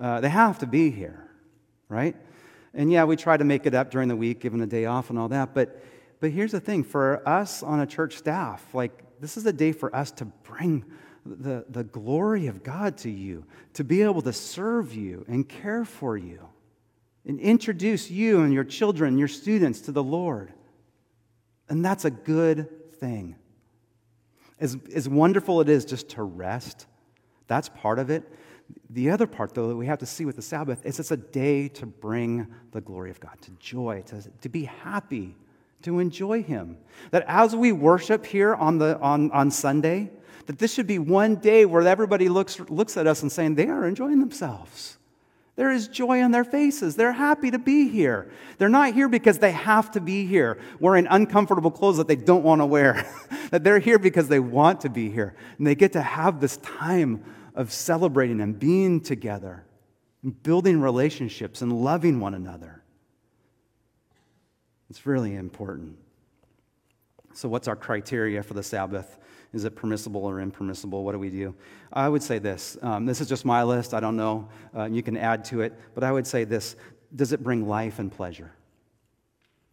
Uh, 0.00 0.20
they 0.20 0.30
have 0.30 0.58
to 0.60 0.66
be 0.66 0.90
here, 0.90 1.28
right? 1.88 2.16
And 2.74 2.90
yeah, 2.90 3.04
we 3.04 3.16
try 3.16 3.36
to 3.36 3.44
make 3.44 3.66
it 3.66 3.74
up 3.74 3.90
during 3.90 4.08
the 4.08 4.16
week, 4.16 4.40
giving 4.40 4.60
a 4.62 4.66
day 4.66 4.86
off 4.86 5.10
and 5.10 5.18
all 5.18 5.28
that. 5.28 5.54
But, 5.54 5.82
but 6.20 6.30
here's 6.30 6.52
the 6.52 6.60
thing 6.60 6.82
for 6.82 7.26
us 7.28 7.62
on 7.62 7.80
a 7.80 7.86
church 7.86 8.16
staff, 8.16 8.74
like, 8.74 8.92
this 9.20 9.36
is 9.36 9.46
a 9.46 9.52
day 9.52 9.70
for 9.70 9.94
us 9.94 10.10
to 10.12 10.24
bring 10.24 10.84
the, 11.24 11.64
the 11.68 11.84
glory 11.84 12.48
of 12.48 12.64
God 12.64 12.96
to 12.98 13.10
you, 13.10 13.44
to 13.74 13.84
be 13.84 14.02
able 14.02 14.22
to 14.22 14.32
serve 14.32 14.94
you 14.94 15.24
and 15.28 15.48
care 15.48 15.84
for 15.84 16.16
you, 16.16 16.48
and 17.24 17.38
introduce 17.38 18.10
you 18.10 18.40
and 18.40 18.52
your 18.52 18.64
children, 18.64 19.18
your 19.18 19.28
students 19.28 19.82
to 19.82 19.92
the 19.92 20.02
Lord. 20.02 20.52
And 21.68 21.84
that's 21.84 22.04
a 22.04 22.10
good 22.10 22.94
thing. 22.94 23.36
As, 24.62 24.78
as 24.94 25.08
wonderful 25.08 25.60
it 25.60 25.68
is 25.68 25.84
just 25.84 26.08
to 26.10 26.22
rest, 26.22 26.86
that's 27.48 27.68
part 27.68 27.98
of 27.98 28.10
it. 28.10 28.22
The 28.90 29.10
other 29.10 29.26
part, 29.26 29.54
though, 29.54 29.66
that 29.66 29.76
we 29.76 29.86
have 29.86 29.98
to 29.98 30.06
see 30.06 30.24
with 30.24 30.36
the 30.36 30.42
Sabbath 30.42 30.86
is 30.86 31.00
it's 31.00 31.10
a 31.10 31.16
day 31.16 31.66
to 31.70 31.84
bring 31.84 32.46
the 32.70 32.80
glory 32.80 33.10
of 33.10 33.18
God, 33.18 33.36
to 33.42 33.50
joy, 33.58 34.04
to, 34.06 34.22
to 34.40 34.48
be 34.48 34.64
happy, 34.64 35.36
to 35.82 35.98
enjoy 35.98 36.44
Him. 36.44 36.78
That 37.10 37.24
as 37.26 37.56
we 37.56 37.72
worship 37.72 38.24
here 38.24 38.54
on, 38.54 38.78
the, 38.78 39.00
on, 39.00 39.32
on 39.32 39.50
Sunday, 39.50 40.12
that 40.46 40.60
this 40.60 40.72
should 40.72 40.86
be 40.86 41.00
one 41.00 41.34
day 41.34 41.64
where 41.64 41.82
everybody 41.82 42.28
looks, 42.28 42.60
looks 42.70 42.96
at 42.96 43.08
us 43.08 43.22
and 43.22 43.32
saying 43.32 43.56
they 43.56 43.66
are 43.66 43.84
enjoying 43.84 44.20
themselves. 44.20 44.96
There 45.54 45.70
is 45.70 45.88
joy 45.88 46.22
on 46.22 46.30
their 46.30 46.44
faces. 46.44 46.96
They're 46.96 47.12
happy 47.12 47.50
to 47.50 47.58
be 47.58 47.88
here. 47.88 48.30
They're 48.56 48.70
not 48.70 48.94
here 48.94 49.08
because 49.08 49.38
they 49.38 49.52
have 49.52 49.90
to 49.92 50.00
be 50.00 50.24
here, 50.24 50.58
wearing 50.80 51.06
uncomfortable 51.10 51.70
clothes 51.70 51.98
that 51.98 52.08
they 52.08 52.16
don't 52.16 52.42
want 52.42 52.62
to 52.62 52.66
wear. 52.66 53.06
that 53.50 53.62
they're 53.62 53.78
here 53.78 53.98
because 53.98 54.28
they 54.28 54.40
want 54.40 54.80
to 54.82 54.88
be 54.88 55.10
here. 55.10 55.34
And 55.58 55.66
they 55.66 55.74
get 55.74 55.92
to 55.92 56.02
have 56.02 56.40
this 56.40 56.56
time 56.58 57.22
of 57.54 57.70
celebrating 57.70 58.40
and 58.40 58.58
being 58.58 59.00
together, 59.00 59.64
and 60.22 60.42
building 60.42 60.80
relationships 60.80 61.60
and 61.60 61.70
loving 61.70 62.18
one 62.18 62.32
another. 62.32 62.82
It's 64.88 65.04
really 65.04 65.34
important. 65.34 65.98
So, 67.34 67.48
what's 67.48 67.68
our 67.68 67.76
criteria 67.76 68.42
for 68.42 68.54
the 68.54 68.62
Sabbath? 68.62 69.18
Is 69.52 69.64
it 69.64 69.76
permissible 69.76 70.24
or 70.24 70.40
impermissible? 70.40 71.04
What 71.04 71.12
do 71.12 71.18
we 71.18 71.28
do? 71.28 71.54
I 71.92 72.08
would 72.08 72.22
say 72.22 72.38
this. 72.38 72.78
Um, 72.80 73.04
this 73.04 73.20
is 73.20 73.28
just 73.28 73.44
my 73.44 73.62
list. 73.62 73.92
I 73.92 74.00
don't 74.00 74.16
know. 74.16 74.48
Uh, 74.74 74.84
you 74.84 75.02
can 75.02 75.16
add 75.16 75.44
to 75.46 75.60
it. 75.60 75.78
But 75.94 76.04
I 76.04 76.12
would 76.12 76.26
say 76.26 76.44
this 76.44 76.76
Does 77.14 77.32
it 77.32 77.42
bring 77.42 77.68
life 77.68 77.98
and 77.98 78.10
pleasure? 78.10 78.52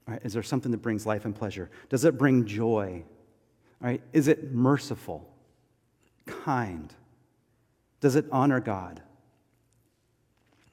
Right, 0.06 0.22
is 0.24 0.34
there 0.34 0.44
something 0.44 0.72
that 0.72 0.80
brings 0.80 1.06
life 1.06 1.26
and 1.26 1.36
pleasure? 1.36 1.70
Does 1.90 2.04
it 2.04 2.18
bring 2.18 2.46
joy? 2.46 3.04
Right, 3.80 4.02
is 4.12 4.28
it 4.28 4.52
merciful? 4.52 5.32
Kind? 6.26 6.94
Does 8.02 8.16
it 8.16 8.26
honor 8.32 8.60
God? 8.60 9.02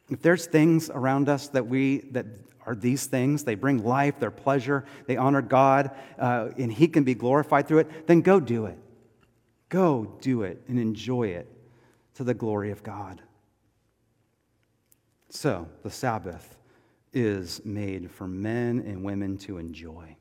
If 0.09 0.23
there's 0.23 0.47
things 0.47 0.91
around 0.91 1.29
us 1.29 1.49
that 1.49 1.67
we 1.67 1.99
that 2.13 2.27
are 2.65 2.75
these 2.75 3.07
things, 3.07 3.45
they 3.45 3.55
bring 3.55 3.85
life, 3.85 4.19
they're 4.19 4.31
pleasure, 4.31 4.85
they 5.07 5.17
honor 5.17 5.43
God, 5.43 5.93
uh, 6.19 6.49
and 6.59 6.73
He 6.73 6.89
can 6.89 7.05
be 7.05 7.15
glorified 7.15 7.69
through 7.69 7.81
it, 7.81 8.07
then 8.09 8.23
go 8.23 8.41
do 8.41 8.67
it. 8.67 8.79
Go 9.77 10.17
do 10.23 10.41
it 10.41 10.63
and 10.69 10.79
enjoy 10.79 11.29
it 11.29 11.47
to 12.15 12.25
the 12.25 12.33
glory 12.33 12.71
of 12.71 12.83
God. 12.83 13.21
So, 15.29 15.69
the 15.83 15.91
Sabbath 15.91 16.57
is 17.13 17.61
made 17.63 18.11
for 18.11 18.27
men 18.27 18.83
and 18.87 19.05
women 19.05 19.37
to 19.37 19.59
enjoy. 19.59 20.17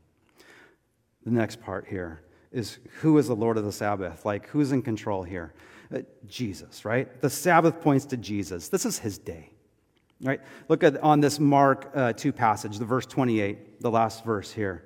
The 1.23 1.31
next 1.31 1.61
part 1.61 1.87
here 1.87 2.21
is 2.51 2.79
who 2.99 3.17
is 3.17 3.29
the 3.29 3.35
Lord 3.37 3.57
of 3.57 3.63
the 3.63 3.71
Sabbath? 3.71 4.25
Like, 4.25 4.45
who's 4.49 4.73
in 4.73 4.81
control 4.81 5.23
here? 5.23 5.53
Uh, 5.89 5.99
Jesus, 6.27 6.83
right? 6.83 7.21
The 7.21 7.29
Sabbath 7.29 7.79
points 7.79 8.03
to 8.07 8.17
Jesus. 8.17 8.67
This 8.67 8.85
is 8.85 8.99
his 8.99 9.17
day, 9.17 9.51
right? 10.21 10.41
Look 10.67 10.83
at 10.83 10.97
on 10.97 11.21
this 11.21 11.39
Mark 11.39 11.89
uh, 11.95 12.11
2 12.11 12.33
passage, 12.33 12.77
the 12.77 12.83
verse 12.83 13.05
28, 13.05 13.79
the 13.79 13.89
last 13.89 14.25
verse 14.25 14.51
here. 14.51 14.83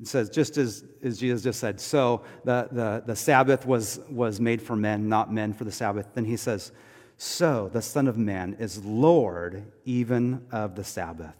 It 0.00 0.08
says, 0.08 0.28
just 0.28 0.56
as, 0.56 0.84
as 1.02 1.18
Jesus 1.18 1.42
just 1.42 1.60
said, 1.60 1.80
so 1.80 2.22
the, 2.44 2.68
the, 2.70 3.02
the 3.06 3.16
Sabbath 3.16 3.64
was, 3.64 4.00
was 4.10 4.40
made 4.40 4.60
for 4.60 4.76
men, 4.76 5.08
not 5.08 5.32
men 5.32 5.52
for 5.52 5.64
the 5.64 5.72
Sabbath. 5.72 6.08
Then 6.14 6.24
he 6.24 6.36
says, 6.36 6.72
so 7.16 7.70
the 7.72 7.82
Son 7.82 8.08
of 8.08 8.18
Man 8.18 8.56
is 8.58 8.84
Lord 8.84 9.70
even 9.84 10.46
of 10.50 10.74
the 10.74 10.84
Sabbath. 10.84 11.34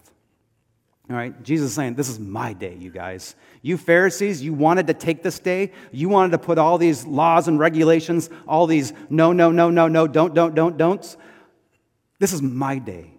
All 1.11 1.17
right, 1.17 1.43
Jesus 1.43 1.71
is 1.71 1.75
saying, 1.75 1.95
This 1.97 2.09
is 2.09 2.19
my 2.19 2.55
day, 2.55 2.77
you 2.81 2.91
guys. 2.91 3.35
You 3.61 3.77
Pharisees, 3.77 4.43
you 4.43 4.55
wanted 4.55 4.87
to 4.87 4.95
take 4.95 5.23
this 5.23 5.39
day. 5.39 5.73
You 5.93 6.09
wanted 6.09 6.33
to 6.33 6.39
put 6.39 6.57
all 6.57 6.79
these 6.79 7.05
laws 7.05 7.47
and 7.47 7.59
regulations, 7.59 8.31
all 8.49 8.67
these 8.67 8.95
no, 9.11 9.33
no, 9.33 9.51
no, 9.51 9.69
no, 9.69 9.87
no, 9.87 10.07
don't, 10.07 10.33
don't, 10.33 10.55
don't, 10.55 10.79
don'ts. 10.79 11.19
This 12.21 12.33
is 12.33 12.41
my 12.41 12.79
day. 12.79 13.11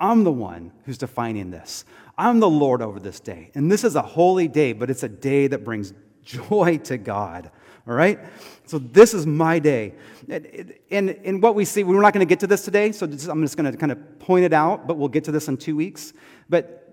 I'm 0.00 0.24
the 0.24 0.32
one 0.32 0.72
who's 0.84 0.96
defining 0.96 1.50
this. 1.50 1.84
I'm 2.18 2.40
the 2.40 2.50
Lord 2.50 2.82
over 2.82 2.98
this 2.98 3.20
day. 3.20 3.52
And 3.54 3.70
this 3.70 3.84
is 3.84 3.94
a 3.94 4.02
holy 4.02 4.48
day, 4.48 4.72
but 4.72 4.90
it's 4.90 5.04
a 5.04 5.08
day 5.08 5.46
that 5.46 5.64
brings 5.64 5.94
joy 6.24 6.78
to 6.84 6.98
God. 6.98 7.50
All 7.86 7.94
right? 7.94 8.18
So 8.66 8.78
this 8.78 9.14
is 9.14 9.24
my 9.26 9.60
day. 9.60 9.94
And, 10.90 11.10
and, 11.24 11.42
what 11.42 11.54
we 11.54 11.64
see, 11.64 11.84
we're 11.84 12.02
not 12.02 12.12
going 12.12 12.26
to 12.26 12.28
get 12.28 12.40
to 12.40 12.46
this 12.46 12.64
today, 12.64 12.92
so 12.92 13.06
just, 13.06 13.28
I'm 13.28 13.40
just 13.40 13.56
going 13.56 13.70
to 13.70 13.78
kind 13.78 13.92
of 13.92 14.18
point 14.18 14.44
it 14.44 14.52
out, 14.52 14.86
but 14.86 14.98
we'll 14.98 15.08
get 15.08 15.24
to 15.24 15.32
this 15.32 15.48
in 15.48 15.56
two 15.56 15.76
weeks. 15.76 16.12
But 16.50 16.84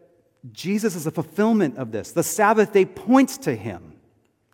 Jesus 0.53 0.95
is 0.95 1.07
a 1.07 1.11
fulfillment 1.11 1.77
of 1.77 1.91
this. 1.91 2.11
The 2.11 2.23
Sabbath 2.23 2.71
day 2.71 2.85
points 2.85 3.37
to 3.39 3.55
him. 3.55 3.93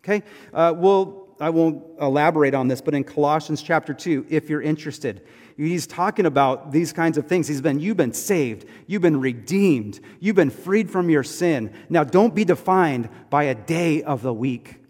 Okay? 0.00 0.24
Uh, 0.52 0.72
we'll, 0.76 1.28
I 1.38 1.50
won't 1.50 1.84
elaborate 2.00 2.54
on 2.54 2.66
this, 2.66 2.80
but 2.80 2.94
in 2.94 3.04
Colossians 3.04 3.62
chapter 3.62 3.94
2, 3.94 4.26
if 4.28 4.48
you're 4.48 4.62
interested, 4.62 5.22
he's 5.56 5.86
talking 5.86 6.26
about 6.26 6.72
these 6.72 6.92
kinds 6.92 7.18
of 7.18 7.26
things. 7.26 7.48
He's 7.48 7.60
been, 7.60 7.78
you've 7.78 7.96
been 7.96 8.14
saved, 8.14 8.66
you've 8.86 9.02
been 9.02 9.20
redeemed, 9.20 10.00
you've 10.20 10.36
been 10.36 10.50
freed 10.50 10.90
from 10.90 11.10
your 11.10 11.22
sin. 11.22 11.72
Now 11.88 12.04
don't 12.04 12.34
be 12.34 12.44
defined 12.44 13.08
by 13.30 13.44
a 13.44 13.54
day 13.54 14.02
of 14.02 14.22
the 14.22 14.32
week. 14.32 14.82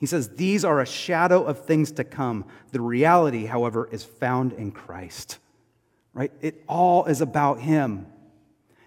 He 0.00 0.06
says, 0.06 0.30
These 0.30 0.64
are 0.64 0.80
a 0.80 0.86
shadow 0.86 1.44
of 1.44 1.66
things 1.66 1.92
to 1.92 2.04
come. 2.04 2.46
The 2.72 2.80
reality, 2.80 3.44
however, 3.44 3.88
is 3.92 4.02
found 4.02 4.54
in 4.54 4.72
Christ. 4.72 5.38
Right? 6.14 6.32
It 6.40 6.64
all 6.66 7.04
is 7.04 7.20
about 7.20 7.60
Him. 7.60 8.06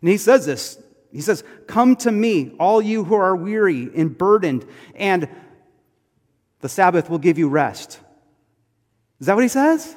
And 0.01 0.09
He 0.09 0.17
says 0.17 0.45
this 0.45 0.81
He 1.12 1.21
says, 1.21 1.43
Come 1.67 1.95
to 1.97 2.12
me, 2.12 2.55
all 2.59 2.81
you 2.81 3.03
who 3.03 3.13
are 3.13 3.36
weary 3.36 3.89
and 3.95 4.17
burdened, 4.17 4.65
and 4.95 5.29
the 6.62 6.69
Sabbath 6.69 7.09
will 7.09 7.19
give 7.19 7.38
you 7.38 7.47
rest. 7.47 7.99
Is 9.19 9.27
that 9.27 9.36
what 9.36 9.43
He 9.43 9.49
says? 9.49 9.95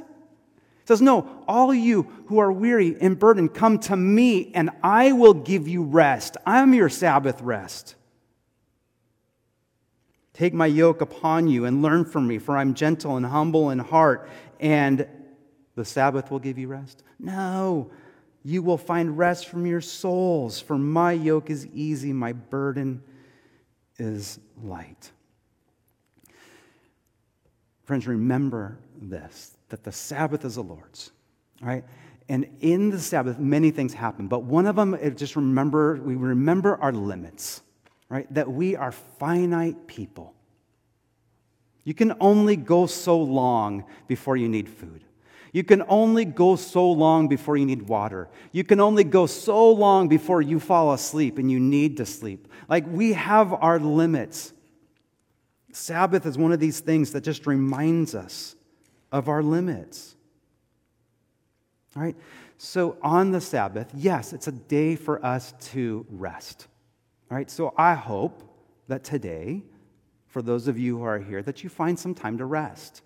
Says, 0.86 1.02
No, 1.02 1.28
all 1.48 1.74
you 1.74 2.02
who 2.26 2.38
are 2.38 2.52
weary 2.52 2.96
and 3.00 3.18
burdened, 3.18 3.54
come 3.54 3.78
to 3.80 3.96
me, 3.96 4.52
and 4.54 4.70
I 4.82 5.12
will 5.12 5.34
give 5.34 5.66
you 5.68 5.82
rest. 5.82 6.36
I'm 6.46 6.72
your 6.74 6.88
Sabbath 6.88 7.40
rest. 7.42 7.96
Take 10.32 10.54
my 10.54 10.66
yoke 10.66 11.00
upon 11.00 11.48
you 11.48 11.64
and 11.64 11.82
learn 11.82 12.04
from 12.04 12.28
me, 12.28 12.38
for 12.38 12.56
I'm 12.56 12.74
gentle 12.74 13.16
and 13.16 13.26
humble 13.26 13.70
in 13.70 13.78
heart, 13.78 14.28
and 14.60 15.06
the 15.74 15.84
Sabbath 15.84 16.30
will 16.30 16.38
give 16.38 16.58
you 16.58 16.68
rest? 16.68 17.02
No, 17.18 17.90
you 18.44 18.62
will 18.62 18.78
find 18.78 19.18
rest 19.18 19.48
from 19.48 19.66
your 19.66 19.80
souls, 19.80 20.60
for 20.60 20.78
my 20.78 21.12
yoke 21.12 21.50
is 21.50 21.66
easy, 21.68 22.12
my 22.12 22.32
burden 22.32 23.02
is 23.98 24.38
light. 24.62 25.10
Friends, 27.84 28.06
remember 28.06 28.78
this 29.00 29.55
that 29.68 29.84
the 29.84 29.92
Sabbath 29.92 30.44
is 30.44 30.54
the 30.54 30.62
Lord's, 30.62 31.12
right? 31.60 31.84
And 32.28 32.46
in 32.60 32.90
the 32.90 32.98
Sabbath, 32.98 33.38
many 33.38 33.70
things 33.70 33.94
happen, 33.94 34.28
but 34.28 34.42
one 34.42 34.66
of 34.66 34.76
them 34.76 34.98
just 35.16 35.36
remember, 35.36 35.96
we 35.96 36.14
remember 36.14 36.76
our 36.76 36.92
limits 36.92 37.62
right? 38.08 38.32
That 38.32 38.50
we 38.50 38.76
are 38.76 38.92
finite 38.92 39.86
people. 39.86 40.34
You 41.84 41.94
can 41.94 42.14
only 42.20 42.56
go 42.56 42.86
so 42.86 43.18
long 43.18 43.84
before 44.08 44.36
you 44.36 44.48
need 44.48 44.68
food. 44.68 45.04
You 45.52 45.64
can 45.64 45.82
only 45.88 46.24
go 46.24 46.56
so 46.56 46.90
long 46.90 47.28
before 47.28 47.56
you 47.56 47.64
need 47.64 47.82
water. 47.82 48.28
You 48.52 48.64
can 48.64 48.80
only 48.80 49.04
go 49.04 49.26
so 49.26 49.70
long 49.70 50.08
before 50.08 50.42
you 50.42 50.60
fall 50.60 50.92
asleep 50.92 51.38
and 51.38 51.50
you 51.50 51.60
need 51.60 51.96
to 51.98 52.06
sleep. 52.06 52.48
Like 52.68 52.84
we 52.86 53.12
have 53.12 53.52
our 53.52 53.78
limits. 53.78 54.52
Sabbath 55.72 56.26
is 56.26 56.36
one 56.36 56.52
of 56.52 56.60
these 56.60 56.80
things 56.80 57.12
that 57.12 57.22
just 57.22 57.46
reminds 57.46 58.14
us 58.14 58.55
of 59.12 59.28
our 59.28 59.42
limits. 59.42 60.16
All 61.94 62.02
right? 62.02 62.16
So 62.58 62.96
on 63.02 63.32
the 63.32 63.40
Sabbath, 63.40 63.90
yes, 63.94 64.32
it's 64.32 64.48
a 64.48 64.52
day 64.52 64.96
for 64.96 65.24
us 65.24 65.52
to 65.72 66.06
rest. 66.10 66.68
All 67.30 67.36
right, 67.36 67.50
so 67.50 67.74
I 67.76 67.94
hope 67.94 68.42
that 68.88 69.04
today, 69.04 69.62
for 70.26 70.42
those 70.42 70.68
of 70.68 70.78
you 70.78 70.98
who 70.98 71.04
are 71.04 71.18
here, 71.18 71.42
that 71.42 71.64
you 71.64 71.70
find 71.70 71.98
some 71.98 72.14
time 72.14 72.38
to 72.38 72.44
rest. 72.44 73.02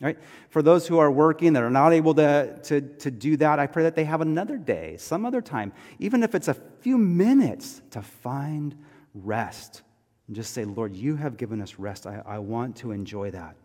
Right? 0.00 0.18
For 0.48 0.62
those 0.62 0.86
who 0.86 0.98
are 0.98 1.10
working 1.10 1.52
that 1.52 1.62
are 1.62 1.70
not 1.70 1.92
able 1.92 2.14
to, 2.14 2.58
to, 2.62 2.80
to 2.80 3.10
do 3.10 3.36
that, 3.36 3.58
I 3.58 3.66
pray 3.66 3.82
that 3.82 3.94
they 3.94 4.04
have 4.04 4.22
another 4.22 4.56
day, 4.56 4.96
some 4.96 5.26
other 5.26 5.42
time, 5.42 5.72
even 5.98 6.22
if 6.22 6.34
it's 6.34 6.48
a 6.48 6.54
few 6.54 6.96
minutes, 6.96 7.82
to 7.90 8.00
find 8.00 8.74
rest. 9.14 9.82
And 10.26 10.34
just 10.34 10.54
say, 10.54 10.64
Lord, 10.64 10.96
you 10.96 11.16
have 11.16 11.36
given 11.36 11.60
us 11.60 11.78
rest. 11.78 12.06
I, 12.06 12.22
I 12.24 12.38
want 12.38 12.76
to 12.76 12.92
enjoy 12.92 13.30
that. 13.32 13.56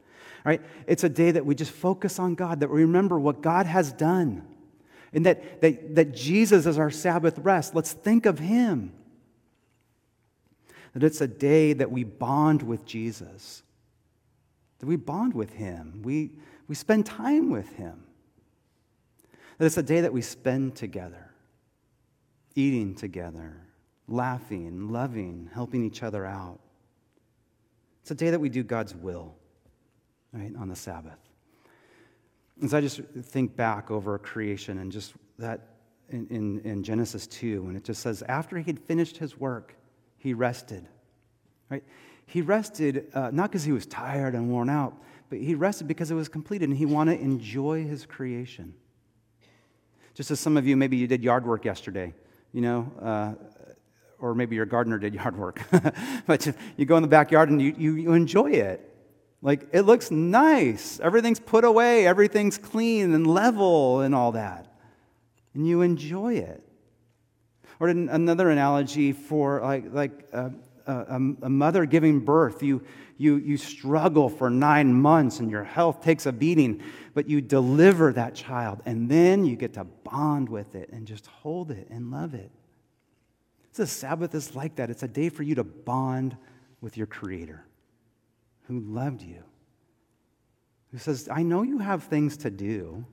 Right? 0.46 0.62
It's 0.88 1.04
a 1.04 1.10
day 1.10 1.32
that 1.32 1.46
we 1.46 1.56
just 1.56 1.72
focus 1.72 2.20
on 2.20 2.36
God, 2.36 2.62
that 2.62 2.70
we 2.70 2.82
remember 2.82 3.20
what 3.20 3.42
God 3.42 3.66
has 3.66 3.92
done, 3.92 4.48
and 5.12 5.26
that, 5.26 5.62
that, 5.62 5.96
that 5.96 6.16
Jesus 6.16 6.66
is 6.66 6.78
our 6.78 6.92
Sabbath 6.92 7.40
rest. 7.40 7.76
Let's 7.76 7.94
think 7.94 8.26
of 8.26 8.40
Him 8.40 8.94
that 10.96 11.04
it's 11.04 11.20
a 11.20 11.28
day 11.28 11.74
that 11.74 11.92
we 11.92 12.06
bond 12.06 12.64
with 12.64 12.86
Jesus, 12.86 13.64
that 14.80 14.86
we 14.86 14.96
bond 14.96 15.34
with 15.34 15.52
Him, 15.52 16.02
we, 16.04 16.32
we 16.70 16.76
spend 16.76 17.06
time 17.06 17.50
with 17.50 17.70
Him, 17.74 18.02
that 19.58 19.66
it's 19.66 19.78
a 19.78 19.84
day 19.84 20.02
that 20.02 20.14
we 20.14 20.22
spend 20.22 20.76
together, 20.76 21.32
eating 22.56 22.96
together, 22.96 23.58
laughing, 24.08 24.90
loving, 24.90 25.50
helping 25.54 25.84
each 25.84 26.02
other 26.02 26.26
out. 26.26 26.60
It's 28.02 28.12
a 28.12 28.16
day 28.16 28.30
that 28.30 28.40
we 28.40 28.48
do 28.48 28.64
God's 28.64 28.96
will, 28.96 29.36
right, 30.36 30.52
on 30.60 30.68
the 30.68 30.76
Sabbath. 30.76 31.18
As 32.64 32.74
I 32.74 32.82
just 32.82 33.02
think 33.22 33.56
back 33.56 33.92
over 33.92 34.18
creation 34.18 34.80
and 34.80 34.92
just 34.92 35.14
that 35.40 35.76
in, 36.10 36.28
in, 36.28 36.60
in 36.60 36.84
Genesis 36.84 37.28
2, 37.28 37.64
when 37.64 37.76
it 37.76 37.84
just 37.84 38.02
says, 38.02 38.24
after 38.28 38.58
he 38.58 38.64
had 38.64 38.80
finished 38.80 39.18
his 39.18 39.38
work, 39.40 39.76
he 40.18 40.34
rested. 40.34 40.88
Right? 41.70 41.84
He 42.28 42.42
rested 42.42 43.08
uh, 43.14 43.32
not 43.32 43.50
because 43.50 43.64
he 43.64 43.72
was 43.72 43.86
tired 43.86 44.36
and 44.36 44.50
worn 44.50 44.70
out, 44.70 44.96
but 45.30 45.40
he 45.40 45.56
rested 45.56 45.88
because 45.88 46.12
it 46.12 46.16
was 46.16 46.30
completed 46.30 46.70
and 46.70 46.78
he 46.78 46.86
wanted 46.86 47.18
to 47.18 47.24
enjoy 47.24 47.86
his 47.86 48.06
creation. 48.06 48.74
Just 50.14 50.32
as 50.32 50.40
some 50.40 50.56
of 50.58 50.66
you, 50.66 50.78
maybe 50.78 50.96
you 50.96 51.08
did 51.08 51.24
yard 51.24 51.46
work 51.46 51.66
yesterday, 51.66 52.14
you 52.54 52.62
know, 52.62 52.92
uh, 53.02 53.34
or 54.20 54.34
maybe 54.34 54.56
your 54.56 54.66
gardener 54.66 54.98
did 54.98 55.14
yard 55.14 55.38
work. 55.38 55.62
but 56.28 56.48
you 56.78 56.86
go 56.86 56.96
in 56.96 57.02
the 57.02 57.08
backyard 57.08 57.50
and 57.50 57.62
you, 57.62 57.76
you, 57.78 57.96
you 57.96 58.14
enjoy 58.14 58.52
it. 58.52 58.95
Like, 59.46 59.68
it 59.74 59.82
looks 59.82 60.10
nice. 60.10 61.00
Everything's 61.00 61.40
put 61.40 61.66
away, 61.66 62.08
everything's 62.08 62.58
clean 62.58 63.14
and 63.14 63.28
level 63.28 64.02
and 64.02 64.16
all 64.16 64.32
that. 64.32 64.66
And 65.54 65.68
you 65.68 65.84
enjoy 65.84 66.38
it. 66.38 66.64
Or 67.80 67.90
another 67.90 68.50
analogy 68.50 69.12
for 69.12 69.62
like, 69.62 69.94
like 69.94 70.28
a, 70.34 70.52
a, 70.88 71.20
a, 71.44 71.50
mother 71.50 71.86
giving 71.86 72.22
birth, 72.22 72.64
you, 72.64 72.82
you, 73.20 73.36
you 73.36 73.56
struggle 73.56 74.30
for 74.30 74.50
nine 74.50 74.92
months 74.92 75.40
and 75.40 75.52
your 75.52 75.64
health 75.64 76.02
takes 76.02 76.26
a 76.26 76.32
beating, 76.32 76.82
but 77.14 77.30
you 77.30 77.40
deliver 77.40 78.14
that 78.14 78.34
child 78.34 78.82
and 78.88 79.08
then 79.12 79.46
you 79.46 79.56
get 79.56 79.76
to 79.76 79.84
bond 79.84 80.50
with 80.50 80.74
it 80.74 80.90
and 80.92 81.06
just 81.06 81.28
hold 81.28 81.70
it 81.70 81.88
and 81.92 82.10
love 82.10 82.34
it. 82.34 82.50
The 83.76 83.86
Sabbath 83.86 84.34
is 84.34 84.56
like 84.56 84.78
that. 84.78 84.90
It's 84.90 85.04
a 85.04 85.08
day 85.08 85.30
for 85.30 85.44
you 85.44 85.54
to 85.54 85.64
bond 85.64 86.36
with 86.82 86.98
your 86.98 87.06
Creator 87.06 87.65
who 88.68 88.80
loved 88.80 89.22
you, 89.22 89.44
who 90.92 90.98
says, 90.98 91.30
I 91.32 91.44
know 91.44 91.62
you 91.62 91.78
have 91.80 92.04
things 92.04 92.38
to 92.38 92.50
do. 92.50 93.06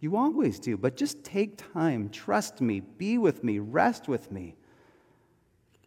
You 0.00 0.16
always 0.16 0.58
do, 0.58 0.76
but 0.76 0.96
just 0.96 1.24
take 1.24 1.62
time, 1.72 2.10
trust 2.10 2.60
me, 2.60 2.80
be 2.80 3.16
with 3.16 3.42
me, 3.42 3.58
rest 3.58 4.08
with 4.08 4.30
me. 4.30 4.56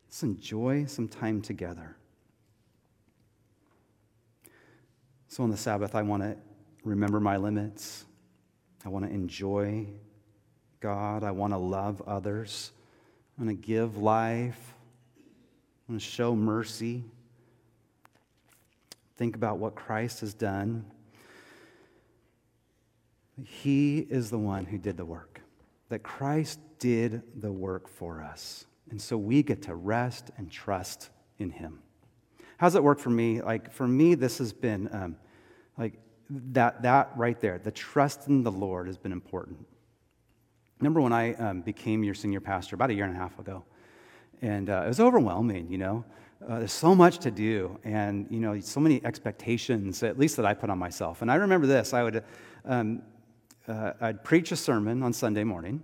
Let's 0.08 0.23
enjoy 0.23 0.86
some 0.86 1.08
time 1.08 1.41
together. 1.41 1.95
So 5.27 5.43
on 5.43 5.51
the 5.51 5.58
Sabbath, 5.58 5.93
I 5.93 6.01
want 6.01 6.23
to 6.23 6.38
remember 6.84 7.19
my 7.19 7.38
limits. 7.38 8.06
I 8.86 8.89
want 8.89 9.06
to 9.06 9.12
enjoy 9.12 9.86
God. 10.80 11.23
I 11.23 11.32
want 11.32 11.53
to 11.53 11.58
love 11.58 12.01
others. 12.08 12.71
I 13.38 13.43
want 13.43 13.62
to 13.62 13.67
give 13.67 13.97
life. 13.97 14.73
I 15.17 15.91
want 15.91 16.01
to 16.01 16.08
show 16.08 16.36
mercy. 16.36 17.03
Think 19.17 19.36
about 19.36 19.58
what 19.58 19.75
Christ 19.75 20.21
has 20.21 20.34
done. 20.34 20.86
He 23.43 23.99
is 23.99 24.30
the 24.30 24.38
one 24.38 24.65
who 24.65 24.77
did 24.77 24.97
the 24.97 25.06
work, 25.06 25.41
that 25.89 26.03
Christ 26.03 26.60
did 26.80 27.23
the 27.36 27.51
work 27.51 27.88
for 27.88 28.21
us. 28.21 28.65
And 28.89 29.01
so 29.01 29.17
we 29.17 29.43
get 29.43 29.63
to 29.63 29.75
rest 29.75 30.32
and 30.38 30.49
trust 30.49 31.10
in 31.39 31.49
Him. 31.49 31.80
How's 32.58 32.75
it 32.75 32.84
work 32.84 32.99
for 32.99 33.10
me? 33.10 33.41
Like, 33.41 33.71
for 33.71 33.88
me, 33.88 34.15
this 34.15 34.38
has 34.38 34.53
been 34.53 34.89
um, 34.91 35.15
like 35.77 35.93
that, 36.30 36.82
that 36.82 37.12
right 37.15 37.39
there, 37.39 37.60
the 37.60 37.71
trust 37.71 38.28
in 38.28 38.43
the 38.43 38.51
Lord 38.51 38.88
has 38.88 38.97
been 38.97 39.11
important. 39.11 39.65
Remember 40.80 41.01
when 41.01 41.13
I 41.13 41.34
um, 41.36 41.61
became 41.61 42.03
your 42.03 42.13
senior 42.13 42.41
pastor 42.41 42.76
about 42.76 42.89
a 42.89 42.93
year 42.93 43.05
and 43.05 43.15
a 43.15 43.20
half 43.20 43.38
ago? 43.39 43.63
And 44.41 44.70
uh, 44.70 44.84
it 44.86 44.88
was 44.88 44.99
overwhelming, 44.99 45.72
you 45.72 45.78
know. 45.78 46.05
Uh, 46.45 46.59
there's 46.59 46.71
so 46.71 46.93
much 46.93 47.17
to 47.19 47.31
do, 47.31 47.79
and 47.83 48.27
you 48.29 48.39
know, 48.39 48.59
so 48.59 48.79
many 48.79 49.03
expectations, 49.03 50.03
at 50.03 50.19
least 50.19 50.35
that 50.38 50.45
I 50.45 50.53
put 50.53 50.69
on 50.69 50.77
myself. 50.77 51.21
And 51.21 51.31
I 51.31 51.35
remember 51.35 51.67
this: 51.67 51.93
I 51.93 52.03
would 52.03 52.23
um, 52.65 53.01
uh, 53.67 53.93
I'd 53.99 54.23
preach 54.23 54.51
a 54.51 54.55
sermon 54.55 55.03
on 55.03 55.13
Sunday 55.13 55.43
morning. 55.43 55.83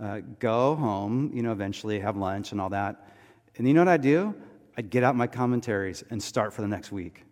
uh, 0.00 0.20
go 0.38 0.74
home, 0.74 1.30
you 1.34 1.42
know, 1.42 1.52
eventually 1.52 2.00
have 2.00 2.16
lunch 2.16 2.52
and 2.52 2.60
all 2.60 2.70
that. 2.70 3.08
And 3.56 3.66
you 3.66 3.74
know 3.74 3.82
what 3.82 3.88
I'd 3.88 4.02
do? 4.02 4.34
I'd 4.76 4.90
get 4.90 5.04
out 5.04 5.14
my 5.14 5.26
commentaries 5.26 6.04
and 6.10 6.22
start 6.22 6.52
for 6.52 6.62
the 6.62 6.68
next 6.68 6.92
week. 6.92 7.24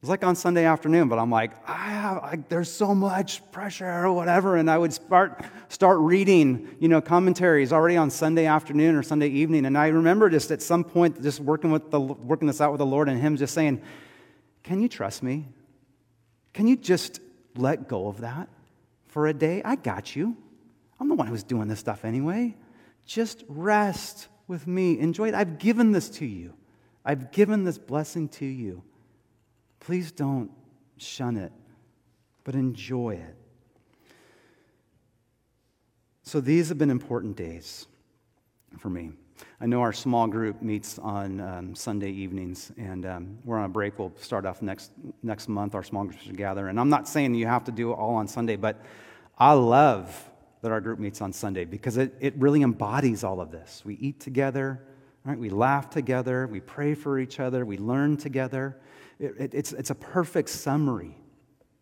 It 0.00 0.04
was 0.04 0.08
like 0.08 0.24
on 0.24 0.34
Sunday 0.34 0.64
afternoon, 0.64 1.10
but 1.10 1.18
I'm 1.18 1.30
like, 1.30 1.50
I 1.68 1.90
have, 1.90 2.16
I, 2.16 2.38
there's 2.48 2.72
so 2.72 2.94
much 2.94 3.42
pressure 3.52 3.84
or 3.86 4.14
whatever. 4.14 4.56
And 4.56 4.70
I 4.70 4.78
would 4.78 4.94
start, 4.94 5.44
start 5.68 5.98
reading, 5.98 6.74
you 6.80 6.88
know, 6.88 7.02
commentaries 7.02 7.70
already 7.70 7.98
on 7.98 8.08
Sunday 8.08 8.46
afternoon 8.46 8.94
or 8.94 9.02
Sunday 9.02 9.28
evening. 9.28 9.66
And 9.66 9.76
I 9.76 9.88
remember 9.88 10.30
just 10.30 10.50
at 10.52 10.62
some 10.62 10.84
point, 10.84 11.22
just 11.22 11.38
working, 11.38 11.70
with 11.70 11.90
the, 11.90 12.00
working 12.00 12.48
this 12.48 12.62
out 12.62 12.72
with 12.72 12.78
the 12.78 12.86
Lord 12.86 13.10
and 13.10 13.20
Him 13.20 13.36
just 13.36 13.52
saying, 13.52 13.82
Can 14.62 14.80
you 14.80 14.88
trust 14.88 15.22
me? 15.22 15.46
Can 16.54 16.66
you 16.66 16.76
just 16.76 17.20
let 17.54 17.86
go 17.86 18.08
of 18.08 18.22
that 18.22 18.48
for 19.08 19.26
a 19.26 19.34
day? 19.34 19.60
I 19.66 19.76
got 19.76 20.16
you. 20.16 20.34
I'm 20.98 21.10
the 21.10 21.14
one 21.14 21.26
who's 21.26 21.42
doing 21.42 21.68
this 21.68 21.78
stuff 21.78 22.06
anyway. 22.06 22.56
Just 23.04 23.44
rest 23.48 24.28
with 24.48 24.66
me. 24.66 24.98
Enjoy 24.98 25.28
it. 25.28 25.34
I've 25.34 25.58
given 25.58 25.92
this 25.92 26.08
to 26.08 26.24
you, 26.24 26.54
I've 27.04 27.32
given 27.32 27.64
this 27.64 27.76
blessing 27.76 28.30
to 28.30 28.46
you. 28.46 28.82
Please 29.80 30.12
don't 30.12 30.50
shun 30.98 31.36
it, 31.36 31.52
but 32.44 32.54
enjoy 32.54 33.14
it. 33.14 33.36
So 36.22 36.40
these 36.40 36.68
have 36.68 36.78
been 36.78 36.90
important 36.90 37.36
days 37.36 37.86
for 38.78 38.88
me. 38.88 39.10
I 39.60 39.66
know 39.66 39.80
our 39.80 39.92
small 39.92 40.26
group 40.26 40.62
meets 40.62 40.98
on 40.98 41.40
um, 41.40 41.74
Sunday 41.74 42.10
evenings, 42.10 42.72
and 42.76 43.06
um, 43.06 43.38
we're 43.44 43.58
on 43.58 43.64
a 43.64 43.68
break. 43.68 43.98
We'll 43.98 44.12
start 44.20 44.46
off 44.46 44.62
next, 44.62 44.92
next 45.22 45.48
month. 45.48 45.74
Our 45.74 45.82
small 45.82 46.04
groups 46.04 46.26
gather. 46.34 46.68
And 46.68 46.78
I'm 46.78 46.88
not 46.88 47.08
saying 47.08 47.34
you 47.34 47.46
have 47.46 47.64
to 47.64 47.72
do 47.72 47.90
it 47.90 47.94
all 47.94 48.14
on 48.14 48.28
Sunday, 48.28 48.56
but 48.56 48.84
I 49.38 49.54
love 49.54 50.30
that 50.62 50.70
our 50.70 50.80
group 50.80 50.98
meets 50.98 51.20
on 51.20 51.32
Sunday 51.32 51.64
because 51.64 51.96
it, 51.96 52.14
it 52.20 52.34
really 52.36 52.62
embodies 52.62 53.24
all 53.24 53.40
of 53.40 53.50
this. 53.50 53.82
We 53.84 53.94
eat 53.94 54.20
together, 54.20 54.82
right? 55.24 55.38
we 55.38 55.48
laugh 55.48 55.88
together, 55.88 56.46
we 56.46 56.60
pray 56.60 56.94
for 56.94 57.18
each 57.18 57.40
other, 57.40 57.64
we 57.64 57.78
learn 57.78 58.18
together. 58.18 58.76
It, 59.20 59.34
it, 59.38 59.54
it's, 59.54 59.72
it's 59.72 59.90
a 59.90 59.94
perfect 59.94 60.48
summary 60.48 61.14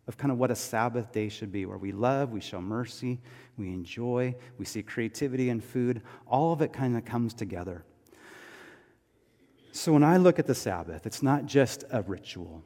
of 0.07 0.17
kind 0.17 0.31
of 0.31 0.37
what 0.37 0.51
a 0.51 0.55
Sabbath 0.55 1.11
day 1.11 1.29
should 1.29 1.51
be, 1.51 1.65
where 1.65 1.77
we 1.77 1.91
love, 1.91 2.31
we 2.31 2.41
show 2.41 2.59
mercy, 2.59 3.19
we 3.57 3.67
enjoy, 3.67 4.35
we 4.57 4.65
see 4.65 4.83
creativity 4.83 5.49
in 5.49 5.61
food. 5.61 6.01
All 6.27 6.51
of 6.51 6.61
it 6.61 6.73
kind 6.73 6.97
of 6.97 7.05
comes 7.05 7.33
together. 7.33 7.85
So 9.71 9.93
when 9.93 10.03
I 10.03 10.17
look 10.17 10.39
at 10.39 10.47
the 10.47 10.55
Sabbath, 10.55 11.05
it's 11.05 11.23
not 11.23 11.45
just 11.45 11.85
a 11.91 12.01
ritual, 12.01 12.63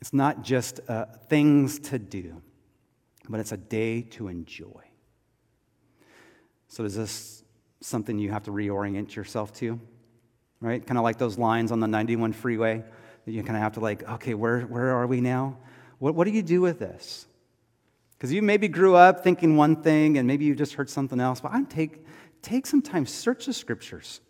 it's 0.00 0.12
not 0.12 0.42
just 0.42 0.80
uh, 0.88 1.06
things 1.28 1.78
to 1.80 1.98
do, 1.98 2.42
but 3.28 3.38
it's 3.38 3.52
a 3.52 3.56
day 3.56 4.02
to 4.02 4.28
enjoy. 4.28 4.82
So 6.68 6.84
is 6.84 6.96
this 6.96 7.44
something 7.80 8.18
you 8.18 8.30
have 8.30 8.44
to 8.44 8.50
reorient 8.50 9.14
yourself 9.14 9.52
to? 9.54 9.78
Right? 10.60 10.84
Kind 10.84 10.98
of 10.98 11.04
like 11.04 11.18
those 11.18 11.38
lines 11.38 11.70
on 11.70 11.80
the 11.80 11.86
91 11.86 12.32
freeway 12.32 12.82
you 13.26 13.42
kind 13.42 13.56
of 13.56 13.62
have 13.62 13.72
to 13.72 13.80
like, 13.80 14.08
okay, 14.08 14.34
where, 14.34 14.60
where 14.62 14.90
are 14.90 15.06
we 15.06 15.20
now? 15.20 15.56
What, 15.98 16.14
what 16.14 16.24
do 16.24 16.30
you 16.30 16.42
do 16.42 16.60
with 16.60 16.78
this? 16.78 17.26
Because 18.16 18.32
you 18.32 18.40
maybe 18.40 18.68
grew 18.68 18.94
up 18.94 19.22
thinking 19.22 19.56
one 19.56 19.82
thing 19.82 20.18
and 20.18 20.26
maybe 20.26 20.44
you 20.44 20.54
just 20.54 20.74
heard 20.74 20.88
something 20.88 21.20
else. 21.20 21.40
But 21.40 21.52
I'm 21.52 21.66
take, 21.66 22.04
take 22.42 22.66
some 22.66 22.80
time, 22.80 23.04
search 23.04 23.46
the 23.46 23.52
scriptures, 23.52 24.20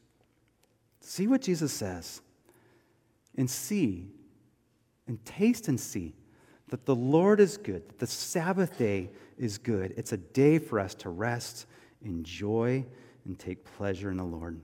see 1.01 1.27
what 1.27 1.43
Jesus 1.43 1.73
says, 1.73 2.21
and 3.37 3.49
see, 3.49 4.09
and 5.07 5.25
taste 5.25 5.69
and 5.69 5.79
see 5.79 6.15
that 6.69 6.85
the 6.85 6.97
Lord 6.97 7.39
is 7.39 7.57
good, 7.57 7.89
that 7.89 7.99
the 7.99 8.07
Sabbath 8.07 8.77
day 8.77 9.11
is 9.39 9.59
good. 9.59 9.95
It's 9.97 10.13
a 10.13 10.17
day 10.17 10.59
for 10.59 10.81
us 10.81 10.95
to 10.97 11.11
rest, 11.11 11.67
enjoy, 12.03 12.85
and 13.25 13.39
take 13.39 13.65
pleasure 13.77 14.11
in 14.11 14.17
the 14.17 14.25
Lord. 14.25 14.61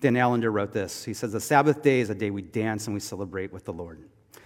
Dan 0.00 0.16
Allender 0.16 0.50
wrote 0.50 0.72
this. 0.72 1.04
He 1.04 1.14
says, 1.14 1.32
The 1.32 1.40
Sabbath 1.40 1.82
day 1.82 2.00
is 2.00 2.10
a 2.10 2.14
day 2.14 2.30
we 2.30 2.42
dance 2.42 2.86
and 2.86 2.94
we 2.94 3.00
celebrate 3.00 3.52
with 3.52 3.64
the 3.64 3.72
Lord. 3.72 4.02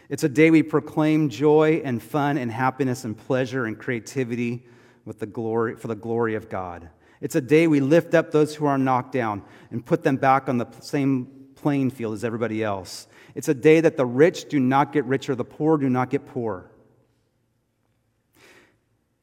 It's 0.09 0.25
a 0.25 0.29
day 0.29 0.51
we 0.51 0.63
proclaim 0.63 1.29
joy 1.29 1.81
and 1.85 2.03
fun 2.03 2.37
and 2.37 2.51
happiness 2.51 3.05
and 3.05 3.17
pleasure 3.17 3.65
and 3.65 3.79
creativity 3.79 4.67
with 5.05 5.19
the 5.21 5.27
glory, 5.27 5.77
for 5.77 5.89
the 5.89 5.95
glory 5.95 6.35
of 6.35 6.49
God. 6.49 6.91
It's 7.21 7.37
a 7.37 7.41
day 7.41 7.67
we 7.67 7.81
lift 7.81 8.15
up 8.15 8.31
those 8.31 8.55
who 8.55 8.67
are 8.67 8.77
knocked 8.77 9.13
down 9.13 9.43
and 9.71 9.85
put 9.85 10.03
them 10.03 10.17
back 10.17 10.49
on 10.49 10.59
the 10.59 10.67
same 10.81 11.49
playing 11.55 11.91
field 11.91 12.15
as 12.15 12.25
everybody 12.25 12.63
else. 12.63 13.07
It's 13.35 13.49
a 13.49 13.55
day 13.55 13.81
that 13.81 13.97
the 13.97 14.05
rich 14.05 14.49
do 14.49 14.61
not 14.61 14.93
get 14.93 15.05
richer, 15.05 15.35
the 15.35 15.45
poor 15.45 15.79
do 15.79 15.89
not 15.89 16.11
get 16.11 16.27
poor. 16.27 16.71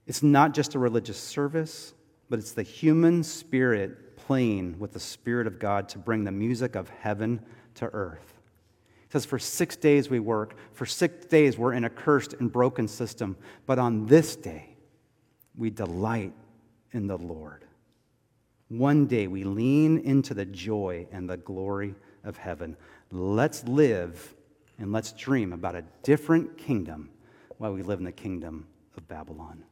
It's 0.07 0.23
not 0.23 0.53
just 0.53 0.75
a 0.75 0.79
religious 0.79 1.17
service, 1.17 1.93
but 2.29 2.39
it's 2.39 2.53
the 2.53 2.63
human 2.63 3.23
spirit 3.23 4.10
playing 4.25 4.79
with 4.79 4.93
the 4.93 4.99
Spirit 4.99 5.47
of 5.47 5.59
God 5.59 5.89
to 5.89 5.97
bring 5.97 6.23
the 6.23 6.31
music 6.31 6.75
of 6.75 6.89
heaven 6.89 7.41
to 7.75 7.85
earth. 7.93 8.33
It 9.05 9.11
says, 9.11 9.25
For 9.25 9.39
six 9.39 9.75
days 9.75 10.09
we 10.09 10.19
work. 10.19 10.55
For 10.73 10.85
six 10.85 11.25
days 11.25 11.57
we're 11.57 11.73
in 11.73 11.83
a 11.83 11.89
cursed 11.89 12.33
and 12.33 12.51
broken 12.51 12.87
system. 12.87 13.35
But 13.65 13.79
on 13.79 14.05
this 14.05 14.35
day, 14.35 14.75
we 15.55 15.69
delight 15.69 16.33
in 16.91 17.07
the 17.07 17.17
Lord. 17.17 17.65
One 18.69 19.05
day 19.05 19.27
we 19.27 19.43
lean 19.43 19.97
into 19.99 20.33
the 20.33 20.45
joy 20.45 21.07
and 21.11 21.29
the 21.29 21.37
glory 21.37 21.95
of 22.23 22.37
heaven. 22.37 22.77
Let's 23.11 23.65
live 23.65 24.33
and 24.77 24.93
let's 24.93 25.11
dream 25.11 25.51
about 25.51 25.75
a 25.75 25.83
different 26.03 26.57
kingdom 26.57 27.09
while 27.57 27.73
we 27.73 27.83
live 27.83 27.99
in 27.99 28.05
the 28.05 28.11
kingdom 28.11 28.65
of 28.95 29.07
Babylon. 29.07 29.63